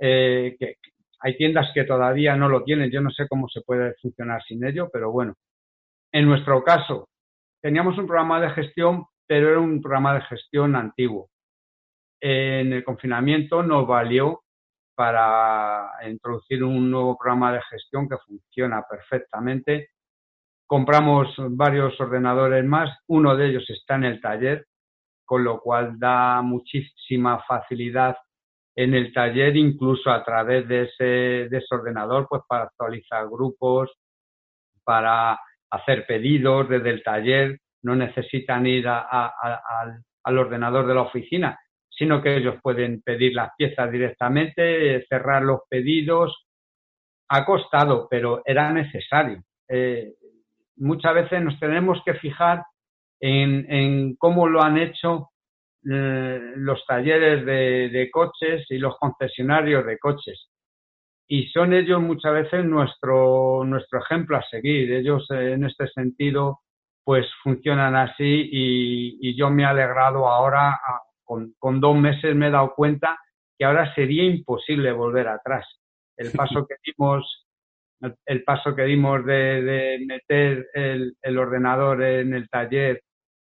que 0.00 0.74
hay 1.20 1.36
tiendas 1.36 1.70
que 1.74 1.84
todavía 1.84 2.34
no 2.34 2.48
lo 2.48 2.64
tienen, 2.64 2.90
yo 2.90 3.02
no 3.02 3.10
sé 3.10 3.28
cómo 3.28 3.48
se 3.48 3.60
puede 3.60 3.94
funcionar 4.02 4.42
sin 4.42 4.64
ello, 4.64 4.90
pero 4.92 5.12
bueno, 5.12 5.34
en 6.10 6.26
nuestro 6.26 6.64
caso, 6.64 7.08
teníamos 7.62 7.96
un 7.98 8.08
programa 8.08 8.40
de 8.40 8.50
gestión, 8.50 9.04
pero 9.28 9.48
era 9.48 9.60
un 9.60 9.80
programa 9.80 10.14
de 10.14 10.22
gestión 10.22 10.74
antiguo. 10.74 11.28
En 12.26 12.72
el 12.72 12.82
confinamiento 12.82 13.62
nos 13.62 13.86
valió 13.86 14.44
para 14.94 15.90
introducir 16.08 16.64
un 16.64 16.90
nuevo 16.90 17.18
programa 17.18 17.52
de 17.52 17.60
gestión 17.68 18.08
que 18.08 18.16
funciona 18.16 18.82
perfectamente. 18.88 19.90
Compramos 20.66 21.36
varios 21.50 22.00
ordenadores 22.00 22.64
más, 22.64 22.88
uno 23.08 23.36
de 23.36 23.50
ellos 23.50 23.68
está 23.68 23.96
en 23.96 24.04
el 24.04 24.22
taller, 24.22 24.64
con 25.26 25.44
lo 25.44 25.60
cual 25.60 25.98
da 25.98 26.40
muchísima 26.40 27.44
facilidad 27.46 28.16
en 28.74 28.94
el 28.94 29.12
taller, 29.12 29.54
incluso 29.54 30.10
a 30.10 30.24
través 30.24 30.66
de 30.66 30.84
ese, 30.84 31.04
de 31.50 31.58
ese 31.58 31.74
ordenador, 31.74 32.26
pues 32.26 32.40
para 32.48 32.64
actualizar 32.64 33.26
grupos, 33.28 33.92
para 34.82 35.38
hacer 35.68 36.06
pedidos 36.06 36.70
desde 36.70 36.88
el 36.88 37.02
taller, 37.02 37.58
no 37.82 37.94
necesitan 37.94 38.66
ir 38.66 38.88
al 38.88 40.38
ordenador 40.38 40.86
de 40.86 40.94
la 40.94 41.02
oficina, 41.02 41.58
sino 41.96 42.22
que 42.22 42.36
ellos 42.36 42.56
pueden 42.62 43.02
pedir 43.02 43.34
las 43.34 43.50
piezas 43.56 43.90
directamente, 43.90 45.04
cerrar 45.08 45.42
los 45.42 45.60
pedidos. 45.68 46.46
Ha 47.28 47.44
costado, 47.44 48.06
pero 48.10 48.42
era 48.44 48.72
necesario. 48.72 49.42
Eh, 49.68 50.14
muchas 50.76 51.14
veces 51.14 51.42
nos 51.42 51.58
tenemos 51.58 52.02
que 52.04 52.14
fijar 52.14 52.64
en, 53.20 54.16
cómo 54.16 54.48
lo 54.48 54.62
han 54.62 54.76
hecho 54.76 55.30
eh, 55.90 56.52
los 56.56 56.84
talleres 56.86 57.44
de, 57.46 58.10
coches 58.12 58.66
y 58.70 58.78
los 58.78 58.96
concesionarios 58.98 59.86
de 59.86 59.98
coches 59.98 60.50
y 61.26 61.46
son 61.48 61.72
ellos 61.72 62.00
muchas 62.02 62.34
veces 62.34 62.64
nuestro, 62.64 63.64
nuestro 63.64 64.00
ejemplo 64.00 64.36
a 64.36 64.42
seguir. 64.42 64.92
Ellos 64.92 65.26
eh, 65.30 65.52
en 65.52 65.64
este 65.64 65.88
sentido 65.88 66.60
pues 67.04 67.26
funcionan 67.42 67.94
así 67.96 68.48
y, 68.50 69.36
yo 69.36 69.50
me 69.50 69.62
he 69.62 69.66
alegrado 69.66 70.26
ahora, 70.26 70.80
con, 71.24 71.80
dos 71.80 71.96
meses 71.96 72.34
me 72.34 72.48
he 72.48 72.50
dado 72.50 72.74
cuenta 72.74 73.18
que 73.58 73.64
ahora 73.64 73.94
sería 73.94 74.24
imposible 74.24 74.92
volver 74.92 75.28
atrás. 75.28 75.66
El 76.16 76.30
paso 76.32 76.66
que 76.66 76.76
dimos, 76.84 77.46
el, 78.26 78.44
paso 78.44 78.74
que 78.74 78.84
dimos 78.84 79.24
de, 79.24 80.04
meter 80.06 80.68
el, 80.74 81.38
ordenador 81.38 82.02
en 82.02 82.34
el 82.34 82.48
taller 82.48 83.02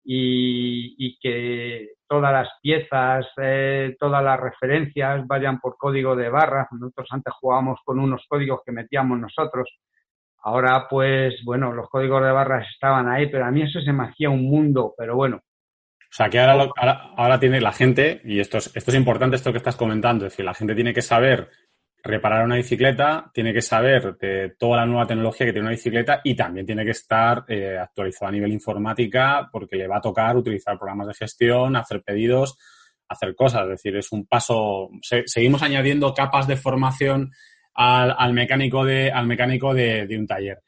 y, 0.04 1.18
que 1.20 1.90
todas 2.08 2.32
las 2.32 2.48
piezas, 2.60 3.26
eh, 3.36 3.96
todas 3.98 4.22
las 4.22 4.38
referencias 4.38 5.26
vayan 5.26 5.60
por 5.60 5.76
código 5.76 6.14
de 6.14 6.28
barras. 6.28 6.68
Nosotros 6.72 7.08
antes 7.10 7.32
jugábamos 7.40 7.80
con 7.84 7.98
unos 7.98 8.24
códigos 8.28 8.60
que 8.64 8.72
metíamos 8.72 9.18
nosotros 9.18 9.68
Ahora, 10.44 10.88
pues, 10.90 11.40
bueno, 11.44 11.72
los 11.72 11.88
códigos 11.88 12.22
de 12.22 12.32
barras 12.32 12.66
estaban 12.74 13.08
ahí, 13.08 13.30
pero 13.30 13.44
a 13.44 13.50
mí 13.52 13.62
eso 13.62 13.80
se 13.80 13.92
me 13.92 14.04
hacía 14.04 14.28
un 14.28 14.44
mundo, 14.44 14.92
pero 14.98 15.14
bueno. 15.14 15.40
O 16.12 16.14
sea, 16.14 16.28
que 16.28 16.38
ahora, 16.38 17.12
ahora, 17.16 17.40
tiene 17.40 17.58
la 17.58 17.72
gente, 17.72 18.20
y 18.24 18.38
esto 18.38 18.58
es, 18.58 18.70
esto 18.74 18.90
es 18.90 18.96
importante, 18.98 19.36
esto 19.36 19.50
que 19.50 19.56
estás 19.56 19.76
comentando, 19.76 20.26
es 20.26 20.32
decir, 20.32 20.44
la 20.44 20.52
gente 20.52 20.74
tiene 20.74 20.92
que 20.92 21.00
saber 21.00 21.48
reparar 22.02 22.44
una 22.44 22.56
bicicleta, 22.56 23.30
tiene 23.32 23.54
que 23.54 23.62
saber 23.62 24.18
de 24.18 24.54
toda 24.58 24.78
la 24.78 24.86
nueva 24.86 25.06
tecnología 25.06 25.46
que 25.46 25.52
tiene 25.52 25.68
una 25.68 25.76
bicicleta 25.76 26.20
y 26.22 26.34
también 26.34 26.66
tiene 26.66 26.84
que 26.84 26.90
estar 26.90 27.44
eh, 27.48 27.78
actualizado 27.78 28.28
a 28.28 28.32
nivel 28.32 28.52
informática 28.52 29.48
porque 29.50 29.76
le 29.76 29.86
va 29.86 29.98
a 29.98 30.00
tocar 30.02 30.36
utilizar 30.36 30.76
programas 30.76 31.06
de 31.06 31.14
gestión, 31.14 31.76
hacer 31.76 32.02
pedidos, 32.02 32.58
hacer 33.08 33.34
cosas. 33.34 33.62
Es 33.62 33.68
decir, 33.70 33.96
es 33.96 34.10
un 34.12 34.26
paso. 34.26 34.90
seguimos 35.24 35.62
añadiendo 35.62 36.12
capas 36.12 36.46
de 36.46 36.56
formación 36.56 37.30
al, 37.74 38.32
mecánico, 38.32 38.84
de, 38.84 39.10
al 39.10 39.26
mecánico 39.26 39.72
de, 39.72 40.06
un 40.18 40.26
taller. 40.26 40.58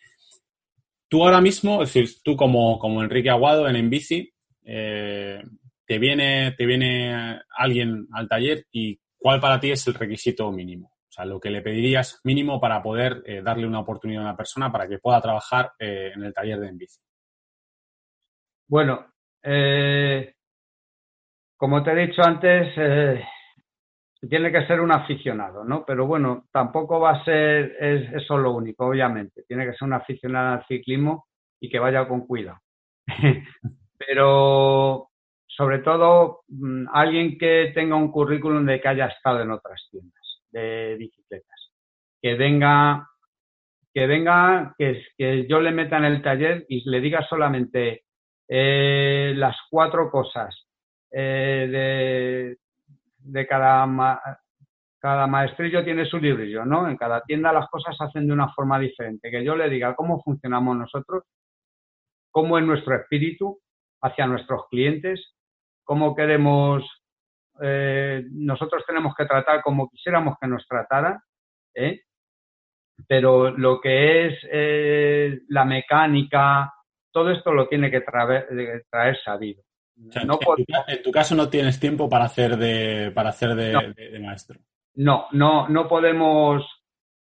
Tú 1.08 1.22
ahora 1.22 1.40
mismo, 1.40 1.82
es 1.82 1.92
decir, 1.92 2.22
tú 2.22 2.36
como, 2.36 2.78
como 2.78 3.02
Enrique 3.02 3.28
Aguado 3.28 3.68
en 3.68 3.76
Enbici, 3.76 4.33
eh, 4.64 5.42
te, 5.86 5.98
viene, 5.98 6.52
te 6.56 6.66
viene 6.66 7.40
alguien 7.56 8.08
al 8.12 8.28
taller 8.28 8.66
y 8.72 8.98
¿cuál 9.16 9.40
para 9.40 9.60
ti 9.60 9.70
es 9.70 9.86
el 9.86 9.94
requisito 9.94 10.50
mínimo? 10.50 10.88
O 10.88 11.12
sea, 11.14 11.24
lo 11.24 11.38
que 11.38 11.50
le 11.50 11.62
pedirías 11.62 12.20
mínimo 12.24 12.60
para 12.60 12.82
poder 12.82 13.22
eh, 13.26 13.42
darle 13.42 13.66
una 13.66 13.80
oportunidad 13.80 14.22
a 14.22 14.26
una 14.26 14.36
persona 14.36 14.72
para 14.72 14.88
que 14.88 14.98
pueda 14.98 15.20
trabajar 15.20 15.72
eh, 15.78 16.12
en 16.14 16.24
el 16.24 16.34
taller 16.34 16.58
de 16.58 16.68
Enbici. 16.68 17.00
Bueno, 18.66 19.06
como 21.56 21.82
te 21.82 21.92
he 21.92 22.06
dicho 22.06 22.22
antes, 22.22 22.74
tiene 24.28 24.50
que 24.50 24.66
ser 24.66 24.80
un 24.80 24.90
aficionado, 24.90 25.64
¿no? 25.64 25.84
Pero 25.84 26.06
bueno, 26.06 26.46
tampoco 26.50 26.98
va 26.98 27.10
a 27.10 27.24
ser 27.24 27.76
eso 27.80 28.38
lo 28.38 28.52
único, 28.52 28.86
obviamente. 28.86 29.44
Tiene 29.46 29.66
que 29.66 29.74
ser 29.74 29.86
un 29.86 29.92
aficionado 29.92 30.54
al 30.54 30.66
ciclismo 30.66 31.26
y 31.60 31.68
que 31.68 31.78
vaya 31.78 32.08
con 32.08 32.26
cuidado. 32.26 32.58
Pero 33.98 35.10
sobre 35.56 35.78
todo 35.78 36.42
mm, 36.48 36.86
alguien 36.92 37.38
que 37.38 37.72
tenga 37.74 37.96
un 37.96 38.10
currículum 38.10 38.64
de 38.66 38.80
que 38.80 38.88
haya 38.88 39.06
estado 39.06 39.42
en 39.42 39.50
otras 39.50 39.86
tiendas 39.90 40.42
de 40.50 40.96
bicicletas. 40.98 41.72
Que 42.20 42.34
venga, 42.34 43.08
que 43.92 44.06
venga, 44.06 44.74
que, 44.78 45.46
yo 45.48 45.60
le 45.60 45.70
meta 45.70 45.98
en 45.98 46.04
el 46.04 46.22
taller 46.22 46.64
y 46.68 46.88
le 46.88 47.00
diga 47.00 47.26
solamente 47.28 48.04
eh, 48.48 49.32
las 49.36 49.56
cuatro 49.70 50.10
cosas 50.10 50.66
eh, 51.10 52.56
de 53.18 53.46
cada, 53.46 53.86
cada 54.98 55.26
maestrillo 55.26 55.84
tiene 55.84 56.04
su 56.06 56.18
librillo, 56.18 56.64
¿no? 56.64 56.88
En 56.88 56.96
cada 56.96 57.20
tienda 57.22 57.52
las 57.52 57.68
cosas 57.68 57.96
se 57.96 58.04
hacen 58.04 58.26
de 58.26 58.32
una 58.32 58.52
forma 58.52 58.78
diferente. 58.78 59.30
Que 59.30 59.44
yo 59.44 59.54
le 59.54 59.68
diga 59.68 59.94
cómo 59.94 60.22
funcionamos 60.22 60.76
nosotros, 60.76 61.24
cómo 62.30 62.58
es 62.58 62.64
nuestro 62.64 62.96
espíritu 62.96 63.60
hacia 64.04 64.26
nuestros 64.26 64.68
clientes, 64.68 65.34
cómo 65.82 66.14
queremos, 66.14 66.84
eh, 67.60 68.22
nosotros 68.30 68.84
tenemos 68.86 69.14
que 69.16 69.26
tratar 69.26 69.62
como 69.62 69.88
quisiéramos 69.88 70.36
que 70.40 70.46
nos 70.46 70.66
trataran, 70.68 71.18
¿eh? 71.74 72.02
pero 73.08 73.50
lo 73.50 73.80
que 73.80 74.26
es 74.26 74.38
eh, 74.52 75.40
la 75.48 75.64
mecánica, 75.64 76.72
todo 77.10 77.30
esto 77.30 77.52
lo 77.52 77.66
tiene 77.66 77.90
que 77.90 78.02
traer 78.02 79.18
sabido 79.24 79.62
en, 79.96 81.02
tu, 81.02 81.10
caso 81.12 81.34
no 81.34 81.48
tienes 81.48 81.78
tiempo 81.78 82.08
para 82.08 82.24
hacer 82.24 82.56
de, 82.56 83.12
para 83.14 83.30
hacer 83.30 83.54
de, 83.54 84.18
maestro. 84.20 84.58
No, 84.96 85.26
no, 85.32 85.68
no 85.68 85.88
podemos, 85.88 86.64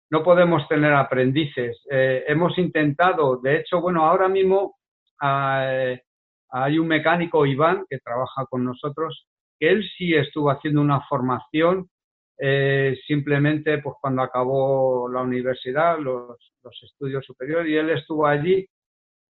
no 0.09 0.23
podemos 0.23 0.67
tener 0.67 0.93
aprendices. 0.93 1.81
Eh, 1.89 2.23
hemos 2.27 2.57
intentado, 2.57 3.37
de 3.37 3.57
hecho, 3.57 3.81
bueno, 3.81 4.05
ahora 4.05 4.27
mismo 4.27 4.77
eh, 5.21 6.01
hay 6.49 6.79
un 6.79 6.87
mecánico, 6.87 7.45
Iván, 7.45 7.85
que 7.89 7.99
trabaja 7.99 8.45
con 8.45 8.63
nosotros, 8.63 9.27
que 9.59 9.69
él 9.69 9.83
sí 9.97 10.13
estuvo 10.13 10.49
haciendo 10.49 10.81
una 10.81 11.01
formación 11.01 11.89
eh, 12.37 12.97
simplemente 13.07 13.77
pues 13.77 13.95
cuando 14.01 14.21
acabó 14.21 15.09
la 15.09 15.21
universidad, 15.21 15.97
los, 15.99 16.37
los, 16.63 16.83
estudios 16.83 17.25
superiores, 17.25 17.69
y 17.71 17.75
él 17.77 17.89
estuvo 17.91 18.27
allí 18.27 18.67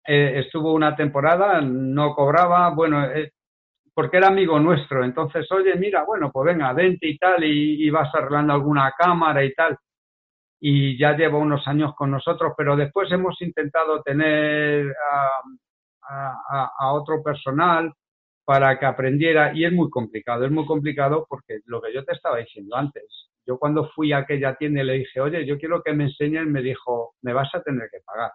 eh, 0.06 0.38
estuvo 0.38 0.72
una 0.72 0.94
temporada, 0.94 1.60
no 1.60 2.14
cobraba, 2.14 2.70
bueno, 2.70 3.04
eh, 3.06 3.32
porque 3.92 4.18
era 4.18 4.28
amigo 4.28 4.58
nuestro. 4.60 5.04
Entonces, 5.04 5.50
oye, 5.50 5.74
mira, 5.76 6.04
bueno, 6.04 6.30
pues 6.32 6.46
venga, 6.46 6.72
vente 6.72 7.08
y 7.08 7.18
tal, 7.18 7.42
y, 7.44 7.90
vas 7.90 8.14
arreglando 8.14 8.52
alguna 8.52 8.92
cámara 8.96 9.44
y 9.44 9.52
tal. 9.54 9.76
Y 10.60 10.98
ya 10.98 11.16
lleva 11.16 11.38
unos 11.38 11.66
años 11.66 11.94
con 11.96 12.10
nosotros, 12.10 12.52
pero 12.56 12.76
después 12.76 13.10
hemos 13.12 13.40
intentado 13.42 14.02
tener 14.02 14.94
a, 16.08 16.70
a 16.78 16.92
otro 16.92 17.22
personal 17.22 17.92
para 18.44 18.78
que 18.78 18.86
aprendiera, 18.86 19.52
y 19.54 19.64
es 19.64 19.72
muy 19.72 19.90
complicado, 19.90 20.44
es 20.44 20.52
muy 20.52 20.66
complicado 20.66 21.26
porque 21.28 21.60
lo 21.66 21.82
que 21.82 21.92
yo 21.92 22.04
te 22.04 22.12
estaba 22.12 22.38
diciendo 22.38 22.76
antes, 22.76 23.30
yo 23.46 23.58
cuando 23.58 23.88
fui 23.90 24.12
a 24.12 24.18
aquella 24.18 24.54
tienda 24.56 24.82
y 24.82 24.86
le 24.86 24.92
dije, 24.94 25.20
oye, 25.20 25.44
yo 25.46 25.58
quiero 25.58 25.82
que 25.82 25.92
me 25.92 26.04
enseñen, 26.04 26.50
me 26.52 26.62
dijo, 26.62 27.14
me 27.22 27.32
vas 27.32 27.52
a 27.54 27.62
tener 27.62 27.88
que 27.90 28.00
pagar. 28.04 28.32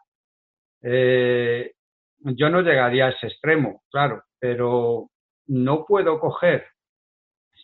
Eh, 0.84 1.74
yo 2.20 2.50
no 2.50 2.62
llegaría 2.62 3.08
a 3.08 3.10
ese 3.10 3.28
extremo, 3.28 3.84
claro, 3.90 4.24
pero 4.40 5.10
no 5.48 5.86
puedo 5.86 6.20
coger, 6.20 6.66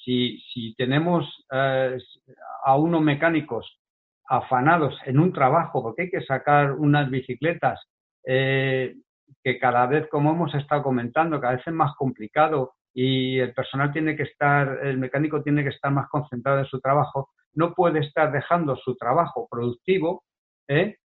si, 0.03 0.39
si 0.53 0.73
tenemos 0.75 1.25
eh, 1.51 1.97
a 2.63 2.77
unos 2.77 3.01
mecánicos 3.01 3.79
afanados 4.25 4.97
en 5.05 5.19
un 5.19 5.33
trabajo, 5.33 5.81
porque 5.83 6.03
hay 6.03 6.09
que 6.09 6.25
sacar 6.25 6.73
unas 6.73 7.09
bicicletas, 7.09 7.79
eh, 8.25 8.95
que 9.43 9.59
cada 9.59 9.85
vez, 9.85 10.07
como 10.09 10.31
hemos 10.31 10.53
estado 10.55 10.83
comentando, 10.83 11.39
cada 11.39 11.55
vez 11.55 11.67
es 11.67 11.73
más 11.73 11.95
complicado 11.95 12.73
y 12.93 13.39
el 13.39 13.53
personal 13.53 13.91
tiene 13.91 14.15
que 14.15 14.23
estar, 14.23 14.79
el 14.83 14.97
mecánico 14.97 15.43
tiene 15.43 15.63
que 15.63 15.69
estar 15.69 15.91
más 15.91 16.09
concentrado 16.09 16.59
en 16.59 16.65
su 16.65 16.79
trabajo, 16.79 17.29
no 17.53 17.73
puede 17.73 17.99
estar 17.99 18.31
dejando 18.31 18.75
su 18.75 18.95
trabajo 18.95 19.47
productivo 19.49 20.23
¿eh? 20.67 20.97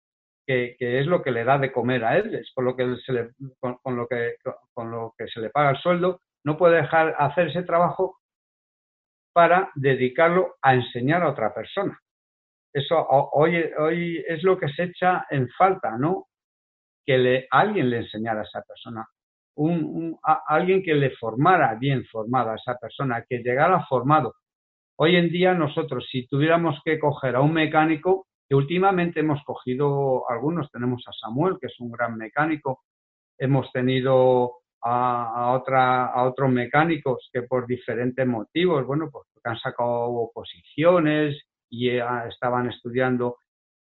que, 0.46 0.76
es 0.78 1.06
lo 1.06 1.22
que 1.22 1.30
le 1.30 1.44
da 1.44 1.58
de 1.58 1.72
comer 1.72 2.04
a 2.04 2.16
él, 2.16 2.34
es 2.34 2.50
con 2.54 2.64
lo 2.64 2.76
que 2.76 2.96
se 3.04 3.12
le, 3.12 3.30
con, 3.60 3.96
lo 3.96 4.06
que, 4.06 4.36
con 4.72 4.90
lo 4.90 5.14
que 5.16 5.26
se 5.28 5.40
le 5.40 5.50
paga 5.50 5.70
el 5.70 5.78
sueldo, 5.78 6.20
no 6.44 6.56
puede 6.56 6.76
dejar 6.76 7.14
hacer 7.18 7.48
ese 7.48 7.62
trabajo 7.62 8.18
para 9.32 9.70
dedicarlo 9.74 10.56
a 10.60 10.74
enseñar 10.74 11.22
a 11.22 11.30
otra 11.30 11.54
persona. 11.54 11.98
Eso 12.72 13.06
hoy, 13.08 13.70
hoy 13.78 14.24
es 14.26 14.42
lo 14.42 14.58
que 14.58 14.68
se 14.68 14.84
echa 14.84 15.26
en 15.30 15.48
falta, 15.50 15.96
¿no? 15.98 16.26
Que 17.04 17.18
le, 17.18 17.46
alguien 17.50 17.90
le 17.90 17.98
enseñara 17.98 18.40
a 18.40 18.44
esa 18.44 18.62
persona, 18.62 19.06
un, 19.56 20.18
alguien 20.46 20.82
que 20.82 20.94
le 20.94 21.10
formara 21.16 21.74
bien 21.74 22.04
formada 22.06 22.52
a 22.52 22.56
esa 22.56 22.76
persona, 22.76 23.24
que 23.28 23.38
llegara 23.38 23.84
formado. 23.86 24.34
Hoy 24.96 25.16
en 25.16 25.30
día 25.30 25.54
nosotros, 25.54 26.06
si 26.10 26.26
tuviéramos 26.26 26.80
que 26.84 26.98
coger 26.98 27.36
a 27.36 27.40
un 27.40 27.52
mecánico, 27.52 28.26
últimamente 28.54 29.20
hemos 29.20 29.42
cogido 29.44 30.28
algunos, 30.30 30.70
tenemos 30.70 31.02
a 31.06 31.12
Samuel, 31.12 31.56
que 31.60 31.66
es 31.66 31.80
un 31.80 31.90
gran 31.90 32.16
mecánico, 32.16 32.82
hemos 33.38 33.70
tenido 33.72 34.56
a, 34.82 35.52
otra, 35.52 36.06
a 36.06 36.24
otros 36.24 36.50
mecánicos 36.50 37.28
que 37.32 37.42
por 37.42 37.66
diferentes 37.66 38.26
motivos, 38.26 38.86
bueno, 38.86 39.08
pues 39.10 39.26
han 39.44 39.58
sacado 39.58 40.10
oposiciones 40.10 41.40
y 41.70 41.90
estaban 42.28 42.68
estudiando 42.68 43.38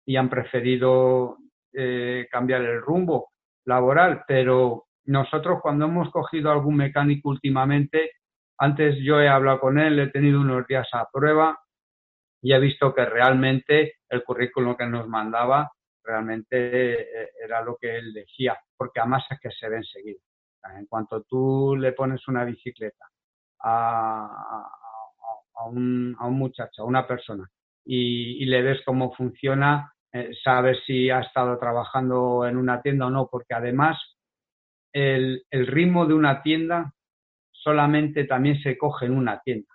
y 0.05 0.17
han 0.17 0.29
preferido 0.29 1.39
eh, 1.73 2.27
cambiar 2.31 2.63
el 2.63 2.81
rumbo 2.81 3.31
laboral, 3.65 4.25
pero 4.27 4.87
nosotros 5.05 5.61
cuando 5.63 5.87
hemos 5.87 6.11
cogido 6.11 6.51
algún 6.51 6.77
mecánico 6.77 7.29
últimamente, 7.29 8.13
antes 8.59 8.97
yo 9.03 9.21
he 9.21 9.29
hablado 9.29 9.61
con 9.61 9.79
él, 9.79 9.99
he 9.99 10.09
tenido 10.09 10.41
unos 10.41 10.67
días 10.67 10.89
a 10.93 11.09
prueba 11.13 11.59
y 12.43 12.53
he 12.53 12.59
visto 12.59 12.95
que 12.95 13.05
realmente 13.05 13.95
el 14.09 14.25
currículum 14.25 14.77
que 14.77 14.87
nos 14.87 15.09
mandaba 15.09 15.71
realmente 16.03 17.23
eh, 17.23 17.31
era 17.45 17.63
lo 17.63 17.77
que 17.77 17.97
él 17.99 18.13
decía, 18.13 18.59
porque 18.77 19.01
además 19.01 19.25
es 19.31 19.39
que 19.41 19.51
se 19.51 19.69
ve 19.69 19.77
enseguida. 19.77 20.21
En 20.77 20.87
cuanto 20.87 21.23
tú 21.23 21.77
le 21.77 21.93
pones 21.93 22.27
una 22.29 22.45
bicicleta 22.45 23.07
a, 23.61 24.67
un, 25.67 26.17
muchacho, 26.33 26.83
a 26.83 26.85
una 26.85 27.07
persona, 27.07 27.49
y, 27.85 28.45
le 28.47 28.63
ves 28.63 28.81
cómo 28.85 29.15
funciona, 29.15 29.95
eh, 30.21 30.79
si 30.87 31.11
ha 31.11 31.21
estado 31.21 31.59
trabajando 31.59 32.47
en 32.47 32.57
una 32.57 32.81
tienda 32.83 33.07
o 33.07 33.11
no, 33.11 33.29
porque 33.31 33.55
además 33.55 33.99
el, 34.93 35.45
ritmo 35.51 36.07
de 36.07 36.15
una 36.15 36.43
tienda 36.43 36.93
solamente 37.53 38.25
también 38.25 38.61
se 38.63 38.77
coge 38.79 39.07
en 39.07 39.13
una 39.13 39.41
tienda. 39.41 39.73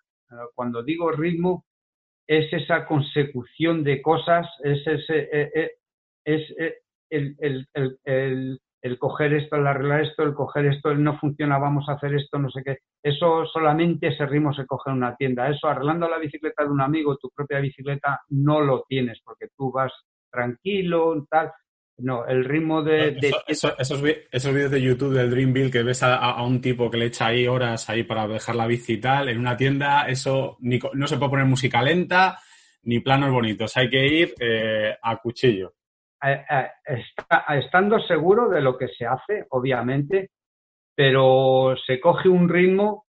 Cuando 0.55 0.83
digo 0.83 1.11
ritmo, 1.11 1.65
es 2.27 2.51
esa 2.53 2.85
consecución 2.85 3.83
de 3.83 4.01
cosas, 4.01 4.47
es, 4.63 4.85
ese, 4.87 5.29
e, 5.31 5.51
e, 5.53 5.71
es, 6.25 6.41
e, 6.57 6.79
el, 7.09 8.59
el, 8.81 8.99
coger 8.99 9.33
esto, 9.33 9.57
el 9.57 9.67
arreglar 9.67 10.01
esto, 10.01 10.23
el 10.23 10.33
coger 10.33 10.65
esto, 10.65 10.95
no 10.95 11.19
funciona, 11.19 11.59
vamos 11.59 11.87
a 11.87 11.93
hacer 11.93 12.15
esto, 12.15 12.39
no 12.39 12.49
sé 12.49 12.63
qué. 12.63 12.77
Eso 13.03 13.45
solamente 13.45 14.07
ese 14.07 14.25
ritmo 14.25 14.53
se 14.53 14.65
coge 14.65 14.89
en 14.89 14.97
una 14.97 15.15
tienda. 15.15 15.49
Eso 15.49 15.67
arreglando 15.67 16.09
la 16.09 16.17
bicicleta 16.17 16.63
de 16.63 16.69
un 16.69 16.81
amigo, 16.81 17.17
tu 17.17 17.29
propia 17.29 17.59
bicicleta, 17.59 18.21
no 18.29 18.61
lo 18.61 18.83
tienes 18.87 19.21
porque 19.23 19.49
tú 19.55 19.71
vas 19.71 19.91
tranquilo, 20.34 21.25
tal. 21.29 21.51
No, 21.99 22.25
el 22.25 22.43
ritmo 22.43 22.81
de... 22.81 23.19
esos, 23.47 24.01
vídeos 24.01 24.71
de 24.71 24.81
YouTube 24.81 25.13
del 25.13 25.29
Dream 25.29 25.69
que 25.69 25.84
ves 25.84 26.01
a, 26.01 26.41
un 26.41 26.59
tipo 26.59 26.89
que 26.89 26.97
le 26.97 27.05
echa 27.05 27.27
ahí 27.27 27.47
horas 27.47 27.88
ahí 27.88 28.03
para 28.03 28.27
dejar 28.27 28.55
la 28.55 28.65
bici 28.65 28.93
y 28.93 28.99
tal, 28.99 29.29
en 29.29 29.39
una 29.39 29.55
tienda, 29.55 30.07
eso 30.07 30.57
no 30.59 31.07
se 31.07 31.17
puede 31.17 31.29
poner 31.29 31.45
música 31.45 31.84
lenta 31.84 32.39
ni 32.86 32.99
planos 32.99 33.31
bonitos, 33.31 33.77
hay 33.77 33.89
que 33.89 34.05
ir 34.05 34.34
eh, 34.39 34.97
a 35.01 35.17
cuchillo. 35.17 35.73
estando 37.49 37.99
seguro 38.01 38.49
de 38.49 38.61
lo 38.61 38.75
que 38.77 38.88
se 38.88 39.05
hace, 39.05 39.45
obviamente, 39.51 40.31
pero 40.95 41.75
se 41.86 41.99
coge 41.99 42.27
un 42.27 42.49
ritmo 42.49 43.05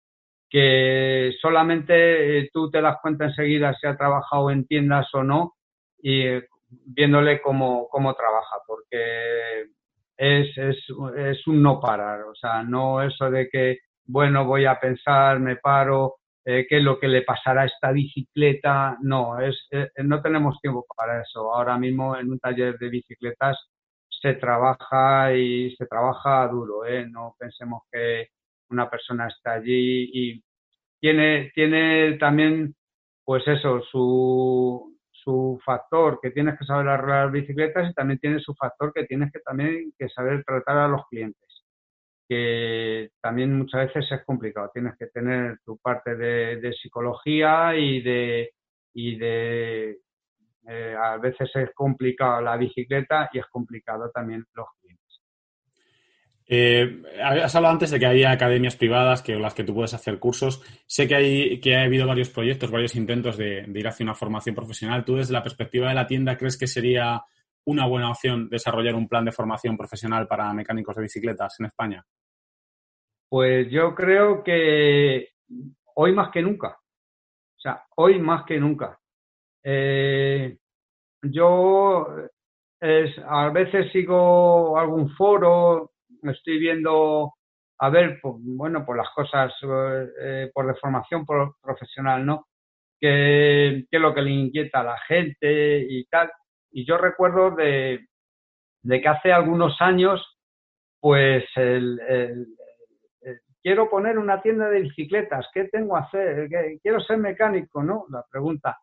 que 0.48 1.32
solamente 1.40 2.38
eh, 2.38 2.50
tú 2.52 2.70
te 2.70 2.80
das 2.80 2.96
cuenta 3.00 3.26
enseguida 3.26 3.74
si 3.74 3.86
ha 3.86 3.96
trabajado 3.96 4.50
en 4.50 4.66
tiendas 4.66 5.06
o 5.14 5.22
no 5.22 5.54
y 6.02 6.24
viéndole 6.70 7.40
cómo, 7.40 7.88
cómo 7.88 8.14
trabaja, 8.14 8.56
porque 8.66 9.66
es, 10.16 10.58
es, 10.58 10.76
es, 11.16 11.46
un 11.46 11.62
no 11.62 11.80
parar, 11.80 12.22
o 12.22 12.34
sea, 12.34 12.62
no 12.62 13.02
eso 13.02 13.30
de 13.30 13.48
que, 13.48 13.78
bueno, 14.06 14.44
voy 14.44 14.66
a 14.66 14.78
pensar, 14.78 15.40
me 15.40 15.56
paro, 15.56 16.16
eh, 16.44 16.66
qué 16.68 16.78
es 16.78 16.82
lo 16.82 16.98
que 16.98 17.08
le 17.08 17.22
pasará 17.22 17.62
a 17.62 17.66
esta 17.66 17.92
bicicleta, 17.92 18.96
no, 19.02 19.38
es, 19.40 19.56
eh, 19.70 19.88
no 20.04 20.22
tenemos 20.22 20.58
tiempo 20.60 20.86
para 20.96 21.22
eso. 21.22 21.52
Ahora 21.54 21.78
mismo 21.78 22.16
en 22.16 22.30
un 22.30 22.38
taller 22.38 22.78
de 22.78 22.88
bicicletas 22.88 23.58
se 24.08 24.34
trabaja 24.34 25.34
y 25.34 25.74
se 25.76 25.86
trabaja 25.86 26.48
duro, 26.48 26.84
¿eh? 26.86 27.06
no 27.08 27.34
pensemos 27.38 27.82
que 27.90 28.28
una 28.70 28.88
persona 28.90 29.28
está 29.28 29.54
allí 29.54 30.10
y 30.12 30.44
tiene, 31.00 31.50
tiene 31.54 32.18
también, 32.18 32.74
pues 33.24 33.46
eso, 33.48 33.82
su, 33.90 34.98
su 35.30 35.60
factor 35.64 36.18
que 36.20 36.32
tienes 36.32 36.58
que 36.58 36.64
saber 36.64 36.88
arreglar 36.88 37.30
bicicletas 37.30 37.88
y 37.88 37.94
también 37.94 38.18
tiene 38.18 38.40
su 38.40 38.52
factor 38.54 38.92
que 38.92 39.04
tienes 39.04 39.32
que 39.32 39.38
también 39.40 39.92
que 39.96 40.08
saber 40.08 40.42
tratar 40.44 40.76
a 40.78 40.88
los 40.88 41.06
clientes, 41.08 41.64
que 42.28 43.10
también 43.20 43.56
muchas 43.56 43.86
veces 43.86 44.10
es 44.10 44.24
complicado. 44.24 44.70
Tienes 44.74 44.96
que 44.98 45.06
tener 45.06 45.58
tu 45.64 45.78
parte 45.78 46.16
de, 46.16 46.72
psicología 46.82 47.76
y 47.76 48.02
de, 48.02 48.50
y 48.92 49.16
de 49.18 49.98
eh, 50.66 50.96
a 51.00 51.16
veces 51.18 51.48
es 51.54 51.70
complicado 51.74 52.40
la 52.40 52.56
bicicleta 52.56 53.30
y 53.32 53.38
es 53.38 53.46
complicado 53.46 54.10
también 54.10 54.44
los 54.54 54.66
clientes. 54.80 55.09
Eh, 56.52 57.00
has 57.22 57.54
hablado 57.54 57.74
antes 57.74 57.92
de 57.92 58.00
que 58.00 58.06
hay 58.06 58.24
academias 58.24 58.74
privadas 58.74 59.22
que 59.22 59.36
las 59.36 59.54
que 59.54 59.62
tú 59.62 59.72
puedes 59.72 59.94
hacer 59.94 60.18
cursos. 60.18 60.60
Sé 60.84 61.06
que 61.06 61.14
hay 61.14 61.60
que 61.60 61.76
ha 61.76 61.84
habido 61.84 62.08
varios 62.08 62.28
proyectos, 62.28 62.72
varios 62.72 62.96
intentos 62.96 63.36
de, 63.36 63.70
ir 63.72 63.86
hacia 63.86 64.02
una 64.02 64.16
formación 64.16 64.56
profesional. 64.56 65.04
¿Tú 65.04 65.14
desde 65.14 65.32
la 65.32 65.44
perspectiva 65.44 65.88
de 65.88 65.94
la 65.94 66.08
tienda 66.08 66.36
crees 66.36 66.58
que 66.58 66.66
sería 66.66 67.22
una 67.66 67.86
buena 67.86 68.10
opción 68.10 68.48
desarrollar 68.48 68.96
un 68.96 69.06
plan 69.06 69.24
de 69.24 69.30
formación 69.30 69.76
profesional 69.76 70.26
para 70.26 70.52
mecánicos 70.52 70.96
de 70.96 71.02
bicicletas 71.02 71.54
en 71.60 71.66
España? 71.66 72.04
Pues 73.28 73.70
yo 73.70 73.94
creo 73.94 74.42
que 74.42 75.28
hoy 75.94 76.12
más 76.12 76.32
que 76.32 76.42
nunca. 76.42 76.70
O 76.70 77.60
sea, 77.60 77.84
hoy 77.94 78.18
más 78.18 78.44
que 78.44 78.58
nunca. 78.58 78.98
Eh, 79.62 80.58
yo 81.22 82.08
a 83.28 83.48
veces 83.50 83.92
sigo 83.92 84.76
algún 84.76 85.10
foro 85.10 85.92
estoy 86.22 86.58
viendo, 86.58 87.34
a 87.78 87.90
ver, 87.90 88.18
pues, 88.20 88.34
bueno, 88.38 88.84
por 88.84 88.96
las 88.96 89.08
cosas, 89.10 89.52
eh, 90.20 90.50
por 90.52 90.66
deformación 90.66 91.24
profesional, 91.26 92.24
¿no? 92.24 92.46
¿Qué, 92.98 93.86
es 93.90 94.00
lo 94.00 94.14
que 94.14 94.22
le 94.22 94.30
inquieta 94.30 94.80
a 94.80 94.84
la 94.84 94.98
gente 94.98 95.86
y 95.88 96.04
tal? 96.06 96.30
Y 96.70 96.84
yo 96.86 96.98
recuerdo 96.98 97.52
de, 97.52 98.06
que 98.88 99.08
hace 99.08 99.32
algunos 99.32 99.80
años, 99.80 100.38
pues, 101.00 101.44
quiero 103.62 103.88
poner 103.90 104.18
una 104.18 104.42
tienda 104.42 104.68
de 104.68 104.80
bicicletas, 104.80 105.46
¿qué 105.52 105.64
tengo 105.64 105.94
que 105.94 106.00
hacer? 106.00 106.48
Quiero 106.82 107.00
ser 107.00 107.18
mecánico, 107.18 107.82
¿no? 107.82 108.06
La 108.10 108.24
pregunta. 108.30 108.78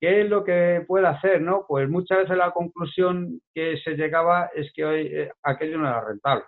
¿Qué 0.00 0.22
es 0.22 0.28
lo 0.28 0.44
que 0.44 0.84
puede 0.86 1.06
hacer? 1.06 1.40
¿no? 1.40 1.64
Pues 1.66 1.88
muchas 1.88 2.18
veces 2.18 2.36
la 2.36 2.50
conclusión 2.50 3.40
que 3.54 3.78
se 3.78 3.92
llegaba 3.92 4.50
es 4.54 4.70
que 4.74 4.84
hoy 4.84 5.06
eh, 5.06 5.32
aquello 5.42 5.78
no 5.78 5.88
era 5.88 6.04
rentable. 6.04 6.44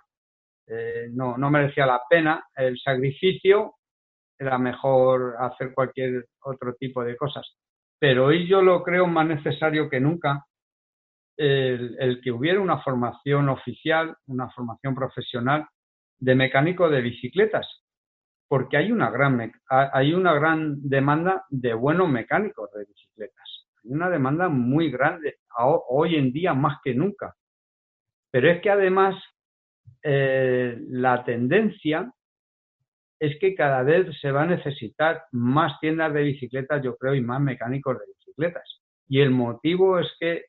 Eh, 0.71 1.09
no, 1.11 1.35
no 1.37 1.49
merecía 1.49 1.85
la 1.87 2.01
pena 2.07 2.47
el 2.55 2.77
sacrificio, 2.79 3.73
era 4.37 4.57
mejor 4.59 5.35
hacer 5.39 5.73
cualquier 5.73 6.25
otro 6.43 6.75
tipo 6.75 7.03
de 7.03 7.17
cosas. 7.17 7.57
Pero 7.99 8.27
hoy 8.27 8.47
yo 8.47 8.61
lo 8.61 8.83
creo 8.83 9.07
más 9.07 9.27
necesario 9.27 9.89
que 9.89 9.99
nunca 9.99 10.45
el, 11.35 12.19
que 12.21 12.31
hubiera 12.31 12.59
una 12.59 12.81
formación 12.81 13.49
oficial, 13.49 14.15
una 14.27 14.49
formación 14.49 14.93
profesional 14.93 15.65
de 16.19 16.35
mecánico 16.35 16.89
de 16.89 17.01
bicicletas, 17.01 17.65
porque 18.47 18.77
hay 18.77 18.91
una 18.91 19.09
gran, 19.09 19.51
hay 19.69 20.13
una 20.13 20.33
gran 20.33 20.81
demanda 20.81 21.45
de 21.49 21.73
buenos 21.73 22.09
mecánicos 22.09 22.69
de 22.73 22.85
bicicletas. 22.85 23.67
Hay 23.83 23.91
una 23.91 24.09
demanda 24.09 24.49
muy 24.49 24.91
grande, 24.91 25.37
hoy 25.87 26.15
en 26.15 26.31
día 26.31 26.53
más 26.53 26.79
que 26.83 26.93
nunca. 26.93 27.35
Pero 28.31 28.51
es 28.51 28.61
que 28.61 28.69
además 28.69 29.15
eh, 30.03 30.77
la 30.89 31.23
tendencia 31.23 32.11
es 33.19 33.37
que 33.39 33.53
cada 33.53 33.83
vez 33.83 34.07
se 34.21 34.31
va 34.31 34.43
a 34.43 34.47
necesitar 34.47 35.23
más 35.31 35.79
tiendas 35.81 36.13
de 36.13 36.23
bicicletas, 36.23 36.81
yo 36.81 36.95
creo, 36.95 37.15
y 37.15 37.21
más 37.21 37.41
mecánicos 37.41 37.99
de 37.99 38.05
bicicletas. 38.17 38.81
Y 39.07 39.19
el 39.19 39.31
motivo 39.31 39.99
es 39.99 40.07
que 40.19 40.45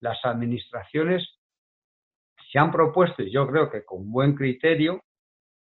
las 0.00 0.18
administraciones 0.24 1.38
se 2.50 2.58
han 2.58 2.72
propuesto, 2.72 3.22
y 3.22 3.30
yo 3.30 3.46
creo 3.46 3.70
que 3.70 3.84
con 3.84 4.10
buen 4.10 4.34
criterio, 4.34 5.04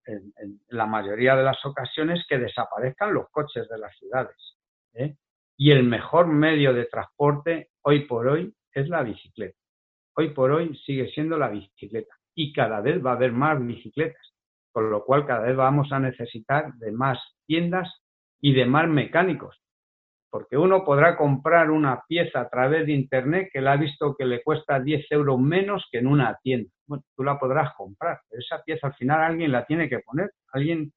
en, 0.06 0.34
la 0.68 0.86
mayoría 0.86 1.36
de 1.36 1.44
las 1.44 1.66
ocasiones, 1.66 2.26
que 2.28 2.40
desaparezcan 2.40 3.14
los 3.14 3.30
coches 3.30 3.70
de 3.70 3.78
las 3.78 3.96
ciudades. 3.98 4.58
¿eh? 4.96 5.16
Y 5.56 5.72
el 5.72 5.84
mejor 5.84 6.28
medio 6.28 6.74
de 6.74 6.86
transporte 6.86 7.70
hoy 7.84 8.06
por 8.06 8.28
hoy 8.28 8.54
es 8.74 8.90
la 8.90 9.04
bicicleta. 9.04 9.58
Hoy 10.16 10.32
por 10.32 10.52
hoy 10.52 10.76
sigue 10.86 11.10
siendo 11.12 11.38
la 11.38 11.50
bicicleta 11.50 12.14
y 12.36 12.54
cada 12.54 12.82
vez 12.82 13.04
va 13.04 13.12
a 13.12 13.16
haber 13.16 13.32
más 13.32 13.64
bicicletas, 13.64 14.34
con 14.72 14.90
lo 14.90 15.04
cual 15.06 15.26
cada 15.26 15.42
vez 15.42 15.56
vamos 15.56 15.92
a 15.92 16.00
necesitar 16.00 16.74
de 16.76 16.92
más 16.92 17.20
tiendas 17.46 17.90
y 18.42 18.54
de 18.54 18.66
más 18.66 18.88
mecánicos, 18.88 19.62
porque 20.30 20.58
uno 20.58 20.84
podrá 20.84 21.16
comprar 21.16 21.70
una 21.70 22.04
pieza 22.08 22.42
a 22.42 22.50
través 22.50 22.86
de 22.86 22.94
Internet 22.94 23.50
que 23.54 23.62
le 23.62 23.70
ha 23.70 23.76
visto 23.76 24.16
que 24.18 24.26
le 24.26 24.42
cuesta 24.42 24.80
10 24.80 25.12
euros 25.12 25.40
menos 25.40 25.88
que 25.92 26.00
en 26.00 26.08
una 26.08 26.38
tienda. 26.42 26.70
Bueno, 26.88 27.04
tú 27.16 27.24
la 27.24 27.40
podrás 27.40 27.74
comprar, 27.76 28.20
pero 28.30 28.42
esa 28.42 28.62
pieza 28.64 28.88
al 28.88 28.96
final 28.96 29.22
alguien 29.22 29.52
la 29.52 29.66
tiene 29.66 29.88
que 29.88 30.00
poner, 30.00 30.32
alguien 30.52 30.92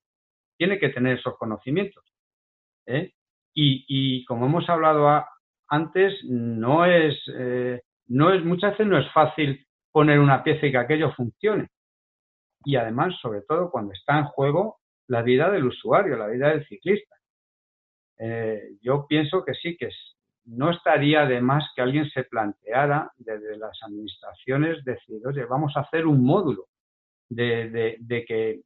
tiene 0.56 0.78
que 0.78 0.88
tener 0.88 1.18
esos 1.18 1.36
conocimientos. 1.36 2.02
¿eh? 2.86 3.12
Y, 3.54 4.24
como 4.26 4.46
hemos 4.46 4.68
hablado 4.68 5.24
antes, 5.68 6.14
no 6.24 6.84
es, 6.84 7.18
eh, 7.34 7.80
no 8.06 8.32
es, 8.32 8.44
muchas 8.44 8.72
veces 8.72 8.86
no 8.86 8.98
es 8.98 9.10
fácil 9.12 9.65
poner 9.96 10.18
una 10.18 10.44
pieza 10.44 10.66
y 10.66 10.72
que 10.72 10.76
aquello 10.76 11.10
funcione. 11.12 11.68
Y 12.66 12.76
además, 12.76 13.14
sobre 13.22 13.40
todo, 13.40 13.70
cuando 13.70 13.94
está 13.94 14.18
en 14.18 14.26
juego 14.26 14.76
la 15.06 15.22
vida 15.22 15.50
del 15.50 15.64
usuario, 15.64 16.18
la 16.18 16.26
vida 16.26 16.50
del 16.50 16.66
ciclista. 16.66 17.16
Eh, 18.18 18.72
yo 18.82 19.06
pienso 19.08 19.42
que 19.42 19.54
sí, 19.54 19.74
que 19.74 19.88
no 20.44 20.70
estaría 20.70 21.24
de 21.24 21.40
más 21.40 21.64
que 21.74 21.80
alguien 21.80 22.10
se 22.10 22.24
planteara 22.24 23.10
desde 23.16 23.56
las 23.56 23.82
administraciones 23.84 24.84
decir, 24.84 25.26
oye, 25.26 25.46
vamos 25.46 25.74
a 25.78 25.80
hacer 25.80 26.06
un 26.06 26.22
módulo 26.22 26.66
de, 27.30 27.96
que, 28.28 28.60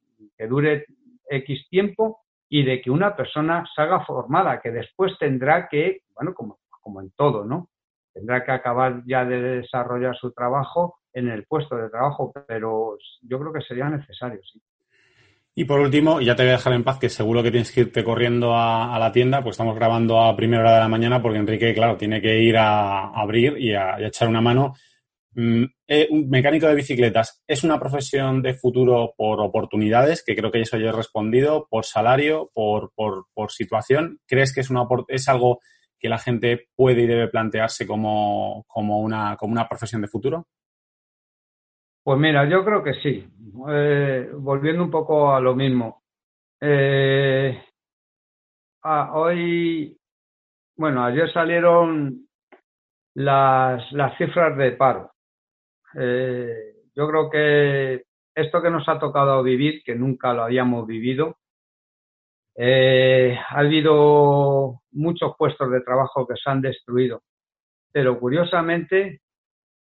dure 0.49 0.85
X 1.29 1.65
tiempo 1.69 2.25
y 2.49 2.65
de 2.65 2.81
que 2.81 2.91
una 2.91 3.15
persona 3.15 3.65
salga 3.73 4.03
formada, 4.03 4.59
que 4.59 4.71
después 4.71 5.17
tendrá 5.17 5.69
que, 5.69 6.01
bueno, 6.13 6.33
como, 6.33 6.59
como 6.81 6.99
en 6.99 7.09
todo, 7.11 7.45
¿no? 7.45 7.69
Tendrá 8.13 8.43
que 8.43 8.51
acabar 8.51 9.01
ya 9.05 9.23
de 9.23 9.41
desarrollar 9.41 10.17
su 10.17 10.33
trabajo 10.33 10.97
en 11.13 11.27
el 11.29 11.45
puesto 11.45 11.75
de 11.75 11.89
trabajo, 11.89 12.31
pero 12.47 12.97
yo 13.21 13.39
creo 13.39 13.53
que 13.53 13.61
sería 13.61 13.89
necesario, 13.89 14.39
sí. 14.43 14.61
Y 15.53 15.65
por 15.65 15.81
último, 15.81 16.21
ya 16.21 16.35
te 16.35 16.43
voy 16.43 16.51
a 16.51 16.53
dejar 16.53 16.73
en 16.73 16.83
paz, 16.83 16.97
que 16.97 17.09
seguro 17.09 17.43
que 17.43 17.51
tienes 17.51 17.71
que 17.71 17.81
irte 17.81 18.05
corriendo 18.05 18.55
a, 18.55 18.97
la 18.97 19.11
tienda, 19.11 19.43
pues 19.43 19.55
estamos 19.55 19.75
grabando 19.75 20.21
a 20.21 20.35
primera 20.35 20.61
hora 20.61 20.75
de 20.75 20.79
la 20.79 20.87
mañana, 20.87 21.21
porque 21.21 21.39
Enrique, 21.39 21.73
claro, 21.73 21.97
tiene 21.97 22.21
que 22.21 22.39
ir 22.39 22.55
a, 22.57 23.09
abrir 23.09 23.57
y 23.57 23.73
a, 23.73 23.99
echar 23.99 24.29
una 24.29 24.39
mano. 24.39 24.73
Mm, 25.33 25.63
eh, 25.87 26.07
mecánico 26.27 26.67
de 26.67 26.75
bicicletas, 26.75 27.41
¿es 27.47 27.63
una 27.63 27.79
profesión 27.79 28.41
de 28.41 28.53
futuro 28.53 29.13
por 29.17 29.41
oportunidades? 29.41 30.23
Que 30.25 30.35
creo 30.35 30.51
que 30.51 30.61
eso 30.61 30.77
ya 30.77 30.89
he 30.89 30.91
respondido, 30.93 31.67
por 31.69 31.85
salario, 31.85 32.49
por, 32.53 32.91
por, 32.95 33.25
por 33.33 33.51
situación. 33.51 34.19
¿Crees 34.25 34.53
que 34.53 34.61
es, 34.61 34.69
una, 34.69 34.83
es 35.09 35.27
algo 35.27 35.59
que 35.99 36.09
la 36.09 36.17
gente 36.17 36.69
puede 36.75 37.01
y 37.03 37.07
debe 37.07 37.27
plantearse 37.27 37.85
como, 37.85 38.65
como, 38.67 38.99
una, 39.01 39.35
como 39.37 39.51
una 39.51 39.67
profesión 39.67 40.01
de 40.01 40.07
futuro? 40.07 40.47
Pues 42.03 42.17
mira, 42.19 42.49
yo 42.49 42.65
creo 42.65 42.83
que 42.83 42.95
sí. 42.95 43.27
Eh, 43.69 44.31
volviendo 44.33 44.83
un 44.83 44.89
poco 44.89 45.33
a 45.33 45.39
lo 45.39 45.55
mismo. 45.55 46.03
Eh, 46.59 47.63
hoy, 48.83 49.97
bueno, 50.75 51.03
ayer 51.03 51.31
salieron 51.31 52.27
las, 53.15 53.83
cifras 54.17 54.57
de 54.57 54.71
paro. 54.71 55.11
Eh, 55.95 56.73
yo 56.95 57.07
creo 57.07 57.29
que 57.29 58.03
esto 58.33 58.61
que 58.61 58.71
nos 58.71 58.87
ha 58.89 58.97
tocado 58.97 59.43
vivir, 59.43 59.83
que 59.83 59.93
nunca 59.95 60.33
lo 60.33 60.43
habíamos 60.43 60.87
vivido, 60.87 61.37
ha 62.57 63.59
habido 63.59 64.81
muchos 64.91 65.35
puestos 65.37 65.71
de 65.71 65.81
trabajo 65.81 66.27
que 66.27 66.35
se 66.35 66.49
han 66.49 66.61
destruido, 66.61 67.23
pero 67.91 68.19
curiosamente, 68.19 69.21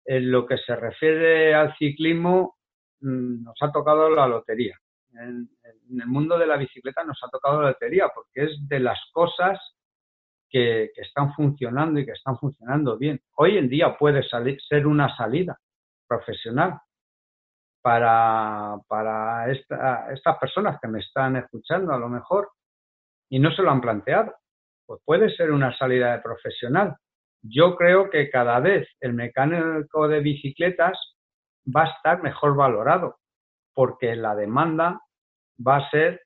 en 0.07 0.31
lo 0.31 0.45
que 0.45 0.57
se 0.57 0.75
refiere 0.75 1.53
al 1.53 1.75
ciclismo, 1.77 2.55
mm, 3.01 3.43
nos 3.43 3.55
ha 3.61 3.71
tocado 3.71 4.09
la 4.09 4.25
lotería. 4.25 4.75
En, 5.11 5.49
el 5.89 6.07
mundo 6.07 6.37
de 6.37 6.47
la 6.47 6.57
bicicleta 6.57 7.03
nos 7.03 7.21
ha 7.23 7.29
tocado 7.29 7.61
la 7.61 7.69
lotería, 7.69 8.09
porque 8.15 8.45
es 8.45 8.67
de 8.67 8.79
las 8.79 8.99
cosas 9.11 9.59
que, 10.49 10.91
están 10.95 11.33
funcionando 11.33 11.99
y 11.99 12.05
que 12.05 12.13
están 12.13 12.37
funcionando 12.37 12.97
bien. 12.97 13.19
Hoy 13.35 13.57
en 13.57 13.67
día 13.67 13.97
puede 13.97 14.23
salir, 14.27 14.59
ser 14.61 14.87
una 14.87 15.13
salida 15.15 15.59
profesional 16.07 16.79
para, 17.81 18.77
para 18.87 19.51
esta, 19.51 20.13
estas 20.13 20.37
personas 20.39 20.79
que 20.81 20.87
me 20.87 20.99
están 20.99 21.35
escuchando 21.35 21.93
a 21.93 21.99
lo 21.99 22.07
mejor 22.07 22.51
y 23.29 23.39
no 23.39 23.51
se 23.51 23.61
lo 23.61 23.71
han 23.71 23.81
planteado. 23.81 24.33
Pues 24.85 25.01
puede 25.03 25.29
ser 25.35 25.51
una 25.51 25.75
salida 25.77 26.13
de 26.13 26.21
profesional. 26.21 26.95
Yo 27.41 27.75
creo 27.75 28.09
que 28.09 28.29
cada 28.29 28.59
vez 28.59 28.87
el 28.99 29.13
mecánico 29.13 30.07
de 30.07 30.19
bicicletas 30.19 30.97
va 31.65 31.83
a 31.83 31.91
estar 31.91 32.21
mejor 32.21 32.55
valorado 32.55 33.17
porque 33.73 34.15
la 34.15 34.35
demanda 34.35 35.01
va 35.65 35.77
a 35.77 35.89
ser 35.89 36.21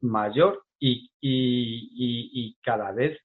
mayor 0.00 0.62
y, 0.78 2.56
cada 2.62 2.92
vez 2.92 3.18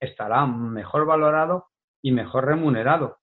estará 0.00 0.46
mejor 0.46 1.06
valorado 1.06 1.66
y 2.02 2.12
mejor 2.12 2.46
remunerado. 2.46 3.18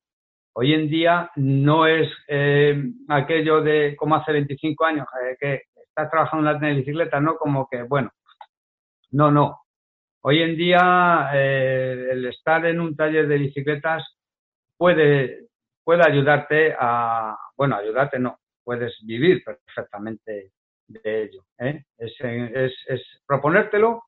Hoy 0.53 0.73
en 0.73 0.89
día 0.89 1.31
no 1.35 1.85
es 1.85 2.09
eh, 2.27 2.81
aquello 3.09 3.61
de 3.61 3.95
como 3.97 4.15
hace 4.15 4.31
25 4.31 4.85
años, 4.85 5.07
eh, 5.23 5.35
que 5.39 5.61
estás 5.75 6.09
trabajando 6.09 6.49
en 6.49 6.61
la 6.61 6.69
bicicleta, 6.69 7.19
no 7.19 7.35
como 7.37 7.67
que, 7.69 7.83
bueno, 7.83 8.11
no, 9.11 9.31
no. 9.31 9.64
Hoy 10.27 10.41
en 10.41 10.57
día 10.57 11.29
eh, 11.35 12.07
el 12.13 12.25
estar 12.25 12.65
en 12.65 12.79
un 12.79 12.95
taller 12.95 13.27
de 13.27 13.37
bicicletas 13.37 14.03
puede, 14.75 15.49
puede 15.83 16.01
ayudarte 16.03 16.73
a, 16.79 17.37
bueno, 17.55 17.75
ayudarte 17.75 18.17
no, 18.17 18.39
puedes 18.63 18.91
vivir 19.05 19.43
perfectamente 19.43 20.53
de 20.87 21.23
ello. 21.23 21.45
Es, 21.59 21.85
es, 22.19 22.73
es, 22.87 23.01
proponértelo, 23.27 24.01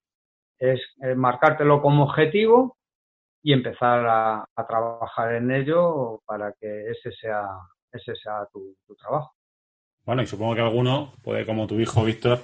es 0.58 0.82
marcártelo 1.16 1.84
como 1.84 2.06
objetivo 2.06 2.78
y 3.44 3.54
empezar 3.54 4.04
a, 4.08 4.46
trabajar 4.68 5.36
en 5.36 5.52
ello 5.52 6.20
para 6.26 6.52
que 6.60 6.90
ese 6.90 7.12
sea, 7.12 7.46
ese 7.92 8.16
sea 8.16 8.48
tu, 8.52 8.76
trabajo. 9.00 9.36
Bueno, 10.04 10.24
y 10.24 10.26
supongo 10.26 10.56
que 10.56 10.62
alguno 10.62 11.14
puede, 11.24 11.46
como 11.46 11.68
tu 11.68 11.80
hijo 11.80 12.04
Víctor, 12.04 12.40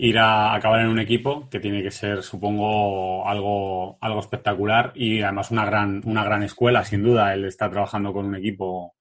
ir 0.00 0.16
a 0.16 0.54
acabar 0.54 0.80
en 0.80 0.88
un 0.88 1.00
equipo 1.00 1.48
que 1.50 1.58
tiene 1.58 1.82
que 1.82 1.90
ser, 1.90 2.22
supongo, 2.22 3.28
algo, 3.28 3.98
algo 4.00 4.20
espectacular 4.20 4.92
y 4.94 5.22
además 5.22 5.50
una 5.50 5.66
gran, 5.66 6.02
una 6.04 6.24
gran 6.24 6.44
escuela, 6.44 6.84
sin 6.84 7.02
duda, 7.02 7.34
él 7.34 7.44
está 7.44 7.68
trabajando 7.68 8.12
con 8.12 8.26
un 8.26 8.36
equipo. 8.36 8.94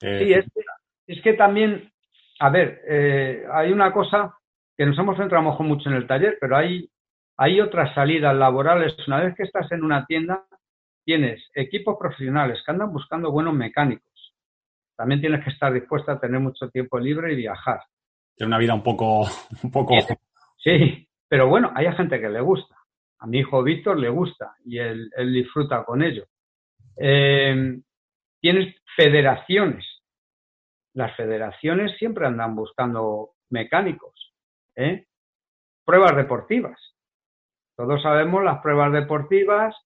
Eh, 0.00 0.20
sí, 0.24 0.32
es 0.32 0.44
que, 0.44 0.60
es 1.08 1.22
que, 1.22 1.32
también, 1.32 1.90
a 2.38 2.50
ver, 2.50 2.80
eh, 2.88 3.44
hay 3.52 3.72
una 3.72 3.92
cosa 3.92 4.38
que 4.76 4.86
nos 4.86 4.96
hemos 4.96 5.16
centrado 5.16 5.42
mucho 5.64 5.90
en 5.90 5.96
el 5.96 6.06
taller, 6.06 6.38
pero 6.40 6.56
hay, 6.56 6.88
hay 7.36 7.60
otras 7.60 7.92
salidas 7.92 8.34
laborales. 8.36 8.94
Una 9.08 9.24
vez 9.24 9.34
que 9.34 9.42
estás 9.42 9.70
en 9.72 9.82
una 9.82 10.06
tienda, 10.06 10.44
tienes 11.04 11.42
equipos 11.54 11.96
profesionales 11.98 12.62
que 12.64 12.70
andan 12.70 12.92
buscando 12.92 13.32
buenos 13.32 13.54
mecánicos. 13.54 14.34
También 14.96 15.20
tienes 15.20 15.42
que 15.42 15.50
estar 15.50 15.72
dispuesto 15.72 16.12
a 16.12 16.20
tener 16.20 16.38
mucho 16.38 16.70
tiempo 16.70 17.00
libre 17.00 17.32
y 17.32 17.36
viajar. 17.36 17.80
Tiene 18.36 18.48
una 18.48 18.58
vida 18.58 18.74
un 18.74 18.82
poco, 18.82 19.26
un 19.62 19.70
poco. 19.72 19.94
Sí, 20.66 21.08
pero 21.28 21.46
bueno, 21.46 21.70
hay 21.76 21.92
gente 21.92 22.20
que 22.20 22.28
le 22.28 22.40
gusta. 22.40 22.74
A 23.20 23.26
mi 23.28 23.38
hijo 23.38 23.62
Víctor 23.62 24.00
le 24.00 24.08
gusta 24.08 24.56
y 24.64 24.78
él, 24.78 25.08
disfruta 25.32 25.84
con 25.84 26.02
ello. 26.02 26.26
Eh, 26.96 27.78
tienes 28.40 28.74
federaciones. 28.96 29.86
Las 30.92 31.14
federaciones 31.14 31.96
siempre 31.98 32.26
andan 32.26 32.56
buscando 32.56 33.34
mecánicos. 33.50 34.34
¿eh? 34.74 35.06
Pruebas 35.84 36.16
deportivas. 36.16 36.80
Todos 37.76 38.02
sabemos 38.02 38.42
las 38.42 38.60
pruebas 38.60 38.92
deportivas, 38.92 39.76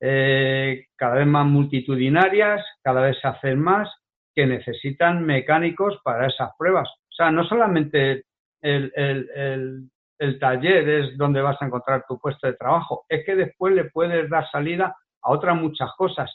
eh, 0.00 0.86
cada 0.96 1.16
vez 1.16 1.26
más 1.26 1.44
multitudinarias, 1.44 2.64
cada 2.82 3.02
vez 3.02 3.18
se 3.20 3.28
hacen 3.28 3.60
más, 3.60 3.92
que 4.34 4.46
necesitan 4.46 5.22
mecánicos 5.26 6.00
para 6.02 6.28
esas 6.28 6.52
pruebas. 6.56 6.88
O 6.88 7.12
sea, 7.12 7.30
no 7.30 7.44
solamente 7.44 8.24
el, 8.62 9.90
taller 10.38 10.88
es 10.88 11.16
donde 11.16 11.40
vas 11.40 11.60
a 11.60 11.66
encontrar 11.66 12.04
tu 12.06 12.18
puesto 12.18 12.46
de 12.46 12.54
trabajo, 12.54 13.04
es 13.08 13.24
que 13.24 13.34
después 13.34 13.74
le 13.74 13.84
puedes 13.84 14.28
dar 14.28 14.48
salida 14.50 14.96
a 15.22 15.30
otras 15.30 15.56
muchas 15.56 15.90
cosas. 15.96 16.30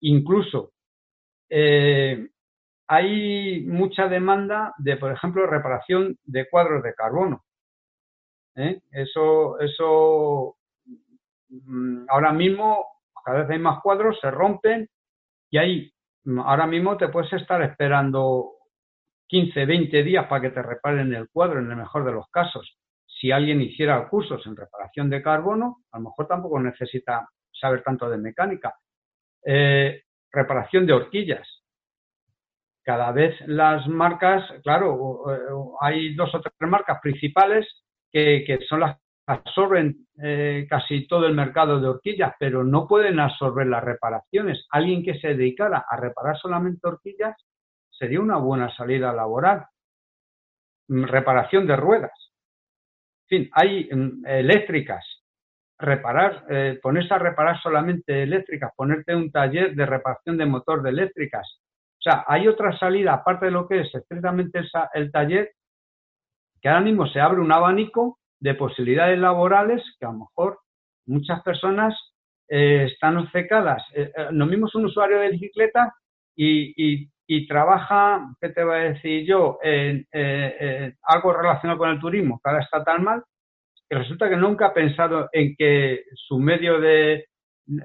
Incluso 0.00 0.72
eh, 1.48 2.28
hay 2.88 3.64
mucha 3.66 4.08
demanda 4.08 4.74
de, 4.78 4.96
por 4.96 5.12
ejemplo, 5.12 5.46
reparación 5.46 6.18
de 6.24 6.48
cuadros 6.48 6.82
de 6.82 6.94
carbono. 6.94 7.44
¿Eh? 8.56 8.80
Eso, 8.90 9.60
eso 9.60 10.56
mm, 11.48 12.06
ahora 12.08 12.32
mismo 12.32 12.84
cada 13.24 13.40
vez 13.42 13.50
hay 13.50 13.58
más 13.58 13.80
cuadros, 13.80 14.18
se 14.20 14.30
rompen 14.30 14.88
y 15.50 15.58
ahí 15.58 15.92
ahora 16.44 16.66
mismo 16.66 16.96
te 16.96 17.08
puedes 17.08 17.32
estar 17.32 17.62
esperando 17.62 18.54
15, 19.28 19.64
20 19.66 20.02
días 20.02 20.26
para 20.26 20.42
que 20.42 20.50
te 20.50 20.62
reparen 20.62 21.14
el 21.14 21.28
cuadro 21.28 21.60
en 21.60 21.70
el 21.70 21.76
mejor 21.76 22.04
de 22.04 22.12
los 22.12 22.28
casos. 22.30 22.76
Si 23.20 23.30
alguien 23.30 23.60
hiciera 23.60 24.08
cursos 24.08 24.46
en 24.46 24.56
reparación 24.56 25.10
de 25.10 25.22
carbono, 25.22 25.82
a 25.92 25.98
lo 25.98 26.04
mejor 26.04 26.26
tampoco 26.26 26.58
necesita 26.58 27.28
saber 27.52 27.82
tanto 27.82 28.08
de 28.08 28.16
mecánica. 28.16 28.74
Eh, 29.44 30.04
reparación 30.32 30.86
de 30.86 30.94
horquillas. 30.94 31.46
Cada 32.82 33.12
vez 33.12 33.38
las 33.46 33.86
marcas, 33.88 34.50
claro, 34.62 35.24
eh, 35.32 35.38
hay 35.80 36.14
dos 36.14 36.34
o 36.34 36.40
tres 36.40 36.70
marcas 36.70 36.98
principales 37.02 37.66
que, 38.10 38.42
que 38.46 38.58
son 38.66 38.80
las 38.80 38.96
absorben 39.26 40.06
eh, 40.20 40.66
casi 40.68 41.06
todo 41.06 41.26
el 41.26 41.34
mercado 41.34 41.80
de 41.80 41.88
horquillas, 41.88 42.34
pero 42.38 42.64
no 42.64 42.88
pueden 42.88 43.20
absorber 43.20 43.66
las 43.66 43.84
reparaciones. 43.84 44.66
Alguien 44.70 45.04
que 45.04 45.18
se 45.20 45.28
dedicara 45.28 45.84
a 45.88 45.96
reparar 45.96 46.36
solamente 46.38 46.88
horquillas 46.88 47.36
sería 47.90 48.20
una 48.20 48.38
buena 48.38 48.74
salida 48.74 49.12
laboral. 49.12 49.66
Mm, 50.88 51.04
reparación 51.04 51.66
de 51.66 51.76
ruedas. 51.76 52.29
Fin, 53.30 53.48
hay 53.52 53.88
mm, 53.90 54.26
eléctricas. 54.26 55.04
Reparar, 55.78 56.44
eh, 56.50 56.78
ponerse 56.82 57.14
a 57.14 57.18
reparar 57.18 57.58
solamente 57.62 58.24
eléctricas, 58.24 58.72
ponerte 58.76 59.14
un 59.14 59.30
taller 59.30 59.74
de 59.74 59.86
reparación 59.86 60.36
de 60.36 60.44
motor 60.44 60.82
de 60.82 60.90
eléctricas. 60.90 61.48
O 61.98 62.02
sea, 62.02 62.24
hay 62.26 62.48
otra 62.48 62.76
salida, 62.78 63.14
aparte 63.14 63.46
de 63.46 63.52
lo 63.52 63.66
que 63.66 63.80
es 63.80 63.94
estrictamente 63.94 64.60
el 64.94 65.10
taller, 65.10 65.52
que 66.60 66.68
ahora 66.68 66.82
mismo 66.82 67.06
se 67.06 67.20
abre 67.20 67.40
un 67.40 67.52
abanico 67.52 68.18
de 68.40 68.54
posibilidades 68.54 69.18
laborales 69.18 69.82
que 69.98 70.06
a 70.06 70.12
lo 70.12 70.18
mejor 70.18 70.58
muchas 71.06 71.42
personas 71.42 71.94
eh, 72.48 72.88
están 72.92 73.16
obcecadas. 73.16 73.82
Eh, 73.94 74.10
eh, 74.16 74.28
un 74.30 74.84
usuario 74.84 75.18
de 75.20 75.30
bicicleta 75.30 75.94
y, 76.36 77.09
trabaja, 77.46 78.34
¿qué 78.40 78.50
te 78.50 78.64
voy 78.64 78.76
a 78.76 78.92
decir 78.92 79.26
yo?, 79.26 79.58
en 79.62 80.06
algo 81.02 81.32
relacionado 81.32 81.78
con 81.78 81.90
el 81.90 82.00
turismo, 82.00 82.40
que 82.42 82.50
ahora 82.50 82.62
está 82.62 82.84
tan 82.84 83.04
mal, 83.04 83.22
que 83.88 83.98
resulta 83.98 84.28
que 84.28 84.36
nunca 84.36 84.66
ha 84.66 84.74
pensado 84.74 85.28
en 85.32 85.54
que 85.56 86.04
su 86.14 86.38
medio 86.38 86.80
de, 86.80 87.26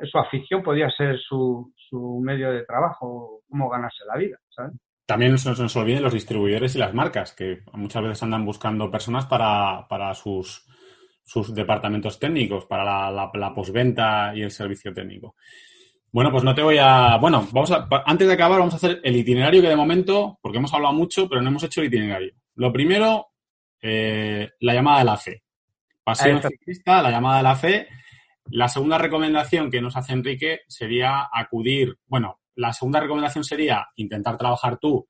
su 0.03 0.17
afición 0.17 0.61
podía 0.63 0.89
ser 0.91 1.19
su, 1.19 1.73
su 1.75 2.19
medio 2.23 2.51
de 2.51 2.63
trabajo, 2.65 3.41
cómo 3.49 3.69
ganarse 3.69 4.03
la 4.05 4.17
vida, 4.17 4.37
¿sabes? 4.49 4.73
También 5.05 5.37
se 5.37 5.49
nos 5.49 5.75
olviden 5.75 6.01
los 6.01 6.13
distribuidores 6.13 6.75
y 6.75 6.79
las 6.79 6.93
marcas, 6.93 7.33
que 7.33 7.59
muchas 7.73 8.01
veces 8.01 8.23
andan 8.23 8.43
buscando 8.43 8.89
personas 8.89 9.27
para, 9.27 9.87
para 9.87 10.13
sus, 10.15 10.65
sus 11.23 11.53
departamentos 11.53 12.19
técnicos, 12.19 12.65
para 12.65 13.11
la, 13.11 13.31
la, 13.31 13.53
posventa 13.53 14.31
y 14.35 14.41
el 14.41 14.49
servicio 14.49 14.93
técnico. 14.93 15.35
Bueno, 16.15 16.31
pues 16.31 16.45
no 16.45 16.55
te 16.55 16.61
voy 16.61 16.77
a. 16.79 17.17
Bueno, 17.17 17.45
vamos 17.51 17.71
a. 17.71 17.89
Antes 18.05 18.25
de 18.25 18.35
acabar, 18.35 18.59
vamos 18.59 18.73
a 18.73 18.77
hacer 18.77 19.01
el 19.03 19.17
itinerario 19.17 19.61
que 19.61 19.67
de 19.67 19.75
momento, 19.75 20.39
porque 20.41 20.59
hemos 20.59 20.73
hablado 20.73 20.93
mucho, 20.93 21.27
pero 21.27 21.41
no 21.41 21.49
hemos 21.49 21.63
hecho 21.63 21.81
el 21.81 21.87
itinerario. 21.87 22.31
Lo 22.55 22.71
primero, 22.71 23.33
eh, 23.81 24.49
la 24.61 24.73
llamada 24.73 24.99
de 24.99 25.03
la 25.03 25.17
fe. 25.17 25.43
Paseo 26.05 26.41
ciclista, 26.41 27.01
la 27.01 27.11
llamada 27.11 27.39
de 27.39 27.43
la 27.43 27.55
fe. 27.57 27.87
La 28.45 28.69
segunda 28.69 28.97
recomendación 28.97 29.69
que 29.69 29.81
nos 29.81 29.97
hace 29.97 30.13
Enrique 30.13 30.61
sería 30.69 31.27
acudir. 31.29 31.97
Bueno, 32.07 32.39
la 32.55 32.71
segunda 32.71 33.01
recomendación 33.01 33.43
sería 33.43 33.85
intentar 33.97 34.37
trabajar 34.37 34.77
tú 34.77 35.05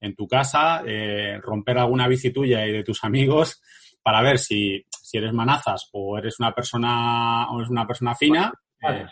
en 0.00 0.16
tu 0.16 0.26
casa, 0.26 0.82
eh, 0.84 1.38
romper 1.40 1.78
alguna 1.78 2.08
bici 2.08 2.32
tuya 2.32 2.66
y 2.66 2.72
de 2.72 2.82
tus 2.82 3.04
amigos 3.04 3.62
para 4.02 4.22
ver 4.22 4.40
si, 4.40 4.84
si 4.90 5.18
eres 5.18 5.32
manazas 5.32 5.88
o 5.92 6.18
eres 6.18 6.40
una 6.40 6.52
persona 6.52 7.48
o 7.48 7.60
eres 7.60 7.70
una 7.70 7.86
persona 7.86 8.16
fina. 8.16 8.52
Eh, 8.82 9.06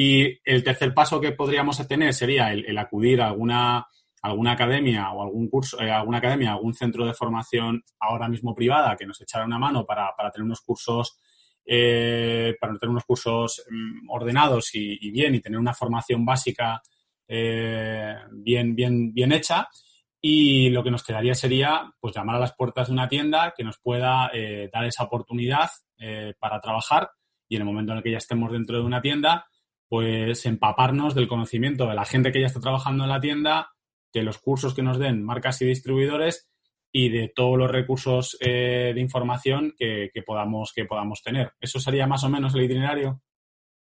Y 0.00 0.38
el 0.44 0.62
tercer 0.62 0.94
paso 0.94 1.20
que 1.20 1.32
podríamos 1.32 1.84
tener 1.88 2.14
sería 2.14 2.52
el, 2.52 2.78
acudir 2.78 3.20
a 3.20 3.26
alguna, 3.26 3.84
alguna 4.22 4.52
academia 4.52 5.10
o 5.10 5.24
algún 5.24 5.48
curso, 5.48 5.80
eh, 5.80 5.90
alguna 5.90 6.18
academia, 6.18 6.52
algún 6.52 6.72
centro 6.72 7.04
de 7.04 7.14
formación 7.14 7.82
ahora 7.98 8.28
mismo 8.28 8.54
privada 8.54 8.94
que 8.94 9.06
nos 9.06 9.20
echara 9.20 9.44
una 9.44 9.58
mano 9.58 9.84
para, 9.84 10.14
tener 10.32 10.44
unos 10.44 10.60
cursos, 10.60 11.18
eh, 11.66 12.54
para 12.60 12.78
tener 12.78 12.90
unos 12.92 13.04
cursos 13.06 13.64
mm, 13.68 14.08
ordenados 14.08 14.72
y, 14.72 15.10
bien 15.10 15.34
y 15.34 15.40
tener 15.40 15.58
una 15.58 15.74
formación 15.74 16.24
básica 16.24 16.80
eh, 17.26 18.14
bien, 18.30 18.76
bien, 18.76 19.12
bien 19.12 19.32
hecha. 19.32 19.66
Y 20.20 20.70
lo 20.70 20.84
que 20.84 20.92
nos 20.92 21.02
quedaría 21.02 21.34
sería 21.34 21.92
pues 21.98 22.14
llamar 22.14 22.36
a 22.36 22.40
las 22.40 22.54
puertas 22.54 22.86
de 22.86 22.92
una 22.92 23.08
tienda 23.08 23.52
que 23.56 23.64
nos 23.64 23.80
pueda 23.80 24.30
dar 24.72 24.84
esa 24.84 25.02
oportunidad 25.02 25.70
para 26.38 26.60
trabajar 26.60 27.10
y 27.48 27.56
en 27.56 27.62
el 27.62 27.66
momento 27.66 27.90
en 27.90 27.98
el 27.98 28.04
que 28.04 28.12
ya 28.12 28.18
estemos 28.18 28.52
dentro 28.52 28.78
de 28.78 28.84
una 28.84 29.00
tienda, 29.00 29.46
pues 29.88 30.44
empaparnos 30.46 31.14
del 31.14 31.28
conocimiento 31.28 31.86
de 31.86 31.94
la 31.94 32.04
gente 32.04 32.30
que 32.30 32.40
ya 32.40 32.46
está 32.46 32.60
trabajando 32.60 33.04
en 33.04 33.10
la 33.10 33.20
tienda, 33.20 33.70
de 34.12 34.22
los 34.22 34.38
cursos 34.38 34.74
que 34.74 34.82
nos 34.82 34.98
den 34.98 35.24
marcas 35.24 35.60
y 35.62 35.66
distribuidores 35.66 36.50
y 36.92 37.10
de 37.10 37.28
todos 37.34 37.58
los 37.58 37.70
recursos 37.70 38.36
eh, 38.40 38.92
de 38.94 39.00
información 39.00 39.74
que, 39.78 40.10
podamos, 40.24 40.72
que 40.72 40.84
podamos 40.84 41.22
tener. 41.22 41.52
¿Eso 41.60 41.78
sería 41.78 42.06
más 42.06 42.24
o 42.24 42.28
menos 42.28 42.54
el 42.54 42.62
itinerario? 42.62 43.20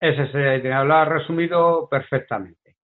Ese 0.01 0.31
sería 0.31 0.55
el 0.55 0.61
itinerario, 0.61 0.89
lo 0.89 0.97
has 0.97 1.09
resumido 1.09 1.89
perfectamente. 1.89 2.77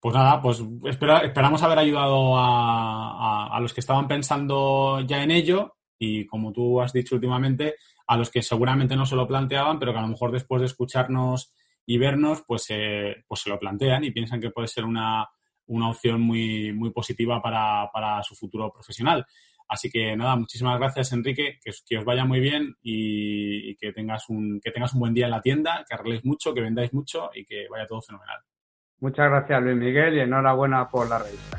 Pues 0.00 0.14
nada, 0.14 0.40
pues 0.42 0.62
esperamos 0.84 1.62
haber 1.62 1.78
ayudado 1.78 2.36
a, 2.36 3.56
a, 3.56 3.60
los 3.60 3.72
que 3.72 3.80
estaban 3.80 4.08
pensando 4.08 5.00
ya 5.00 5.22
en 5.22 5.30
ello 5.30 5.76
y 5.96 6.26
como 6.26 6.52
tú 6.52 6.80
has 6.80 6.92
dicho 6.92 7.14
últimamente, 7.14 7.76
a 8.08 8.16
los 8.16 8.28
que 8.28 8.42
seguramente 8.42 8.96
no 8.96 9.06
se 9.06 9.14
lo 9.14 9.28
planteaban, 9.28 9.78
pero 9.78 9.92
que 9.92 9.98
a 9.98 10.02
lo 10.02 10.08
mejor 10.08 10.32
después 10.32 10.60
de 10.60 10.66
escucharnos 10.66 11.52
y 11.86 11.98
vernos, 11.98 12.42
pues, 12.46 12.66
eh, 12.70 13.24
pues 13.26 13.40
se 13.40 13.50
lo 13.50 13.58
plantean 13.58 14.04
y 14.04 14.10
piensan 14.10 14.40
que 14.40 14.50
puede 14.50 14.68
ser 14.68 14.84
una, 14.84 15.26
una 15.66 15.90
opción 15.90 16.20
muy, 16.20 16.72
muy 16.72 16.90
positiva 16.90 17.40
para, 17.40 17.90
para, 17.92 18.22
su 18.22 18.34
futuro 18.34 18.70
profesional. 18.72 19.24
Así 19.68 19.90
que 19.90 20.16
nada, 20.16 20.36
muchísimas 20.36 20.78
gracias 20.78 21.12
Enrique, 21.12 21.58
que, 21.62 21.70
que 21.88 21.98
os 21.98 22.04
vaya 22.04 22.24
muy 22.24 22.40
bien 22.40 22.76
y, 22.82 23.74
que, 23.76 23.92
tengas 23.92 24.28
un, 24.28 24.60
que 24.62 24.70
tengas 24.70 24.92
un 24.92 25.00
buen 25.00 25.14
día 25.14 25.26
en 25.26 25.30
la 25.30 25.40
tienda, 25.40 25.84
que 25.88 25.94
arregléis 25.94 26.24
mucho, 26.24 26.52
que 26.52 26.60
vendáis 26.60 26.92
mucho 26.92 27.30
y 27.34 27.44
que 27.44 27.66
vaya 27.70 27.86
todo 27.86 28.02
fenomenal. 28.02 28.38
Muchas 29.00 29.30
gracias 29.30 29.62
Luis 29.62 29.76
Miguel 29.76 30.16
y 30.16 30.20
enhorabuena 30.20 30.88
por 30.88 31.08
la 31.08 31.18
revista. 31.18 31.58